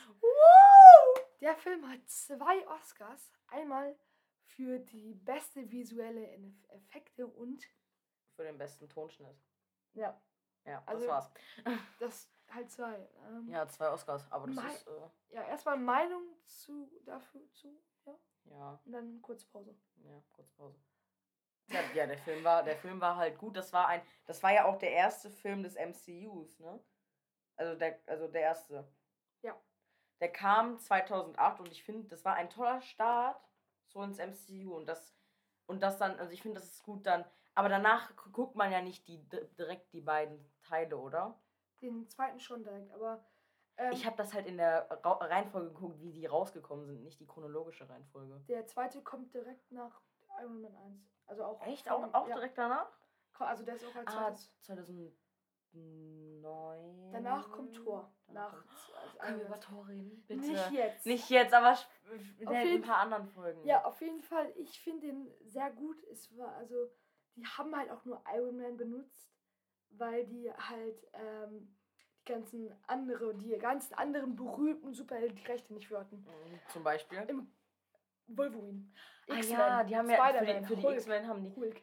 Der 1.42 1.56
Film 1.56 1.88
hat 1.90 2.08
zwei 2.10 2.68
Oscars. 2.68 3.32
Einmal 3.48 3.98
für 4.46 4.80
die 4.80 5.14
beste 5.16 5.70
visuelle 5.72 6.22
Eff- 6.36 6.68
Effekte 6.70 7.28
und 7.28 7.64
Für 8.36 8.44
den 8.44 8.58
besten 8.58 8.90
Tonschnitt. 8.90 9.38
ja, 9.94 10.20
Ja, 10.66 10.82
Also- 10.86 11.06
das 11.06 11.10
war's. 11.10 11.32
das 12.00 12.32
halt 12.54 12.70
zwei. 12.72 13.08
Ähm, 13.28 13.48
ja. 13.50 13.60
Ja, 13.60 13.68
zwei 13.68 13.90
Oscars, 13.90 14.30
aber 14.32 14.48
das 14.48 14.56
ist. 14.76 14.88
Äh, 15.32 15.36
erstmal 15.50 15.78
Meinung 15.78 16.24
zu 16.46 16.90
dafür 17.06 17.42
zu, 17.52 17.82
ja, 18.06 18.16
ja, 18.46 18.80
und 18.86 18.92
dann 18.92 19.22
kurz 19.22 19.44
Pause. 19.46 19.76
ja, 19.98 20.22
kurz 20.32 20.50
Pause. 20.52 20.80
Ja, 21.70 21.82
ja, 21.96 22.06
der 22.08 22.18
Film 22.20 22.44
war, 22.44 22.62
der 22.64 22.78
Film 22.78 23.02
war 23.02 23.16
halt 23.18 23.38
gut. 23.40 23.58
Das 23.58 23.74
war 23.74 23.88
ein, 23.88 24.02
das 24.26 24.44
war 24.44 24.54
ja 24.54 24.66
auch 24.66 24.78
der 24.78 24.92
erste 24.92 25.32
Film 25.32 25.64
des 25.64 25.76
MCUs, 25.76 26.60
ne? 26.60 26.80
Also 27.56 27.76
der, 27.78 28.00
also 28.06 28.28
der 28.28 28.42
erste. 28.42 28.88
Ja. 29.42 29.60
Der 30.20 30.32
kam 30.32 30.78
2008 30.78 31.60
und 31.62 31.72
ich 31.72 31.84
finde, 31.84 32.08
das 32.08 32.24
war 32.24 32.36
ein 32.36 32.50
toller 32.50 32.82
Start 32.82 33.42
so 33.88 34.04
ins 34.04 34.20
MCU 34.20 34.76
und 34.76 34.86
das 34.86 35.16
und 35.68 35.82
das 35.82 35.98
dann, 35.98 36.20
also 36.20 36.32
ich 36.32 36.44
finde, 36.44 36.60
das 36.60 36.70
ist 36.70 36.84
gut 36.84 37.06
dann. 37.08 37.26
Aber 37.56 37.70
danach 37.70 38.16
gu- 38.16 38.30
guckt 38.32 38.56
man 38.56 38.72
ja 38.72 38.82
nicht 38.82 39.08
die 39.08 39.18
di- 39.28 39.48
direkt 39.58 39.92
die 39.94 40.02
beiden 40.02 40.46
Teile, 40.62 40.98
oder? 40.98 41.40
Den 41.82 42.08
zweiten 42.10 42.40
schon 42.40 42.64
direkt, 42.64 42.92
aber 42.94 43.24
ähm, 43.78 43.92
Ich 43.92 44.06
habe 44.06 44.16
das 44.18 44.34
halt 44.34 44.48
in 44.48 44.58
der 44.58 44.88
Ra 45.04 45.12
Reihenfolge 45.14 45.70
geguckt, 45.74 46.02
wie 46.02 46.14
die 46.14 46.26
rausgekommen 46.26 46.86
sind, 46.86 47.04
nicht 47.04 47.20
die 47.20 47.28
chronologische 47.28 47.90
Reihenfolge. 47.90 48.42
der 48.48 48.66
zweite 48.68 49.02
kommt 49.02 49.34
direkt 49.34 49.70
nach 49.72 50.02
Iron 50.42 50.62
Man 50.62 50.74
1. 50.76 51.02
Also 51.28 51.44
auch 51.44 51.62
Echt? 51.66 51.86
von- 51.88 52.06
Auch, 52.06 52.14
auch 52.14 52.28
ja, 52.30 52.36
direkt 52.36 52.58
danach? 52.58 52.90
Also 53.40 53.66
der 53.66 53.76
ist 53.76 53.86
auch 53.86 53.96
als 53.96 54.08
Ah, 54.08 54.12
zweites. 54.34 54.54
2009. 54.62 57.12
Danach 57.12 57.52
kommt 57.52 57.76
Thor. 57.76 58.10
Danach 58.28 58.54
Nach, 58.54 58.60
kommt- 58.60 58.70
als 59.04 59.18
Können 59.20 59.40
wir 59.40 59.46
über. 59.48 59.60
Thor 59.60 59.88
reden? 59.88 60.24
Bitte. 60.28 60.40
Nicht 60.42 60.72
jetzt. 60.72 61.06
Nicht 61.06 61.30
jetzt, 61.30 61.54
aber 61.54 61.78
in 62.40 62.48
Auf 62.48 62.54
ein 62.56 62.82
paar 62.82 62.98
anderen 63.00 63.28
Folgen. 63.28 63.66
Ja, 63.66 63.84
auf 63.84 64.00
jeden 64.02 64.22
Fall. 64.22 64.52
Ich 64.56 64.80
finde 64.80 65.08
ihn 65.08 65.30
sehr 65.44 65.70
gut. 65.72 66.02
Es 66.06 66.36
war 66.38 66.54
also, 66.56 66.90
die 67.36 67.46
haben 67.46 67.76
halt 67.76 67.92
auch 67.92 68.06
nur 68.06 68.24
Iron 68.34 68.56
Man 68.58 68.78
benutzt, 68.78 69.35
weil 70.00 70.26
die 70.26 70.52
halt 70.52 71.08
ähm, 71.14 71.76
die 72.20 72.32
ganzen 72.32 72.74
andere, 72.88 73.36
die 73.36 73.58
ganzen 73.58 73.94
anderen 73.96 74.36
berühmten 74.36 74.94
Superhelden 74.94 75.36
die 75.36 75.46
Rechte 75.46 75.74
nicht 75.74 75.90
hatten. 75.92 76.18
Mhm, 76.18 76.60
Zum 76.72 76.84
Beispiel. 76.84 77.20
Im 77.28 77.52
Wolverine. 78.28 78.92
Ah 79.28 79.36
ja, 79.36 79.84
die 79.84 79.96
haben 79.96 80.10
ja 80.10 80.34
für 80.34 80.46
die, 80.46 80.66
für 80.66 80.76
die 80.76 80.88
X-Men 80.88 81.28
haben 81.28 81.44
die. 81.44 81.56
Hulk. 81.56 81.82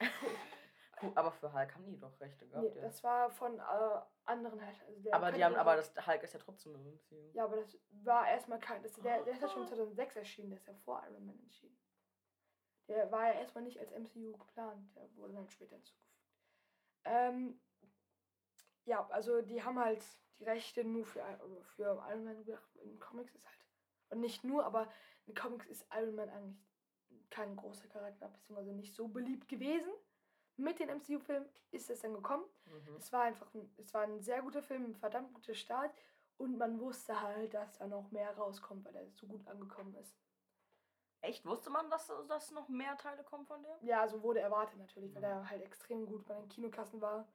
Aber 1.14 1.32
für 1.32 1.52
Hulk 1.52 1.74
haben 1.74 1.86
die 1.86 1.98
doch 1.98 2.20
Rechte 2.20 2.46
gehabt. 2.46 2.62
Nee, 2.62 2.74
ja. 2.76 2.82
das 2.82 3.02
war 3.02 3.30
von 3.30 3.58
äh, 3.58 3.62
anderen 4.26 4.64
halt. 4.64 4.76
Also 4.86 5.00
der 5.00 5.14
aber 5.14 5.32
die 5.32 5.42
haben, 5.42 5.54
aber 5.56 5.72
Hulk- 5.76 5.90
das 5.94 6.06
Hulk 6.06 6.22
ist 6.22 6.34
ja 6.34 6.40
trotzdem 6.40 6.74
im 6.74 6.84
MCU. 6.92 7.30
Ja, 7.32 7.44
aber 7.44 7.56
das 7.56 7.78
war 8.02 8.28
erstmal 8.28 8.58
kein. 8.58 8.82
Das, 8.82 8.92
der, 8.94 9.22
der 9.22 9.32
ist 9.32 9.40
ja 9.40 9.48
schon 9.48 9.66
2006 9.66 10.16
erschienen, 10.16 10.50
der 10.50 10.58
ist 10.58 10.66
ja 10.66 10.74
vor 10.84 11.02
Iron 11.10 11.24
Man 11.24 11.42
erschienen. 11.42 11.78
Der 12.88 13.10
war 13.10 13.28
ja 13.32 13.40
erstmal 13.40 13.64
nicht 13.64 13.78
als 13.78 13.90
MCU 13.92 14.32
geplant, 14.32 14.94
der 14.94 15.08
wurde 15.16 15.32
dann 15.34 15.48
später 15.48 15.76
hinzugefügt. 15.76 16.09
Ähm, 17.04 17.60
ja, 18.84 19.06
also 19.10 19.42
die 19.42 19.62
haben 19.62 19.78
halt 19.78 20.02
die 20.38 20.44
Rechte 20.44 20.84
nur 20.84 21.04
für, 21.04 21.22
also 21.24 21.62
für 21.76 22.04
Iron 22.08 22.24
Man 22.24 22.44
gedacht. 22.44 22.76
In 22.76 22.98
Comics 22.98 23.34
ist 23.34 23.46
halt. 23.46 23.66
Und 24.10 24.20
nicht 24.20 24.42
nur, 24.44 24.64
aber 24.64 24.90
in 25.26 25.34
Comics 25.34 25.66
ist 25.66 25.86
Iron 25.94 26.14
Man 26.14 26.28
eigentlich 26.28 26.58
kein 27.30 27.56
großer 27.56 27.88
Charakter, 27.88 28.28
beziehungsweise 28.28 28.72
nicht 28.72 28.94
so 28.94 29.08
beliebt 29.08 29.48
gewesen. 29.48 29.92
Mit 30.56 30.78
den 30.78 30.88
MCU-Filmen 30.88 31.48
ist 31.70 31.88
es 31.88 32.00
dann 32.00 32.12
gekommen. 32.14 32.44
Mhm. 32.66 32.96
Es 32.96 33.12
war 33.12 33.22
einfach 33.22 33.52
ein, 33.54 33.72
es 33.78 33.94
war 33.94 34.02
ein 34.02 34.20
sehr 34.20 34.42
guter 34.42 34.62
Film, 34.62 34.84
ein 34.84 34.96
verdammt 34.96 35.32
guter 35.32 35.54
Start 35.54 35.94
und 36.36 36.58
man 36.58 36.80
wusste 36.80 37.20
halt, 37.20 37.54
dass 37.54 37.78
da 37.78 37.86
noch 37.86 38.10
mehr 38.10 38.36
rauskommt, 38.36 38.84
weil 38.84 38.96
er 38.96 39.10
so 39.12 39.26
gut 39.26 39.46
angekommen 39.46 39.94
ist. 39.94 40.16
Echt? 41.22 41.44
Wusste 41.44 41.70
man, 41.70 41.90
dass, 41.90 42.10
dass 42.28 42.50
noch 42.50 42.68
mehr 42.68 42.96
Teile 42.96 43.22
kommen 43.24 43.44
von 43.46 43.62
dem? 43.62 43.72
Ja, 43.82 44.08
so 44.08 44.22
wurde 44.22 44.40
erwartet 44.40 44.78
natürlich, 44.78 45.14
weil 45.14 45.24
er 45.24 45.48
halt 45.48 45.62
extrem 45.62 46.06
gut 46.06 46.26
bei 46.26 46.34
den 46.34 46.48
Kinokassen 46.48 47.00
war. 47.00 47.28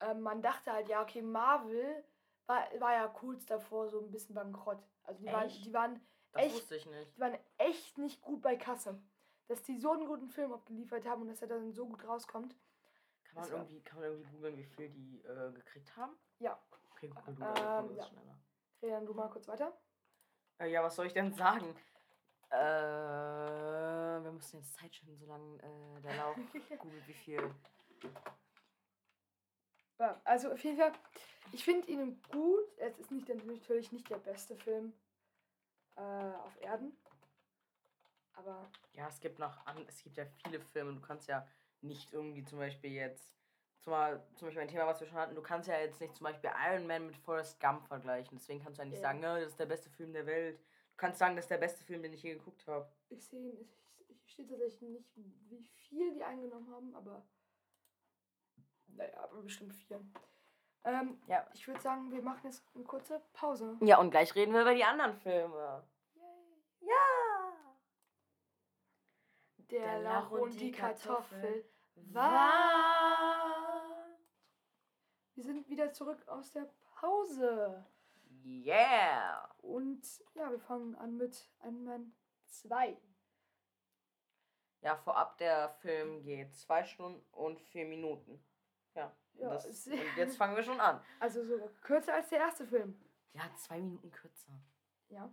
Ähm, 0.00 0.20
man 0.20 0.40
dachte 0.40 0.72
halt, 0.72 0.88
ja, 0.88 1.02
okay, 1.02 1.22
Marvel 1.22 2.04
war, 2.46 2.68
war 2.78 2.92
ja 2.92 3.08
kurz 3.08 3.44
davor 3.46 3.88
so 3.88 4.00
ein 4.00 4.10
bisschen 4.10 4.34
bankrott. 4.34 4.78
Also 5.02 5.20
die 5.20 5.32
waren, 5.32 5.46
Echt? 5.46 5.64
die 5.64 5.72
waren, 5.72 6.00
Das 6.32 6.44
Echt? 6.44 6.54
wusste 6.54 6.76
ich 6.76 6.86
nicht. 6.86 7.16
die 7.16 7.20
waren 7.20 7.38
echt 7.58 7.98
nicht 7.98 8.22
gut 8.22 8.40
bei 8.42 8.56
Kasse. 8.56 9.00
Dass 9.48 9.62
die 9.62 9.78
so 9.78 9.92
einen 9.92 10.06
guten 10.06 10.28
Film 10.28 10.52
abgeliefert 10.52 11.04
haben 11.06 11.22
und 11.22 11.28
dass 11.28 11.42
er 11.42 11.48
dann 11.48 11.72
so 11.72 11.86
gut 11.86 12.06
rauskommt. 12.06 12.56
Kann 13.24 13.42
man 13.42 13.50
irgendwie, 13.50 13.80
kann 13.82 13.98
man 13.98 14.08
irgendwie 14.08 14.30
googeln, 14.30 14.56
wie 14.56 14.64
viel 14.64 14.88
die 14.90 15.20
äh, 15.24 15.52
gekriegt 15.52 15.96
haben? 15.96 16.16
Ja. 16.38 16.58
Okay, 16.92 17.08
google 17.08 17.34
du, 17.34 17.42
Ähm, 17.42 17.96
ja. 17.96 18.04
schneller. 18.04 18.38
Dreh 18.80 18.90
dann 18.90 19.06
du 19.06 19.12
mal 19.12 19.28
kurz 19.28 19.48
weiter. 19.48 19.76
Äh, 20.58 20.70
ja, 20.70 20.82
was 20.82 20.94
soll 20.94 21.06
ich 21.06 21.12
denn 21.12 21.32
sagen? 21.32 21.74
Äh, 22.50 24.22
wir 24.22 24.32
müssen 24.32 24.58
jetzt 24.58 24.74
Zeit 24.74 24.94
schinden, 24.94 25.16
solange 25.18 25.58
äh, 25.62 26.00
der 26.02 26.16
Lauf 26.16 26.36
googelt, 26.78 27.08
wie 27.08 27.14
viel. 27.14 27.54
Ja, 29.98 30.20
also 30.24 30.52
auf 30.52 30.62
jeden 30.64 30.76
Fall, 30.78 30.92
ich 31.52 31.64
finde 31.64 31.88
ihn 31.90 32.20
gut. 32.30 32.64
Es 32.78 32.98
ist 32.98 33.10
nicht, 33.10 33.28
natürlich 33.28 33.92
nicht 33.92 34.08
der 34.10 34.18
beste 34.18 34.56
Film 34.56 34.92
äh, 35.96 36.00
auf 36.00 36.60
Erden. 36.60 36.96
Aber 38.34 38.68
Ja, 38.92 39.08
es 39.08 39.20
gibt 39.20 39.38
noch 39.38 39.56
es 39.88 40.02
gibt 40.02 40.16
ja 40.16 40.24
viele 40.42 40.60
Filme. 40.60 40.94
Du 40.94 41.00
kannst 41.00 41.28
ja 41.28 41.46
nicht 41.80 42.12
irgendwie 42.12 42.44
zum 42.44 42.58
Beispiel 42.58 42.90
jetzt, 42.92 43.36
zum 43.82 43.92
Beispiel 43.92 44.58
ein 44.60 44.68
Thema, 44.68 44.86
was 44.86 45.00
wir 45.00 45.06
schon 45.06 45.18
hatten, 45.18 45.34
du 45.34 45.42
kannst 45.42 45.68
ja 45.68 45.78
jetzt 45.78 46.00
nicht 46.00 46.14
zum 46.16 46.24
Beispiel 46.24 46.50
Iron 46.68 46.86
Man 46.86 47.06
mit 47.06 47.16
Forrest 47.18 47.60
Gump 47.60 47.86
vergleichen. 47.86 48.38
Deswegen 48.38 48.62
kannst 48.62 48.78
du 48.78 48.82
ja 48.82 48.88
nicht 48.88 48.96
Ja. 48.96 49.02
sagen, 49.02 49.20
ne, 49.20 49.40
das 49.40 49.50
ist 49.50 49.60
der 49.60 49.66
beste 49.66 49.90
Film 49.90 50.12
der 50.12 50.26
Welt. 50.26 50.58
Du 50.94 50.98
kannst 50.98 51.18
sagen, 51.18 51.34
das 51.34 51.46
ist 51.46 51.50
der 51.50 51.58
beste 51.58 51.82
Film, 51.84 52.02
den 52.02 52.12
ich 52.12 52.22
je 52.22 52.34
geguckt 52.34 52.64
habe. 52.68 52.88
ich 53.08 53.26
sehe, 53.26 53.52
ich, 53.54 53.76
ich 54.08 54.30
stehe 54.32 54.48
tatsächlich 54.48 54.88
nicht, 54.90 55.10
wie 55.48 55.60
viel 55.60 56.12
die 56.14 56.22
eingenommen 56.22 56.70
haben, 56.70 56.94
aber 56.94 57.26
naja, 58.86 59.24
aber 59.24 59.42
bestimmt 59.42 59.74
viel. 59.74 60.00
Ähm, 60.84 61.20
Ja. 61.26 61.44
Ich 61.52 61.66
würde 61.66 61.80
sagen, 61.80 62.12
wir 62.12 62.22
machen 62.22 62.42
jetzt 62.44 62.62
eine 62.76 62.84
kurze 62.84 63.20
Pause. 63.32 63.76
Ja, 63.80 63.98
und 63.98 64.10
gleich 64.12 64.34
reden 64.36 64.52
wir 64.52 64.60
über 64.62 64.74
die 64.74 64.84
anderen 64.84 65.14
Filme. 65.14 65.82
Ja! 66.80 67.52
Der, 69.70 69.98
Lauch 70.00 70.30
und 70.30 70.60
die 70.60 70.70
Kartoffel. 70.70 71.64
war. 72.12 73.82
Wir 75.34 75.42
sind 75.42 75.68
wieder 75.68 75.92
zurück 75.92 76.22
aus 76.28 76.52
der 76.52 76.70
Pause. 77.00 77.84
Yeah! 78.44 79.48
Und 79.62 80.04
ja, 80.34 80.50
wir 80.50 80.58
fangen 80.60 80.94
an 80.96 81.16
mit 81.16 81.48
Iron 81.62 81.84
Man 81.84 82.12
2. 82.46 82.96
Ja, 84.82 84.96
vorab 84.96 85.38
der 85.38 85.70
Film 85.80 86.22
geht 86.22 86.54
zwei 86.54 86.84
Stunden 86.84 87.24
und 87.32 87.58
vier 87.60 87.86
Minuten. 87.86 88.44
Ja. 88.94 89.16
Ja, 89.34 89.48
das, 89.50 89.64
ist- 89.64 89.88
und 89.88 89.98
jetzt 90.16 90.36
fangen 90.36 90.54
wir 90.54 90.62
schon 90.62 90.78
an. 90.80 91.02
Also 91.20 91.44
sogar 91.44 91.68
kürzer 91.80 92.14
als 92.14 92.28
der 92.28 92.38
erste 92.40 92.66
Film. 92.66 93.00
Ja, 93.32 93.42
zwei 93.56 93.80
Minuten 93.80 94.10
kürzer. 94.12 94.52
Ja. 95.08 95.32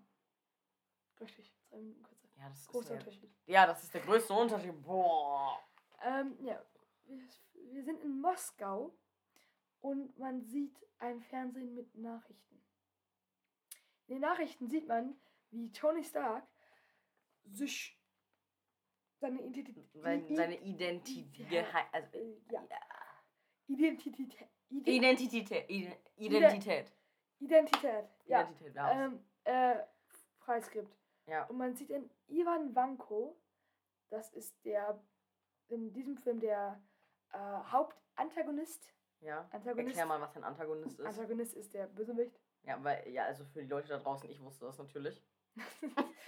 Richtig, 1.19 1.53
zwei 1.69 1.77
Minuten 1.77 2.01
kürzer. 2.03 2.27
Ja, 2.37 2.49
das 2.49 2.59
ist 2.61 2.67
Großer 2.69 2.89
der, 2.89 2.97
Unterschied. 2.99 3.35
Ja, 3.45 3.67
das 3.67 3.83
ist 3.83 3.93
der 3.93 4.01
größte 4.01 4.33
Unterschied. 4.33 4.81
Boah. 4.81 5.59
Ähm, 6.01 6.35
ja, 6.39 6.63
wir, 7.03 7.19
wir 7.73 7.83
sind 7.83 8.01
in 8.01 8.19
Moskau 8.21 8.95
und 9.81 10.17
man 10.17 10.41
sieht 10.41 10.75
ein 10.97 11.21
Fernsehen 11.21 11.75
mit 11.75 11.93
Nachrichten. 11.93 12.63
In 14.11 14.15
den 14.17 14.21
Nachrichten 14.29 14.67
sieht 14.67 14.89
man, 14.89 15.15
wie 15.51 15.71
Tony 15.71 16.03
Stark 16.03 16.43
sich 17.45 17.97
seine 19.21 19.41
Identität, 19.41 19.89
Sein, 19.93 20.35
seine 20.35 20.57
Identität. 20.59 21.65
Also, 21.93 22.17
äh, 22.17 22.35
ja. 22.51 22.61
Identität, 23.67 24.49
Ident 24.69 25.21
Identität. 25.21 25.69
Ide- 25.69 25.97
Identität. 26.17 26.91
Identität, 27.39 28.09
ja, 28.25 28.41
Identität, 28.41 28.75
ja. 28.75 29.05
ähm, 29.05 29.23
äh, 29.45 29.75
preisgibt. 30.41 30.93
ja. 31.27 31.45
Und 31.45 31.57
man 31.57 31.73
sieht 31.73 31.89
in 31.89 32.09
Ivan 32.27 32.75
Vanko, 32.75 33.39
das 34.09 34.29
ist 34.33 34.53
der 34.65 35.01
in 35.69 35.93
diesem 35.93 36.17
Film 36.17 36.41
der 36.41 36.83
äh, 37.31 37.37
Hauptantagonist. 37.37 38.93
ja. 39.21 39.47
Antagonist. 39.53 39.97
Erklär 39.97 40.05
mal, 40.05 40.19
was 40.19 40.35
ein 40.35 40.43
Antagonist 40.43 40.99
ist. 40.99 41.05
Antagonist 41.05 41.53
ist 41.53 41.73
der 41.73 41.87
Bösewicht. 41.87 42.40
Ja, 42.63 42.83
weil, 42.83 43.07
ja, 43.09 43.25
also 43.25 43.45
für 43.45 43.61
die 43.61 43.67
Leute 43.67 43.89
da 43.89 43.97
draußen, 43.97 44.29
ich 44.29 44.41
wusste 44.41 44.65
das 44.65 44.77
natürlich. 44.77 45.21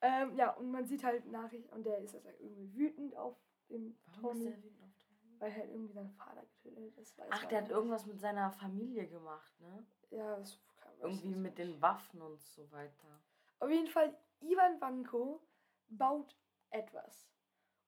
ähm, 0.00 0.36
ja, 0.36 0.50
und 0.52 0.70
man 0.70 0.86
sieht 0.86 1.04
halt 1.04 1.26
Nachrichten 1.26 1.72
und 1.72 1.84
der 1.84 1.98
ist 1.98 2.14
also 2.14 2.28
irgendwie 2.38 2.74
wütend 2.74 3.16
auf 3.16 3.36
den 3.68 3.98
Tony, 4.20 4.46
wütend 4.46 4.82
auf 4.82 4.92
Tony? 4.98 5.40
weil 5.40 5.52
er 5.52 5.68
irgendwie 5.68 5.92
seinen 5.92 6.10
Vater 6.10 6.42
getötet 6.42 6.84
hat. 6.86 6.98
Das 6.98 7.18
weiß 7.18 7.26
Ach, 7.30 7.42
man 7.42 7.48
der 7.48 7.62
hat 7.62 7.70
irgendwas 7.70 8.06
mit 8.06 8.20
seiner 8.20 8.50
Familie 8.52 9.06
gemacht, 9.06 9.60
ne? 9.60 9.86
Ja, 10.10 10.36
das 10.36 10.58
kann 10.76 10.92
weiß 10.92 11.02
Irgendwie 11.02 11.34
mit 11.34 11.58
nicht. 11.58 11.58
den 11.58 11.80
Waffen 11.80 12.20
und 12.22 12.40
so 12.40 12.70
weiter. 12.72 13.20
Auf 13.58 13.70
jeden 13.70 13.88
Fall, 13.88 14.16
Ivan 14.40 14.80
Vanko 14.80 15.40
baut 15.88 16.36
etwas. 16.70 17.28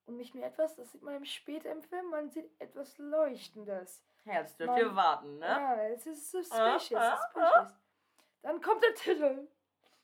Und 0.05 0.17
nicht 0.17 0.33
nur 0.33 0.43
etwas, 0.43 0.75
das 0.75 0.91
sieht 0.91 1.03
man 1.03 1.23
später 1.25 1.71
im 1.71 1.83
Film, 1.83 2.09
man 2.09 2.31
sieht 2.31 2.49
etwas 2.59 2.97
Leuchtendes. 2.97 4.03
Ja, 4.25 4.33
jetzt 4.41 4.59
dürft 4.59 4.77
ihr 4.77 4.95
warten, 4.95 5.39
ne? 5.39 5.45
Ja, 5.45 5.83
es 5.87 6.05
ist 6.05 6.35
Ah, 6.35 6.77
suspicious, 6.77 7.01
ah, 7.01 7.17
suspicious. 7.17 7.73
Dann 8.41 8.61
kommt 8.61 8.83
der 8.83 8.93
Titel. 8.95 9.47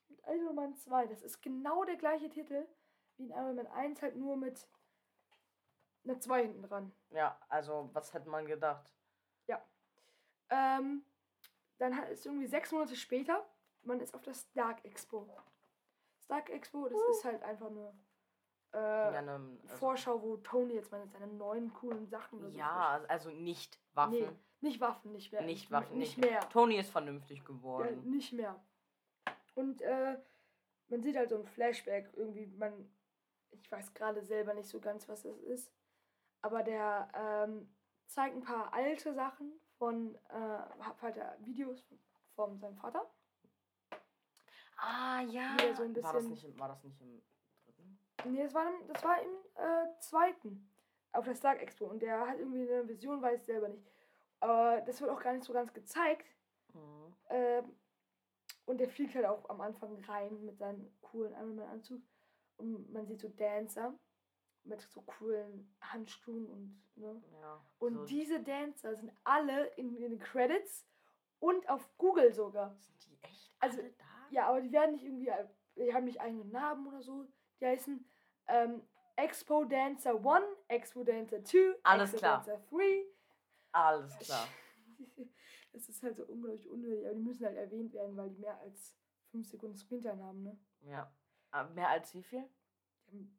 Mit 0.07 0.19
Iron 0.27 0.55
Man 0.55 0.75
2. 0.75 1.07
Das 1.07 1.21
ist 1.21 1.41
genau 1.41 1.83
der 1.83 1.95
gleiche 1.97 2.29
Titel 2.29 2.65
wie 3.17 3.25
in 3.25 3.31
Iron 3.31 3.55
Man 3.55 3.67
1, 3.67 4.01
halt 4.01 4.15
nur 4.15 4.35
mit 4.37 4.67
einer 6.03 6.19
2 6.19 6.41
hinten 6.43 6.63
dran. 6.63 6.91
Ja, 7.11 7.39
also, 7.49 7.89
was 7.93 8.13
hätte 8.13 8.29
man 8.29 8.45
gedacht? 8.45 8.93
Ähm, 10.49 11.03
dann 11.79 11.97
hat 11.97 12.09
es 12.09 12.25
irgendwie 12.25 12.47
sechs 12.47 12.71
Monate 12.71 12.95
später, 12.95 13.45
man 13.81 13.99
ist 13.99 14.13
auf 14.13 14.21
der 14.21 14.33
Stark 14.33 14.83
Expo. 14.85 15.27
Stark 16.23 16.49
Expo, 16.49 16.87
das 16.87 16.99
ist 17.11 17.25
halt 17.25 17.43
einfach 17.43 17.67
eine 17.67 17.93
äh, 18.75 19.13
Ja, 19.13 19.21
ne, 19.21 19.31
also, 19.31 19.75
Vorschau, 19.77 20.21
wo 20.21 20.37
Tony 20.37 20.73
jetzt 20.73 20.91
mal 20.91 21.07
seine 21.07 21.27
neuen 21.27 21.73
coolen 21.73 22.07
Sachen 22.07 22.39
so 22.39 22.47
ja, 22.49 23.01
also 23.07 23.29
nicht 23.29 23.79
Waffen. 23.93 24.19
Nee, 24.19 24.29
nicht 24.61 24.81
Waffen, 24.81 25.11
nicht 25.13 25.31
mehr. 25.31 25.41
Nicht 25.41 25.71
Waffen, 25.71 25.97
nicht 25.97 26.17
nicht 26.17 26.29
mehr. 26.29 26.41
Tony 26.49 26.77
ist 26.77 26.89
vernünftig 26.89 27.39
Ja, 27.39 27.45
geworden. 27.45 28.09
nicht 28.09 28.33
mehr. 28.33 28.59
Und 29.55 29.81
äh, 29.81 30.17
man 30.89 31.01
sieht 31.01 31.15
halt 31.15 31.29
so 31.29 31.37
ein 31.37 31.45
Flashback 31.45 32.11
irgendwie, 32.15 32.47
man, 32.47 32.89
ich 33.51 33.71
weiß 33.71 33.93
gerade 33.93 34.21
selber 34.21 34.53
nicht 34.53 34.69
so 34.69 34.79
ganz, 34.79 35.07
was 35.07 35.23
das 35.23 35.37
ist, 35.39 35.71
aber 36.41 36.63
der 36.63 37.09
ähm, 37.15 37.73
zeigt 38.07 38.35
ein 38.35 38.43
paar 38.43 38.73
alte 38.73 39.13
Sachen 39.13 39.53
von, 39.77 40.15
äh, 40.29 40.59
halt 41.01 41.17
Videos 41.39 41.83
von, 42.35 42.59
seinem 42.59 42.77
Vater. 42.77 43.09
Ah, 44.77 45.21
ja. 45.21 45.55
So 45.75 46.03
war, 46.03 46.13
das 46.13 46.23
nicht 46.25 46.43
im, 46.43 46.59
war 46.59 46.67
das 46.67 46.83
nicht 46.83 46.99
im? 47.01 47.21
Nee, 48.25 48.43
das 48.43 48.53
war 48.53 48.67
im, 48.67 48.87
das 48.87 49.03
war 49.03 49.21
im 49.21 49.31
äh, 49.55 49.99
zweiten 49.99 50.69
auf 51.11 51.25
der 51.25 51.35
Stark 51.35 51.61
Expo 51.61 51.85
und 51.85 52.01
der 52.01 52.27
hat 52.27 52.39
irgendwie 52.39 52.69
eine 52.69 52.87
Vision, 52.87 53.21
weiß 53.21 53.45
selber 53.45 53.69
nicht. 53.69 53.85
Aber 54.39 54.81
das 54.81 54.99
wird 55.01 55.11
auch 55.11 55.21
gar 55.21 55.33
nicht 55.33 55.45
so 55.45 55.53
ganz 55.53 55.73
gezeigt. 55.73 56.27
Mhm. 56.73 57.15
Ähm, 57.29 57.75
und 58.65 58.79
der 58.79 58.89
fliegt 58.89 59.15
halt 59.15 59.25
auch 59.25 59.47
am 59.49 59.61
Anfang 59.61 59.95
rein 60.05 60.43
mit 60.43 60.57
seinem 60.57 60.91
coolen 61.01 61.33
Iron 61.33 61.55
Man 61.55 61.67
Anzug. 61.69 62.01
Und 62.57 62.91
man 62.91 63.05
sieht 63.05 63.19
so 63.19 63.29
Dancer 63.29 63.93
mit 64.63 64.81
so 64.81 65.01
coolen 65.01 65.75
Handschuhen 65.79 66.47
und 66.47 66.81
ne. 66.95 67.21
Ja. 67.39 67.61
Und 67.79 67.93
so, 67.93 68.05
diese 68.05 68.41
Dancer 68.41 68.95
sind 68.95 69.11
alle 69.23 69.67
in, 69.75 69.95
in 69.95 70.01
den 70.01 70.19
Credits 70.19 70.87
und 71.39 71.67
auf 71.69 71.87
Google 71.97 72.33
sogar. 72.33 72.75
sind 72.79 73.05
die 73.05 73.23
echt 73.23 73.53
Also, 73.59 73.81
da? 73.81 74.05
Ja, 74.31 74.47
aber 74.47 74.61
die 74.61 74.71
werden 74.71 74.93
nicht 74.93 75.05
irgendwie, 75.05 75.31
die 75.75 75.93
haben 75.93 76.05
nicht 76.05 76.19
eigene 76.19 76.45
Namen 76.45 76.87
oder 76.87 77.03
so. 77.03 77.27
Die 77.59 77.65
heißen 77.65 78.03
ähm, 78.47 78.81
Expo 79.15 79.63
Dancer 79.63 80.15
1, 80.15 80.45
Expo 80.67 81.03
Dancer 81.03 81.43
2, 81.43 81.57
Alles 81.83 82.13
Expo 82.13 82.19
klar. 82.19 82.43
Dancer 82.45 82.61
3. 82.69 83.05
Alles 83.71 84.17
klar. 84.19 84.47
Das 85.73 85.89
ist 85.89 86.03
halt 86.03 86.15
so 86.15 86.25
unglaublich 86.25 86.69
unnötig, 86.69 87.05
aber 87.05 87.15
die 87.15 87.21
müssen 87.21 87.45
halt 87.45 87.57
erwähnt 87.57 87.93
werden, 87.93 88.15
weil 88.15 88.29
die 88.29 88.39
mehr 88.39 88.59
als 88.61 88.95
5 89.31 89.47
Sekunden 89.47 89.75
Screentime 89.75 90.23
haben, 90.23 90.43
ne? 90.43 90.57
Ja. 90.81 91.11
Aber 91.51 91.69
mehr 91.71 91.89
als 91.89 92.13
wie 92.13 92.23
viel? 92.23 92.47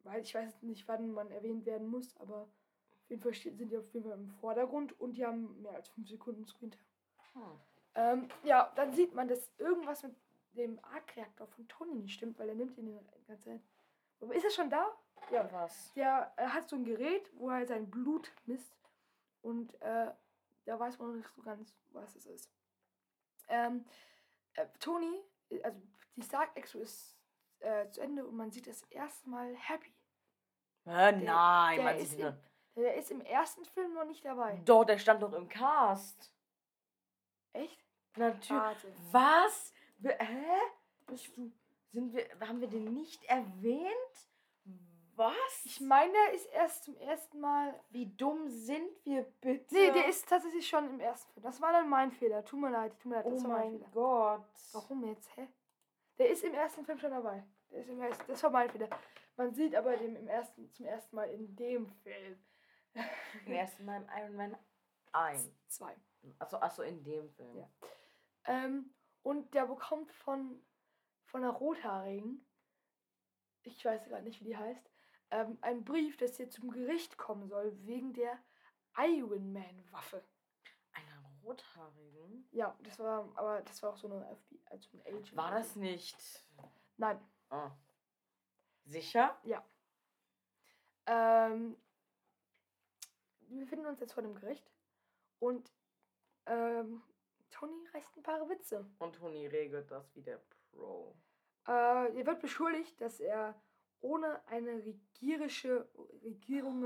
Weil 0.05 0.23
ich 0.23 0.35
weiß 0.35 0.63
nicht, 0.63 0.87
wann 0.89 1.13
man 1.13 1.31
erwähnt 1.31 1.67
werden 1.67 1.89
muss, 1.89 2.17
aber 2.19 2.43
auf 2.43 3.11
jeden 3.11 3.23
Fall 3.23 3.35
sind 3.35 3.71
die 3.71 3.77
auf 3.77 3.93
jeden 3.93 4.09
Fall 4.09 4.19
im 4.19 4.31
Vordergrund 4.31 4.99
und 5.01 5.17
die 5.17 5.25
haben 5.25 5.61
mehr 5.63 5.75
als 5.75 5.89
5 5.91 6.09
Sekunden 6.09 6.45
Screentime. 6.47 6.85
Hm. 7.33 7.43
Ähm, 7.95 8.29
ja, 8.45 8.73
dann 8.77 8.93
sieht 8.93 9.15
man, 9.15 9.29
dass 9.29 9.51
irgendwas 9.59 10.03
mit 10.03 10.15
dem 10.53 10.79
Arc-Reaktor 10.83 11.47
von 11.47 11.67
Tony 11.69 11.95
nicht 11.95 12.15
stimmt, 12.15 12.39
weil 12.39 12.49
er 12.49 12.55
nimmt 12.55 12.77
ihn 12.79 12.87
die 12.87 13.27
ganze 13.27 13.45
Zeit. 13.45 13.61
Ist 14.21 14.45
er 14.45 14.51
schon 14.51 14.71
da? 14.71 14.97
Ja. 15.31 15.51
Was? 15.53 15.93
Der 15.95 16.33
äh, 16.37 16.47
hat 16.47 16.69
so 16.69 16.77
ein 16.77 16.85
Gerät, 16.85 17.31
wo 17.35 17.51
er 17.51 17.67
sein 17.67 17.91
Blut 17.91 18.33
misst 18.45 18.77
und 19.43 19.75
äh, 19.83 20.13
da 20.65 20.79
weiß 20.79 20.99
man 20.99 21.09
noch 21.09 21.17
nicht 21.17 21.29
so 21.35 21.43
ganz, 21.43 21.75
was 21.91 22.15
es 22.17 22.27
ist. 22.27 22.51
Ähm, 23.49 23.85
äh, 24.55 24.67
Tony, 24.81 25.23
äh, 25.51 25.63
also 25.63 25.81
die 26.17 26.23
Stark 26.23 26.57
Expo 26.57 26.79
ist 26.79 27.17
äh, 27.61 27.89
zu 27.91 28.01
Ende 28.01 28.27
und 28.27 28.37
man 28.37 28.51
sieht 28.51 28.67
das 28.67 28.83
erste 28.91 29.29
Mal 29.29 29.55
Happy. 29.55 29.93
Nein, 30.85 31.77
der 31.77 31.85
man 31.85 31.97
ist 31.99 32.15
im-. 32.15 32.37
Der 32.77 32.95
ist 32.95 33.11
im 33.11 33.23
ersten 33.23 33.65
Film 33.65 33.95
noch 33.95 34.05
nicht 34.05 34.25
dabei. 34.25 34.61
Doch, 34.65 34.85
der 34.85 34.99
stand 34.99 35.23
doch 35.23 35.33
im 35.33 35.49
Cast. 35.49 36.31
Echt? 37.55 37.83
Natürlich. 38.17 38.63
Warte. 38.63 38.93
Was? 39.13 39.73
Hä? 40.03 40.59
Bist 41.07 41.35
du. 41.37 41.51
Sind 41.93 42.13
wir. 42.15 42.27
Haben 42.47 42.61
wir 42.61 42.69
den 42.69 42.93
nicht 42.95 43.25
erwähnt? 43.25 44.31
Was? 45.15 45.65
Ich 45.65 45.81
meine, 45.81 46.13
der 46.13 46.35
ist 46.35 46.47
erst 46.53 46.85
zum 46.85 46.97
ersten 46.99 47.41
Mal. 47.41 47.79
Wie 47.89 48.07
dumm 48.17 48.49
sind 48.51 48.91
wir 49.05 49.23
bitte? 49.41 49.75
Nee, 49.75 49.91
der 49.93 50.09
ist 50.09 50.29
tatsächlich 50.29 50.69
schon 50.69 50.91
im 50.91 51.01
ersten 51.01 51.33
Film. 51.33 51.43
Das 51.45 51.61
war 51.63 51.73
dann 51.73 51.89
mein 51.89 52.13
Fehler. 52.13 52.45
Tut 52.45 52.61
mir 52.61 52.71
leid, 52.71 52.93
tut 53.01 53.11
mir 53.11 53.17
leid, 53.17 53.27
das 53.27 53.45
Oh 53.45 53.49
war 53.49 53.59
mein 53.59 53.81
mein. 53.81 53.91
Gott. 53.93 54.45
Warum 54.73 55.05
jetzt? 55.07 55.35
Hä? 55.37 55.49
Der 56.19 56.29
ist 56.31 56.45
im 56.45 56.53
ersten 56.55 56.85
Film 56.85 56.99
schon 56.99 57.11
dabei. 57.13 57.47
Der 57.71 57.81
ist 57.81 57.89
im 57.89 58.01
ersten, 58.01 58.25
das 58.29 58.43
war 58.43 58.51
mein 58.51 58.69
Fehler. 58.71 58.89
Man 59.37 59.55
sieht 59.55 59.75
aber 59.75 59.97
den 59.97 60.17
im 60.17 60.29
ersten, 60.29 60.71
zum 60.73 60.85
ersten 60.87 61.17
Mal 61.17 61.31
in 61.31 61.57
dem 61.57 61.89
Film. 62.03 62.39
Im 63.47 63.53
ersten 63.53 63.85
Mal 63.85 64.03
im 64.03 64.09
Iron 64.19 64.37
Man 64.37 64.57
ein. 65.13 65.57
Zwei. 65.69 65.95
Achso, 66.39 66.57
achso, 66.59 66.83
in 66.83 67.03
dem 67.05 67.31
Film. 67.31 67.57
Ja. 67.57 67.71
Ähm, 68.45 68.95
und 69.23 69.55
der 69.55 69.67
bekommt 69.67 70.13
von, 70.13 70.63
von 71.37 71.45
einer 71.45 71.53
Rothaarigen, 71.53 72.43
ich 73.63 73.85
weiß 73.85 74.07
gerade 74.07 74.23
nicht, 74.23 74.41
wie 74.41 74.47
die 74.47 74.57
heißt, 74.57 74.91
ähm, 75.33 75.59
einen 75.61 75.85
Brief, 75.85 76.17
dass 76.17 76.41
er 76.41 76.49
zum 76.49 76.71
Gericht 76.71 77.19
kommen 77.19 77.47
soll, 77.47 77.77
wegen 77.85 78.15
der 78.15 78.43
Iron 78.97 79.53
Man-Waffe. 79.53 80.25
Einer 80.93 81.23
rothaarigen? 81.43 82.49
Ja, 82.53 82.75
das 82.85 82.99
war, 82.99 83.31
aber 83.37 83.61
das 83.61 83.83
war 83.83 83.91
auch 83.93 83.99
so 83.99 84.11
eine 84.11 84.25
FBI, 84.35 84.63
also 84.65 84.89
ein 84.95 85.01
Agent. 85.03 85.37
War 85.37 85.51
das 85.51 85.77
nicht. 85.77 86.17
Nein. 86.97 87.21
Ah. 87.51 87.71
Sicher? 88.87 89.39
Ähm, 91.05 91.77
wir 93.41 93.61
befinden 93.61 93.85
uns 93.85 94.01
jetzt 94.01 94.15
vor 94.15 94.23
dem 94.23 94.37
Gericht 94.37 94.73
und 95.39 95.71
ähm, 96.47 97.03
Tony 97.51 97.87
reißt 97.93 98.17
ein 98.17 98.23
paar 98.23 98.49
Witze. 98.49 98.91
Und 99.01 99.17
Toni 99.17 99.47
regelt 99.47 99.91
das 99.91 100.17
wie 100.17 100.23
der 100.23 100.41
Pro. 100.71 101.15
Äh, 101.67 102.19
er 102.19 102.27
wird 102.27 102.41
beschuldigt, 102.41 103.01
dass 103.01 103.21
er 103.21 103.61
ohne 104.01 104.47
eine 104.49 104.85
regierische 104.85 105.89
Regierung 106.23 106.85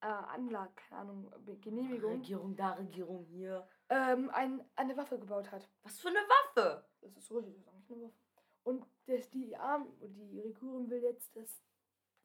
äh, 0.00 0.06
Anlage, 0.06 0.72
keine 0.74 1.00
Ahnung, 1.02 1.32
Genehmigung, 1.60 2.12
Regierung 2.12 2.56
da, 2.56 2.72
Regierung 2.72 3.24
hier. 3.24 3.68
ähm, 3.88 4.30
ein, 4.30 4.64
eine 4.76 4.96
Waffe 4.96 5.18
gebaut 5.18 5.50
hat. 5.50 5.68
Was 5.82 5.98
für 5.98 6.08
eine 6.08 6.18
Waffe? 6.18 6.86
Das 7.00 7.16
ist 7.16 7.30
richtig, 7.32 7.54
das 7.54 7.62
ist 7.62 7.68
eigentlich 7.68 7.90
eine 7.92 8.02
Waffe. 8.04 8.14
Und 8.62 8.86
das, 9.06 9.28
die, 9.30 9.56
Arm, 9.56 9.92
die 10.00 10.40
Regierung 10.40 10.88
will 10.90 11.02
jetzt, 11.02 11.34
dass 11.36 11.62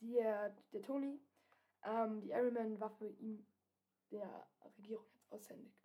der, 0.01 0.55
der 0.71 0.81
Tony 0.81 1.19
ähm, 1.83 2.21
die 2.21 2.31
Ironman-Waffe 2.31 3.07
ihm 3.07 3.45
der 4.11 4.47
Regierung 4.77 5.05
jetzt 5.13 5.31
aushändigt. 5.31 5.77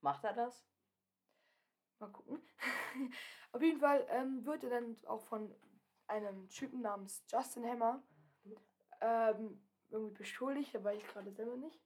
Macht 0.00 0.24
er 0.24 0.32
das? 0.32 0.66
Mal 1.98 2.10
gucken. 2.10 2.42
Auf 3.54 3.62
jeden 3.62 3.78
Fall 3.78 4.04
ähm, 4.10 4.44
wird 4.44 4.64
er 4.64 4.70
dann 4.70 4.96
auch 5.06 5.22
von 5.26 5.54
einem 6.08 6.48
Typen 6.48 6.80
namens 6.80 7.22
Justin 7.30 7.64
Hammer 7.64 8.02
ähm, 9.00 9.62
irgendwie 9.90 10.14
beschuldigt, 10.14 10.74
da 10.74 10.82
war 10.82 10.92
ich 10.92 11.06
gerade 11.06 11.30
selber 11.30 11.56
nicht. 11.56 11.80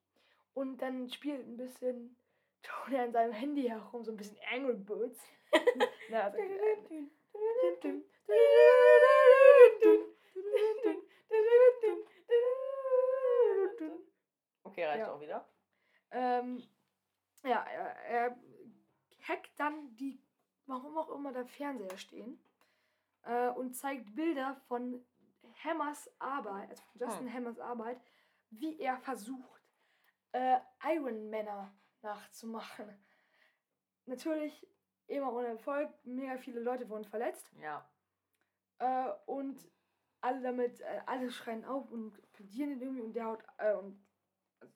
Und 0.55 0.79
dann 0.79 1.11
spielt 1.11 1.47
ein 1.47 1.59
bisschen 1.59 2.17
Tony 2.63 2.97
an 2.99 3.13
seinem 3.13 3.33
Handy 3.33 3.65
herum, 3.69 4.03
so 4.03 4.11
ein 4.13 4.17
bisschen 4.17 4.39
Angry 4.51 4.77
Birds. 4.77 5.21
Na, 6.11 6.23
also, 6.23 6.39
Okay, 14.65 14.85
reicht 14.85 14.99
Ja. 15.01 15.13
auch 15.13 15.21
wieder. 15.21 15.49
ähm, 16.11 16.63
ja, 17.45 17.63
er, 17.63 17.97
er 18.07 18.37
hackt 19.29 19.51
dann 19.59 19.95
die, 19.97 20.21
warum 20.69 20.97
auch 20.99 21.09
immer, 21.11 21.33
da 21.33 21.45
Fernseher 21.45 21.97
stehen 21.99 22.39
äh, 23.23 23.49
und 23.51 23.75
zeigt 23.75 24.15
Bilder 24.15 24.57
von 24.69 25.05
Hammers 25.65 26.11
Arbeit, 26.19 26.71
also 26.71 26.83
von 26.93 27.01
Justin 27.01 27.33
Hammers 27.33 27.59
Arbeit, 27.59 28.01
wie 28.51 28.79
er 28.79 28.99
versucht, 28.99 29.63
äh, 30.33 30.59
Iron 30.85 31.29
Männer 31.31 31.75
nachzumachen. 32.03 32.89
Natürlich 34.07 34.67
immer 35.07 35.33
ohne 35.33 35.49
Erfolg, 35.49 35.91
mega 36.05 36.37
viele 36.39 36.61
Leute 36.61 36.89
wurden 36.89 37.05
verletzt 37.05 37.51
Ja. 37.61 37.91
äh, 38.79 39.13
und 39.27 39.71
alle 40.21 40.41
damit, 40.43 40.81
äh, 40.81 41.01
alle 41.07 41.31
schreien 41.31 41.65
auf 41.65 41.91
und 41.91 42.23
applaudieren 42.25 42.73
ihn 42.73 42.81
irgendwie 42.81 43.03
und 43.03 43.13
der 43.15 43.27
haut, 43.27 43.45
äh, 43.59 43.75
und 43.75 44.05
also 44.61 44.75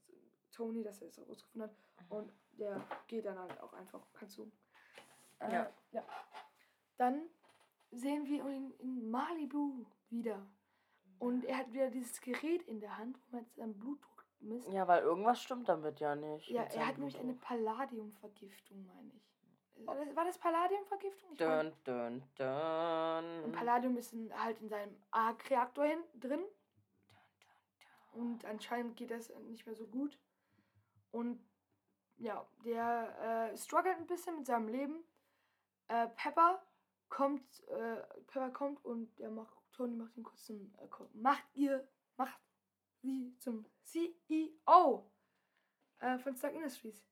Tony, 0.50 0.82
dass 0.82 1.00
er 1.02 1.08
es 1.08 1.16
herausgefunden 1.18 1.70
hat, 1.70 1.76
und 2.08 2.32
der 2.52 2.80
geht 3.06 3.24
dann 3.24 3.38
halt 3.38 3.58
auch 3.60 3.72
einfach, 3.74 4.06
kannst 4.12 4.38
du. 4.38 4.50
Äh, 5.42 5.52
Ja. 5.52 5.72
ja. 5.92 6.04
Dann 6.96 7.22
sehen 7.90 8.26
wir 8.26 8.44
ihn 8.46 8.70
in 8.78 9.10
Malibu 9.10 9.84
wieder. 10.08 10.46
Und 11.18 11.44
er 11.44 11.58
hat 11.58 11.72
wieder 11.72 11.90
dieses 11.90 12.20
Gerät 12.20 12.62
in 12.62 12.80
der 12.80 12.98
Hand, 12.98 13.16
wo 13.16 13.36
man 13.36 13.44
jetzt 13.44 13.54
seinen 13.56 13.78
Blutdruck 13.78 14.24
misst. 14.40 14.68
Ja, 14.72 14.88
weil 14.88 15.02
irgendwas 15.02 15.40
stimmt 15.40 15.68
damit 15.68 16.00
ja 16.00 16.14
nicht. 16.16 16.48
Ja, 16.48 16.62
er 16.64 16.86
hat 16.88 16.98
nämlich 16.98 17.18
eine. 17.18 17.34
Palladiumvergiftung, 17.34 18.84
meine 18.86 19.12
ich. 19.14 19.86
War 19.86 19.94
das, 19.96 20.16
war 20.16 20.24
das 20.24 20.38
Palladiumvergiftung? 20.38 21.32
Ich 21.32 21.40
mein, 21.40 21.66
Dun, 21.66 21.72
dun, 21.84 22.06
und 22.06 23.44
dun. 23.46 23.52
Palladium 23.52 23.96
ist 23.96 24.12
in, 24.12 24.32
halt 24.36 24.60
in 24.60 24.68
seinem 24.68 24.96
Arc-Reaktor 25.10 25.86
drin. 26.14 26.42
Und 28.12 28.44
anscheinend 28.44 28.96
geht 28.96 29.10
das 29.10 29.32
nicht 29.48 29.66
mehr 29.66 29.74
so 29.74 29.86
gut. 29.86 30.18
Und 31.10 31.40
ja, 32.18 32.46
der 32.64 33.50
äh, 33.52 33.56
struggelt 33.56 33.96
ein 33.96 34.06
bisschen 34.06 34.36
mit 34.36 34.46
seinem 34.46 34.68
Leben. 34.68 35.02
Äh, 35.88 36.08
Pepper 36.08 36.64
kommt, 37.08 37.60
äh, 37.68 38.02
Pepper 38.26 38.50
kommt 38.50 38.84
und 38.84 39.18
der 39.18 39.30
macht, 39.30 39.54
Tony 39.72 39.96
macht 39.96 40.16
ihn 40.16 40.22
kurz 40.22 40.44
zum, 40.44 40.74
äh, 40.78 40.88
macht 41.14 41.44
ihr, 41.54 41.88
macht 42.16 42.40
sie 43.02 43.36
zum 43.38 43.66
CEO 43.84 45.10
äh, 45.98 46.18
von 46.18 46.34
Stark 46.36 46.54
Industries. 46.54 47.04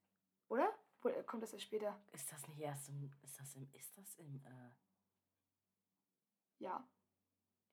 Oder? 0.47 0.73
Oder 1.03 1.23
kommt 1.23 1.43
das 1.43 1.53
erst 1.53 1.65
später? 1.65 1.99
Ist 2.11 2.31
das 2.31 2.47
nicht 2.47 2.59
erst 2.59 2.89
im. 2.89 3.11
Ist 3.23 3.39
das 3.39 3.55
im. 3.55 3.67
Ist 3.73 3.97
das 3.97 4.15
im. 4.15 4.35
Äh, 4.45 4.71
Ja. 6.59 6.87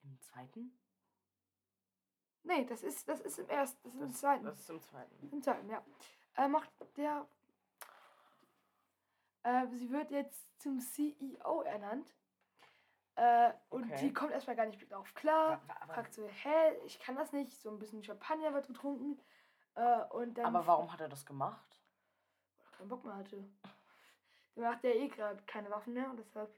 im 0.02 0.18
zweiten? 0.20 0.78
Nee, 2.44 2.64
das 2.64 2.82
ist, 2.82 3.06
das 3.06 3.20
ist 3.20 3.38
im 3.38 3.48
ersten, 3.50 3.78
das 3.82 3.94
ist 3.94 4.00
im 4.00 4.08
Das, 4.08 4.18
zweiten. 4.20 4.44
das 4.44 4.58
ist 4.60 4.70
im 4.70 4.80
zweiten. 4.80 5.28
Im 5.30 5.42
zweiten, 5.42 5.68
ja. 5.68 5.84
Äh, 6.36 6.48
macht 6.48 6.70
der. 6.96 7.28
Äh, 9.48 9.66
sie 9.68 9.90
wird 9.90 10.10
jetzt 10.10 10.60
zum 10.60 10.78
CEO 10.78 11.62
ernannt. 11.62 12.14
Äh, 13.14 13.52
und 13.70 13.84
Okay. 13.84 13.98
die 14.00 14.12
kommt 14.12 14.32
erstmal 14.32 14.56
gar 14.56 14.66
nicht 14.66 14.90
drauf 14.90 15.14
klar. 15.14 15.62
Aber, 15.80 15.94
Fragt 15.94 16.12
so, 16.12 16.28
hä, 16.28 16.76
ich 16.84 17.00
kann 17.00 17.16
das 17.16 17.32
nicht. 17.32 17.52
So 17.52 17.70
ein 17.70 17.78
bisschen 17.78 18.04
Champagner 18.04 18.52
wird 18.52 18.66
getrunken. 18.66 19.18
Äh, 19.74 20.04
und 20.10 20.34
dann. 20.36 20.44
aber 20.46 20.66
warum 20.66 20.92
hat 20.92 21.00
er 21.00 21.08
das 21.08 21.24
gemacht? 21.24 21.80
Weil 22.58 22.66
er 22.66 22.76
keinen 22.76 22.88
Bock 22.88 23.04
mehr 23.04 23.16
hatte. 23.16 23.48
Der 24.54 24.70
macht 24.70 24.84
ja 24.84 24.90
eh 24.90 25.08
gerade 25.08 25.42
keine 25.44 25.70
Waffen 25.70 25.94
mehr 25.94 26.10
und 26.10 26.18
deshalb. 26.18 26.54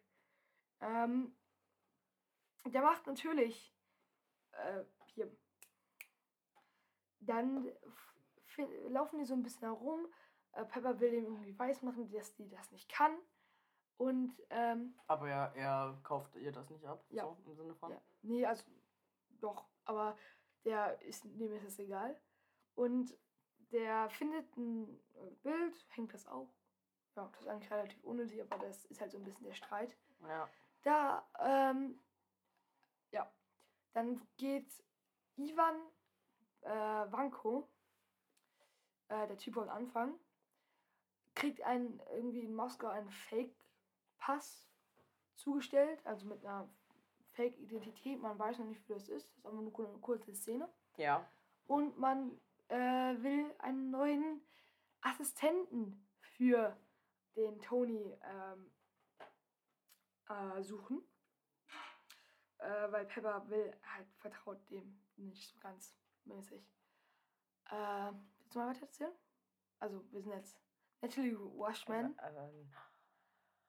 Ähm, 0.81 1.37
der 2.65 2.83
macht 2.83 3.07
natürlich. 3.07 3.73
Äh, 4.53 4.85
hier. 5.07 5.31
Dann 7.21 7.71
laufen 8.89 9.19
die 9.19 9.27
so 9.27 9.35
ein 9.35 9.43
bisschen 9.43 9.69
herum. 9.69 10.09
Äh, 10.53 10.65
Pepper 10.65 10.99
will 11.01 11.11
dem 11.11 11.25
irgendwie 11.25 11.59
weismachen, 11.59 12.11
dass 12.11 12.35
die 12.35 12.49
das 12.49 12.71
nicht 12.73 12.89
kann. 12.91 13.17
Und, 13.97 14.33
ähm, 14.51 14.95
Aber 15.07 15.29
er, 15.29 15.53
er 15.55 15.99
kauft 16.03 16.35
ihr 16.37 16.53
das 16.53 16.71
nicht 16.71 16.85
ab? 16.87 17.05
Ja. 17.11 17.25
So, 17.25 17.37
im 17.47 17.55
Sinne 17.55 17.75
von? 17.75 17.91
ja, 17.93 18.01
nee, 18.23 18.47
also, 18.47 18.65
doch, 19.41 19.69
aber 19.85 20.17
der 20.65 21.01
ist, 21.03 21.25
dem 21.25 21.53
ist 21.53 21.67
das 21.67 21.79
egal. 21.79 22.19
Und 22.75 23.15
der 23.73 24.09
findet 24.11 24.57
ein 24.57 24.89
äh, 25.15 25.31
Bild, 25.43 25.87
hängt 25.91 26.15
das 26.15 26.27
auf. 26.27 26.49
Ja, 27.17 27.29
das 27.33 27.43
ist 27.43 27.49
eigentlich 27.49 27.71
relativ 27.71 28.03
unnötig, 28.05 28.41
aber 28.41 28.59
das 28.67 28.85
ist 28.87 29.01
halt 29.01 29.13
so 29.13 29.19
ein 29.19 29.25
bisschen 29.25 29.45
der 29.45 29.55
Streit. 29.55 29.97
Ja. 30.27 30.49
Da, 30.83 31.29
ähm, 31.39 32.01
ja, 33.11 33.31
dann 33.93 34.27
geht 34.37 34.73
Ivan 35.37 35.77
äh, 36.63 36.71
Vanko, 36.71 37.69
äh, 39.09 39.27
der 39.27 39.37
Typ 39.37 39.59
am 39.59 39.69
Anfang, 39.69 40.19
kriegt 41.41 41.63
einen, 41.63 42.03
irgendwie 42.13 42.41
in 42.41 42.55
Moskau 42.55 42.89
einen 42.89 43.09
Fake-Pass 43.09 44.69
zugestellt, 45.37 45.99
also 46.05 46.27
mit 46.27 46.45
einer 46.45 46.69
Fake-Identität. 47.33 48.21
Man 48.21 48.39
weiß 48.39 48.59
noch 48.59 48.67
nicht, 48.67 48.87
wie 48.87 48.93
das 48.93 49.09
ist. 49.09 49.27
Das 49.27 49.39
ist 49.39 49.47
einfach 49.47 49.63
nur 49.63 49.89
eine 49.89 49.99
kurze 50.01 50.35
Szene. 50.35 50.69
Ja. 50.99 51.27
Und 51.67 51.99
man 51.99 52.39
äh, 52.69 52.77
will 52.77 53.55
einen 53.59 53.91
neuen 53.91 54.43
Assistenten 55.01 56.07
für 56.21 56.77
den 57.37 57.59
Tony 57.61 58.19
ähm, 58.23 58.71
äh, 60.29 60.63
suchen. 60.63 61.03
Äh, 62.59 62.93
weil 62.93 63.07
Pepper 63.07 63.49
will 63.49 63.75
halt 63.95 64.13
vertraut 64.19 64.59
dem 64.69 65.01
nicht 65.17 65.49
so 65.49 65.59
ganz 65.59 65.97
mäßig. 66.27 66.63
Äh, 67.71 68.13
willst 68.41 68.55
du 68.55 68.59
mal 68.59 68.69
weiter 68.69 68.83
erzählen? 68.83 69.15
Also, 69.79 70.05
wir 70.13 70.21
sind 70.21 70.33
jetzt 70.33 70.61
Natalie 71.03 71.37
Washman. 71.39 72.17
Ähm, 72.23 72.71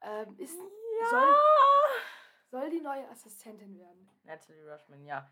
Ähm, 0.03 0.35
ist, 0.39 0.57
ja. 0.57 1.09
soll, 1.09 1.35
soll 2.49 2.69
die 2.71 2.81
neue 2.81 3.07
Assistentin 3.09 3.77
werden. 3.77 4.09
Natalie 4.23 4.67
Rushman, 4.71 5.05
ja. 5.05 5.31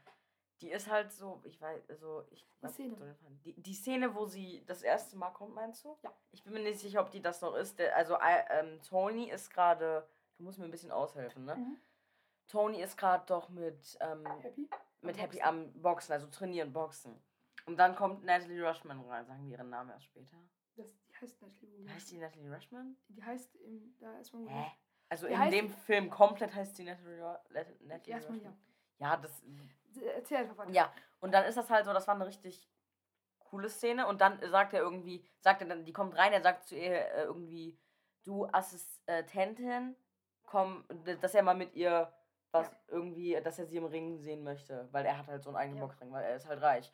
Die 0.61 0.69
ist 0.71 0.87
halt 0.89 1.11
so, 1.11 1.41
ich 1.45 1.59
weiß, 1.59 1.89
also 1.89 2.27
ich 2.29 2.45
Szene. 2.67 2.95
so 2.95 3.03
den 3.03 3.15
Fall- 3.15 3.31
Die, 3.45 3.53
die 3.61 3.73
Szene, 3.73 4.13
wo 4.13 4.25
sie 4.25 4.63
das 4.65 4.83
erste 4.83 5.17
Mal 5.17 5.31
kommt, 5.31 5.55
meinst 5.55 5.83
du? 5.85 5.97
Ja. 6.03 6.13
Ich 6.31 6.43
bin 6.43 6.53
mir 6.53 6.59
nicht 6.59 6.79
sicher, 6.79 7.01
ob 7.01 7.09
die 7.11 7.21
das 7.21 7.41
noch 7.41 7.55
ist. 7.55 7.79
Der, 7.79 7.95
also 7.95 8.15
äh, 8.15 8.43
ähm, 8.49 8.79
Tony 8.83 9.29
ist 9.31 9.49
gerade, 9.49 10.07
du 10.37 10.43
musst 10.43 10.59
mir 10.59 10.65
ein 10.65 10.71
bisschen 10.71 10.91
aushelfen, 10.91 11.45
ne? 11.45 11.55
Mhm. 11.55 11.77
Tony 12.47 12.81
ist 12.81 12.97
gerade 12.97 13.25
doch 13.25 13.49
mit, 13.49 13.97
ähm, 14.01 14.25
Happy? 14.41 14.69
mit 15.01 15.15
Am 15.15 15.21
Happy 15.21 15.37
Boxen. 15.37 15.41
am 15.47 15.81
Boxen, 15.81 16.13
also 16.13 16.27
trainieren, 16.27 16.73
Boxen. 16.73 17.23
Und 17.65 17.77
dann 17.77 17.95
kommt 17.95 18.23
Natalie 18.23 18.61
Rushman 18.67 18.99
rein, 19.07 19.25
sagen 19.25 19.45
wir 19.45 19.57
ihren 19.57 19.69
Namen 19.69 19.91
erst 19.91 20.05
später. 20.05 20.35
Das, 20.75 20.87
die 21.07 21.08
heißt 21.21 21.41
Natalie 21.41 21.71
Washman. 21.79 21.95
Heißt 21.95 22.11
die 22.11 22.17
Natalie 22.17 22.53
Rushman? 22.55 22.97
Die 23.09 23.23
heißt 23.23 23.55
im, 23.57 23.95
da 23.99 24.13
erstmal 24.17 24.47
Hä? 24.47 24.71
Also 25.09 25.27
Die 25.27 25.33
in 25.33 25.51
dem 25.51 25.69
Film 25.69 26.09
komplett 26.09 26.53
heißt 26.53 26.77
die 26.77 26.83
Natalie, 26.83 27.17
Natalie 27.81 28.13
Erstmal 28.13 28.37
ja. 28.39 28.49
Rushman. 28.49 28.57
Ja, 28.99 29.17
das 29.17 29.43
Erzähl 30.15 30.37
einfach 30.37 30.57
weiter. 30.57 30.71
Ja, 30.71 30.93
und 31.19 31.31
dann 31.33 31.45
ist 31.45 31.57
das 31.57 31.69
halt 31.69 31.85
so, 31.85 31.93
das 31.93 32.07
war 32.07 32.15
eine 32.15 32.27
richtig 32.27 32.69
coole 33.39 33.69
Szene. 33.69 34.05
Und 34.07 34.21
dann 34.21 34.39
sagt 34.49 34.73
er 34.73 34.81
irgendwie, 34.81 35.25
sagt 35.39 35.61
er 35.61 35.67
dann, 35.67 35.85
die 35.85 35.93
kommt 35.93 36.15
rein, 36.15 36.31
er 36.33 36.41
sagt 36.41 36.67
zu 36.67 36.75
ihr 36.75 36.93
äh, 36.93 37.23
irgendwie, 37.23 37.79
du 38.23 38.45
Assistentin, 38.45 39.95
komm, 40.45 40.85
dass 41.21 41.33
er 41.33 41.43
mal 41.43 41.55
mit 41.55 41.75
ihr 41.75 42.13
was 42.51 42.67
Ja. 42.67 42.77
irgendwie, 42.87 43.39
dass 43.41 43.59
er 43.59 43.65
sie 43.65 43.77
im 43.77 43.85
Ring 43.85 44.17
sehen 44.19 44.43
möchte, 44.43 44.87
weil 44.91 45.05
er 45.05 45.17
hat 45.17 45.27
halt 45.27 45.43
so 45.43 45.49
einen 45.49 45.57
eigenen 45.57 45.79
Ja. 45.79 45.85
Boxring, 45.85 46.11
weil 46.11 46.23
er 46.23 46.35
ist 46.35 46.47
halt 46.47 46.61
reich. 46.61 46.91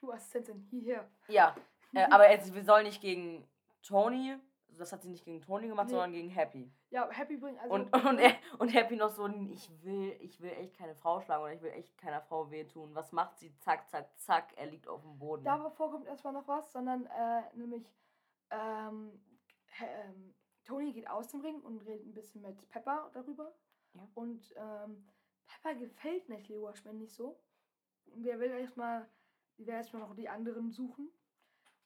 Du 0.00 0.10
Assistentin, 0.12 0.58
hierher. 0.68 1.08
Ja, 1.28 1.54
äh, 1.94 2.04
aber 2.10 2.26
er, 2.26 2.40
sie 2.40 2.60
soll 2.62 2.82
nicht 2.84 3.00
gegen 3.00 3.46
Tony, 3.82 4.36
das 4.78 4.92
hat 4.92 5.02
sie 5.02 5.10
nicht 5.10 5.24
gegen 5.24 5.40
Tony 5.42 5.68
gemacht, 5.68 5.86
Nee. 5.86 5.92
sondern 5.92 6.12
gegen 6.12 6.28
Happy. 6.30 6.72
Ja, 6.90 7.08
Happy 7.10 7.36
bringt 7.36 7.60
also. 7.60 7.74
Und, 7.74 7.94
und, 7.94 8.20
und 8.58 8.68
Happy 8.68 8.96
noch 8.96 9.10
so, 9.10 9.26
ich 9.28 9.70
will, 9.82 10.16
ich 10.20 10.40
will 10.40 10.50
echt 10.52 10.76
keine 10.76 10.94
Frau 10.94 11.20
schlagen 11.20 11.42
oder 11.42 11.52
ich 11.52 11.62
will 11.62 11.72
echt 11.72 11.96
keiner 11.98 12.20
Frau 12.22 12.50
wehtun. 12.50 12.94
Was 12.94 13.12
macht 13.12 13.38
sie? 13.38 13.54
Zack, 13.58 13.88
zack, 13.88 14.08
zack, 14.18 14.52
er 14.56 14.66
liegt 14.66 14.88
auf 14.88 15.02
dem 15.02 15.18
Boden. 15.18 15.44
davor 15.44 15.90
kommt 15.90 16.06
erstmal 16.06 16.32
noch 16.32 16.48
was, 16.48 16.72
sondern 16.72 17.06
äh, 17.06 17.42
nämlich 17.54 17.90
ähm, 18.50 19.20
ähm, 19.80 20.34
Tony 20.64 20.92
geht 20.92 21.08
aus 21.08 21.28
dem 21.28 21.40
Ring 21.40 21.60
und 21.60 21.84
redet 21.86 22.06
ein 22.06 22.14
bisschen 22.14 22.42
mit 22.42 22.68
Pepper 22.70 23.10
darüber. 23.14 23.52
Ja. 23.94 24.08
Und 24.14 24.54
ähm, 24.56 25.04
Pepper 25.46 25.74
gefällt 25.74 26.28
Natalie 26.28 26.60
Washman 26.60 26.98
nicht 26.98 27.14
so. 27.14 27.38
der 28.06 28.38
will 28.38 28.50
erstmal, 28.50 29.08
die 29.58 29.66
will 29.66 29.74
erstmal 29.74 30.02
noch 30.02 30.14
die 30.14 30.28
anderen 30.28 30.70
suchen. 30.70 31.10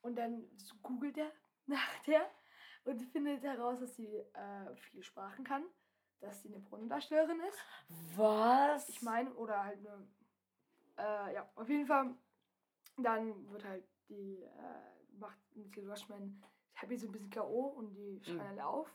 Und 0.06 0.14
dann 0.14 0.44
googelt 0.84 1.18
er 1.18 1.32
nach 1.66 1.98
der 2.06 2.30
und 2.84 3.00
findet 3.10 3.42
heraus, 3.42 3.80
dass 3.80 3.96
sie 3.96 4.06
äh, 4.06 4.76
viele 4.76 5.02
Sprachen 5.02 5.44
kann, 5.44 5.64
dass 6.20 6.42
sie 6.42 6.48
eine 6.48 6.60
Brunnendarstellerin 6.60 7.40
ist. 7.40 7.58
Was? 8.16 8.88
Ich 8.88 9.02
meine, 9.02 9.34
oder 9.34 9.64
halt 9.64 9.80
eine, 9.80 10.06
äh, 10.96 11.34
ja, 11.34 11.50
auf 11.56 11.68
jeden 11.68 11.86
Fall, 11.88 12.14
dann 12.98 13.50
wird 13.50 13.64
halt 13.64 13.84
die, 14.08 14.44
äh, 14.44 15.18
macht 15.18 15.38
Nicole 15.56 15.90
Rushman 15.90 16.40
Happy 16.74 16.96
so 16.96 17.08
ein 17.08 17.12
bisschen 17.12 17.30
K.O. 17.30 17.66
und 17.78 17.92
die 17.94 18.22
schreien 18.22 18.36
Mhm. 18.36 18.46
alle 18.60 18.66
auf. 18.66 18.94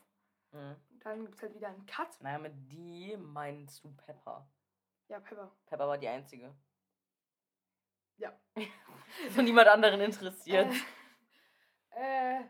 Mhm. 0.52 0.76
Dann 1.00 1.20
gibt 1.24 1.34
es 1.34 1.42
halt 1.42 1.54
wieder 1.54 1.68
einen 1.68 1.84
Cut. 1.84 2.18
Naja, 2.22 2.38
mit 2.38 2.54
die 2.72 3.18
meinst 3.18 3.84
du 3.84 3.94
Pepper. 3.96 4.48
Ja, 5.08 5.20
Pepper. 5.20 5.52
Pepper 5.66 5.88
war 5.88 5.98
die 5.98 6.08
einzige. 6.08 6.54
Ja. 8.16 8.32
So 9.30 9.42
niemand 9.42 9.68
anderen 9.68 10.00
interessiert. 10.00 10.72
Äh, 10.72 10.74
äh, 11.94 12.42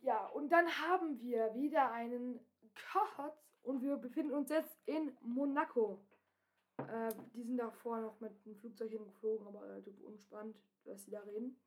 ja, 0.00 0.26
und 0.26 0.50
dann 0.50 0.66
haben 0.66 1.20
wir 1.20 1.54
wieder 1.54 1.90
einen 1.90 2.40
Cut 2.74 3.36
und 3.62 3.82
wir 3.82 3.96
befinden 3.96 4.32
uns 4.32 4.50
jetzt 4.50 4.78
in 4.86 5.16
Monaco. 5.20 6.00
Äh, 6.78 7.12
die 7.34 7.42
sind 7.42 7.58
davor 7.58 8.00
noch 8.00 8.20
mit 8.20 8.44
dem 8.46 8.56
Flugzeug 8.56 8.90
hingeflogen, 8.90 9.46
aber 9.46 9.62
relativ 9.62 10.00
unspannend, 10.00 10.56
was 10.84 11.04
sie 11.04 11.10
da 11.10 11.20
reden. 11.20 11.60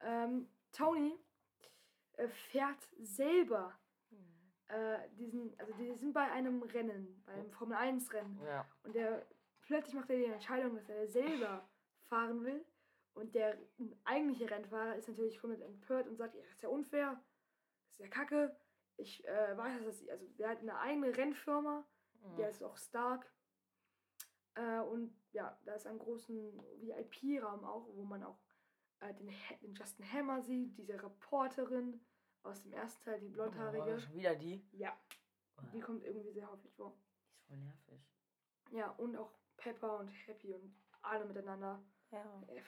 Ähm, 0.00 0.48
Tony 0.72 1.14
äh, 2.14 2.28
fährt 2.28 2.88
selber 2.98 3.78
äh, 4.68 5.08
diesen, 5.18 5.54
also 5.58 5.72
die 5.74 5.94
sind 5.94 6.14
bei 6.14 6.30
einem 6.30 6.62
Rennen, 6.62 7.22
bei 7.26 7.32
einem 7.32 7.50
Formel 7.50 7.76
1 7.76 8.12
Rennen. 8.12 8.40
Ja. 8.44 8.66
Und 8.84 8.94
der 8.94 9.26
plötzlich 9.62 9.94
macht 9.94 10.10
er 10.10 10.16
die 10.16 10.24
Entscheidung, 10.24 10.74
dass 10.76 10.88
er 10.88 11.06
selber 11.08 11.68
fahren 12.08 12.42
will. 12.44 12.64
Und 13.14 13.34
der 13.34 13.58
eigentliche 14.04 14.50
Rennfahrer 14.50 14.96
ist 14.96 15.08
natürlich 15.08 15.38
komplett 15.38 15.62
empört 15.62 16.08
und 16.08 16.16
sagt, 16.16 16.34
ja, 16.34 16.40
das 16.42 16.52
ist 16.52 16.62
ja 16.62 16.68
unfair, 16.68 17.22
das 17.84 17.92
ist 17.92 17.98
ja 18.00 18.08
kacke. 18.08 18.56
Ich 18.96 19.26
äh, 19.26 19.56
weiß, 19.56 19.84
dass 19.84 19.98
das, 20.00 20.08
also 20.08 20.26
der 20.38 20.48
hat 20.50 20.58
eine 20.60 20.78
eigene 20.78 21.16
Rennfirma, 21.16 21.86
Mhm. 22.22 22.36
der 22.36 22.48
ist 22.50 22.62
auch 22.62 22.76
stark. 22.76 23.30
Äh, 24.54 24.80
und 24.80 25.12
ja, 25.32 25.58
da 25.64 25.74
ist 25.74 25.86
ein 25.86 25.98
großen 25.98 26.62
VIP-Raum 26.80 27.64
auch, 27.64 27.86
wo 27.94 28.04
man 28.04 28.22
auch 28.22 28.38
äh, 29.00 29.14
den, 29.14 29.32
den 29.62 29.74
Justin 29.74 30.10
Hammer 30.12 30.42
sieht, 30.42 30.76
diese 30.76 31.02
Reporterin 31.02 32.00
aus 32.42 32.62
dem 32.62 32.72
ersten 32.72 33.02
Teil, 33.04 33.20
die 33.20 33.28
blondhaarige. 33.28 33.94
Oh, 33.94 33.98
schon 33.98 34.14
wieder 34.14 34.34
die? 34.34 34.64
Ja, 34.72 34.96
die 35.72 35.80
kommt 35.80 36.04
irgendwie 36.04 36.32
sehr 36.32 36.50
häufig 36.50 36.72
vor. 36.74 36.96
Die 37.28 37.32
ist 37.34 37.42
voll 37.46 37.58
nervig. 37.58 38.00
Ja, 38.72 38.90
und 38.90 39.16
auch 39.16 39.32
Pepper 39.56 39.98
und 39.98 40.08
Happy 40.26 40.54
und 40.54 40.74
alle 41.02 41.24
miteinander. 41.24 41.82
Ja. 42.12 42.42
Äh, 42.48 42.62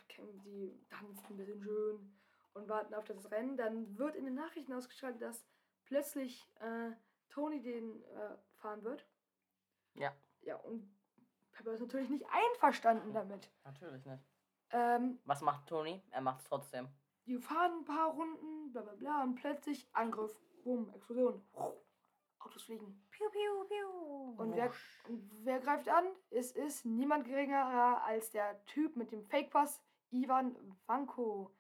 Die 0.45 0.85
tanzen 0.91 1.25
ein 1.31 1.37
bisschen 1.37 1.63
schön 1.63 2.13
und 2.55 2.69
warten 2.69 2.95
auf 2.95 3.05
das 3.05 3.31
Rennen. 3.31 3.57
Dann 3.57 3.97
wird 3.99 4.17
in 4.17 4.25
den 4.25 4.35
Nachrichten 4.35 4.73
ausgeschaltet, 4.73 5.23
dass 5.23 5.47
plötzlich 5.85 6.51
äh, 6.61 6.91
Tony 7.31 7.61
den 7.63 8.03
äh, 8.05 8.37
fahren 8.57 8.83
wird. 8.83 9.07
Ja. 9.95 10.13
Ja, 10.43 10.57
und 10.57 10.91
Pepper 11.53 11.73
ist 11.73 11.81
natürlich 11.81 12.09
nicht 12.11 12.27
einverstanden 12.29 13.13
damit. 13.13 13.51
Natürlich 13.65 14.05
nicht. 14.05 14.25
Ähm, 14.71 15.21
Was 15.25 15.41
macht 15.41 15.69
Tony? 15.69 16.03
Er 16.11 16.21
macht's 16.21 16.45
trotzdem. 16.45 16.89
die 17.27 17.39
fahren 17.39 17.79
ein 17.81 17.85
paar 17.85 18.11
Runden, 18.11 18.73
bla 18.73 18.83
bla 18.83 18.95
bla, 18.95 19.23
und 19.23 19.37
plötzlich 19.37 19.89
Angriff, 19.95 20.39
Bumm, 20.65 20.91
Explosion. 20.95 21.43
Autos 22.45 22.63
fliegen. 22.65 23.07
Piu, 23.11 23.29
piu, 23.31 23.65
piu. 23.65 24.35
Und 24.37 24.55
wer, 24.55 24.71
wer 25.45 25.61
greift 25.61 25.89
an? 25.89 26.05
Es 26.31 26.53
ist 26.53 26.85
niemand 26.85 27.25
geringerer 27.25 28.05
als 28.05 28.31
der 28.31 28.65
Typ 28.67 28.97
mit 28.97 29.13
dem 29.13 29.25
Fake-Pass, 29.25 29.83
Ivan 30.11 30.55
Vanko, 30.87 31.51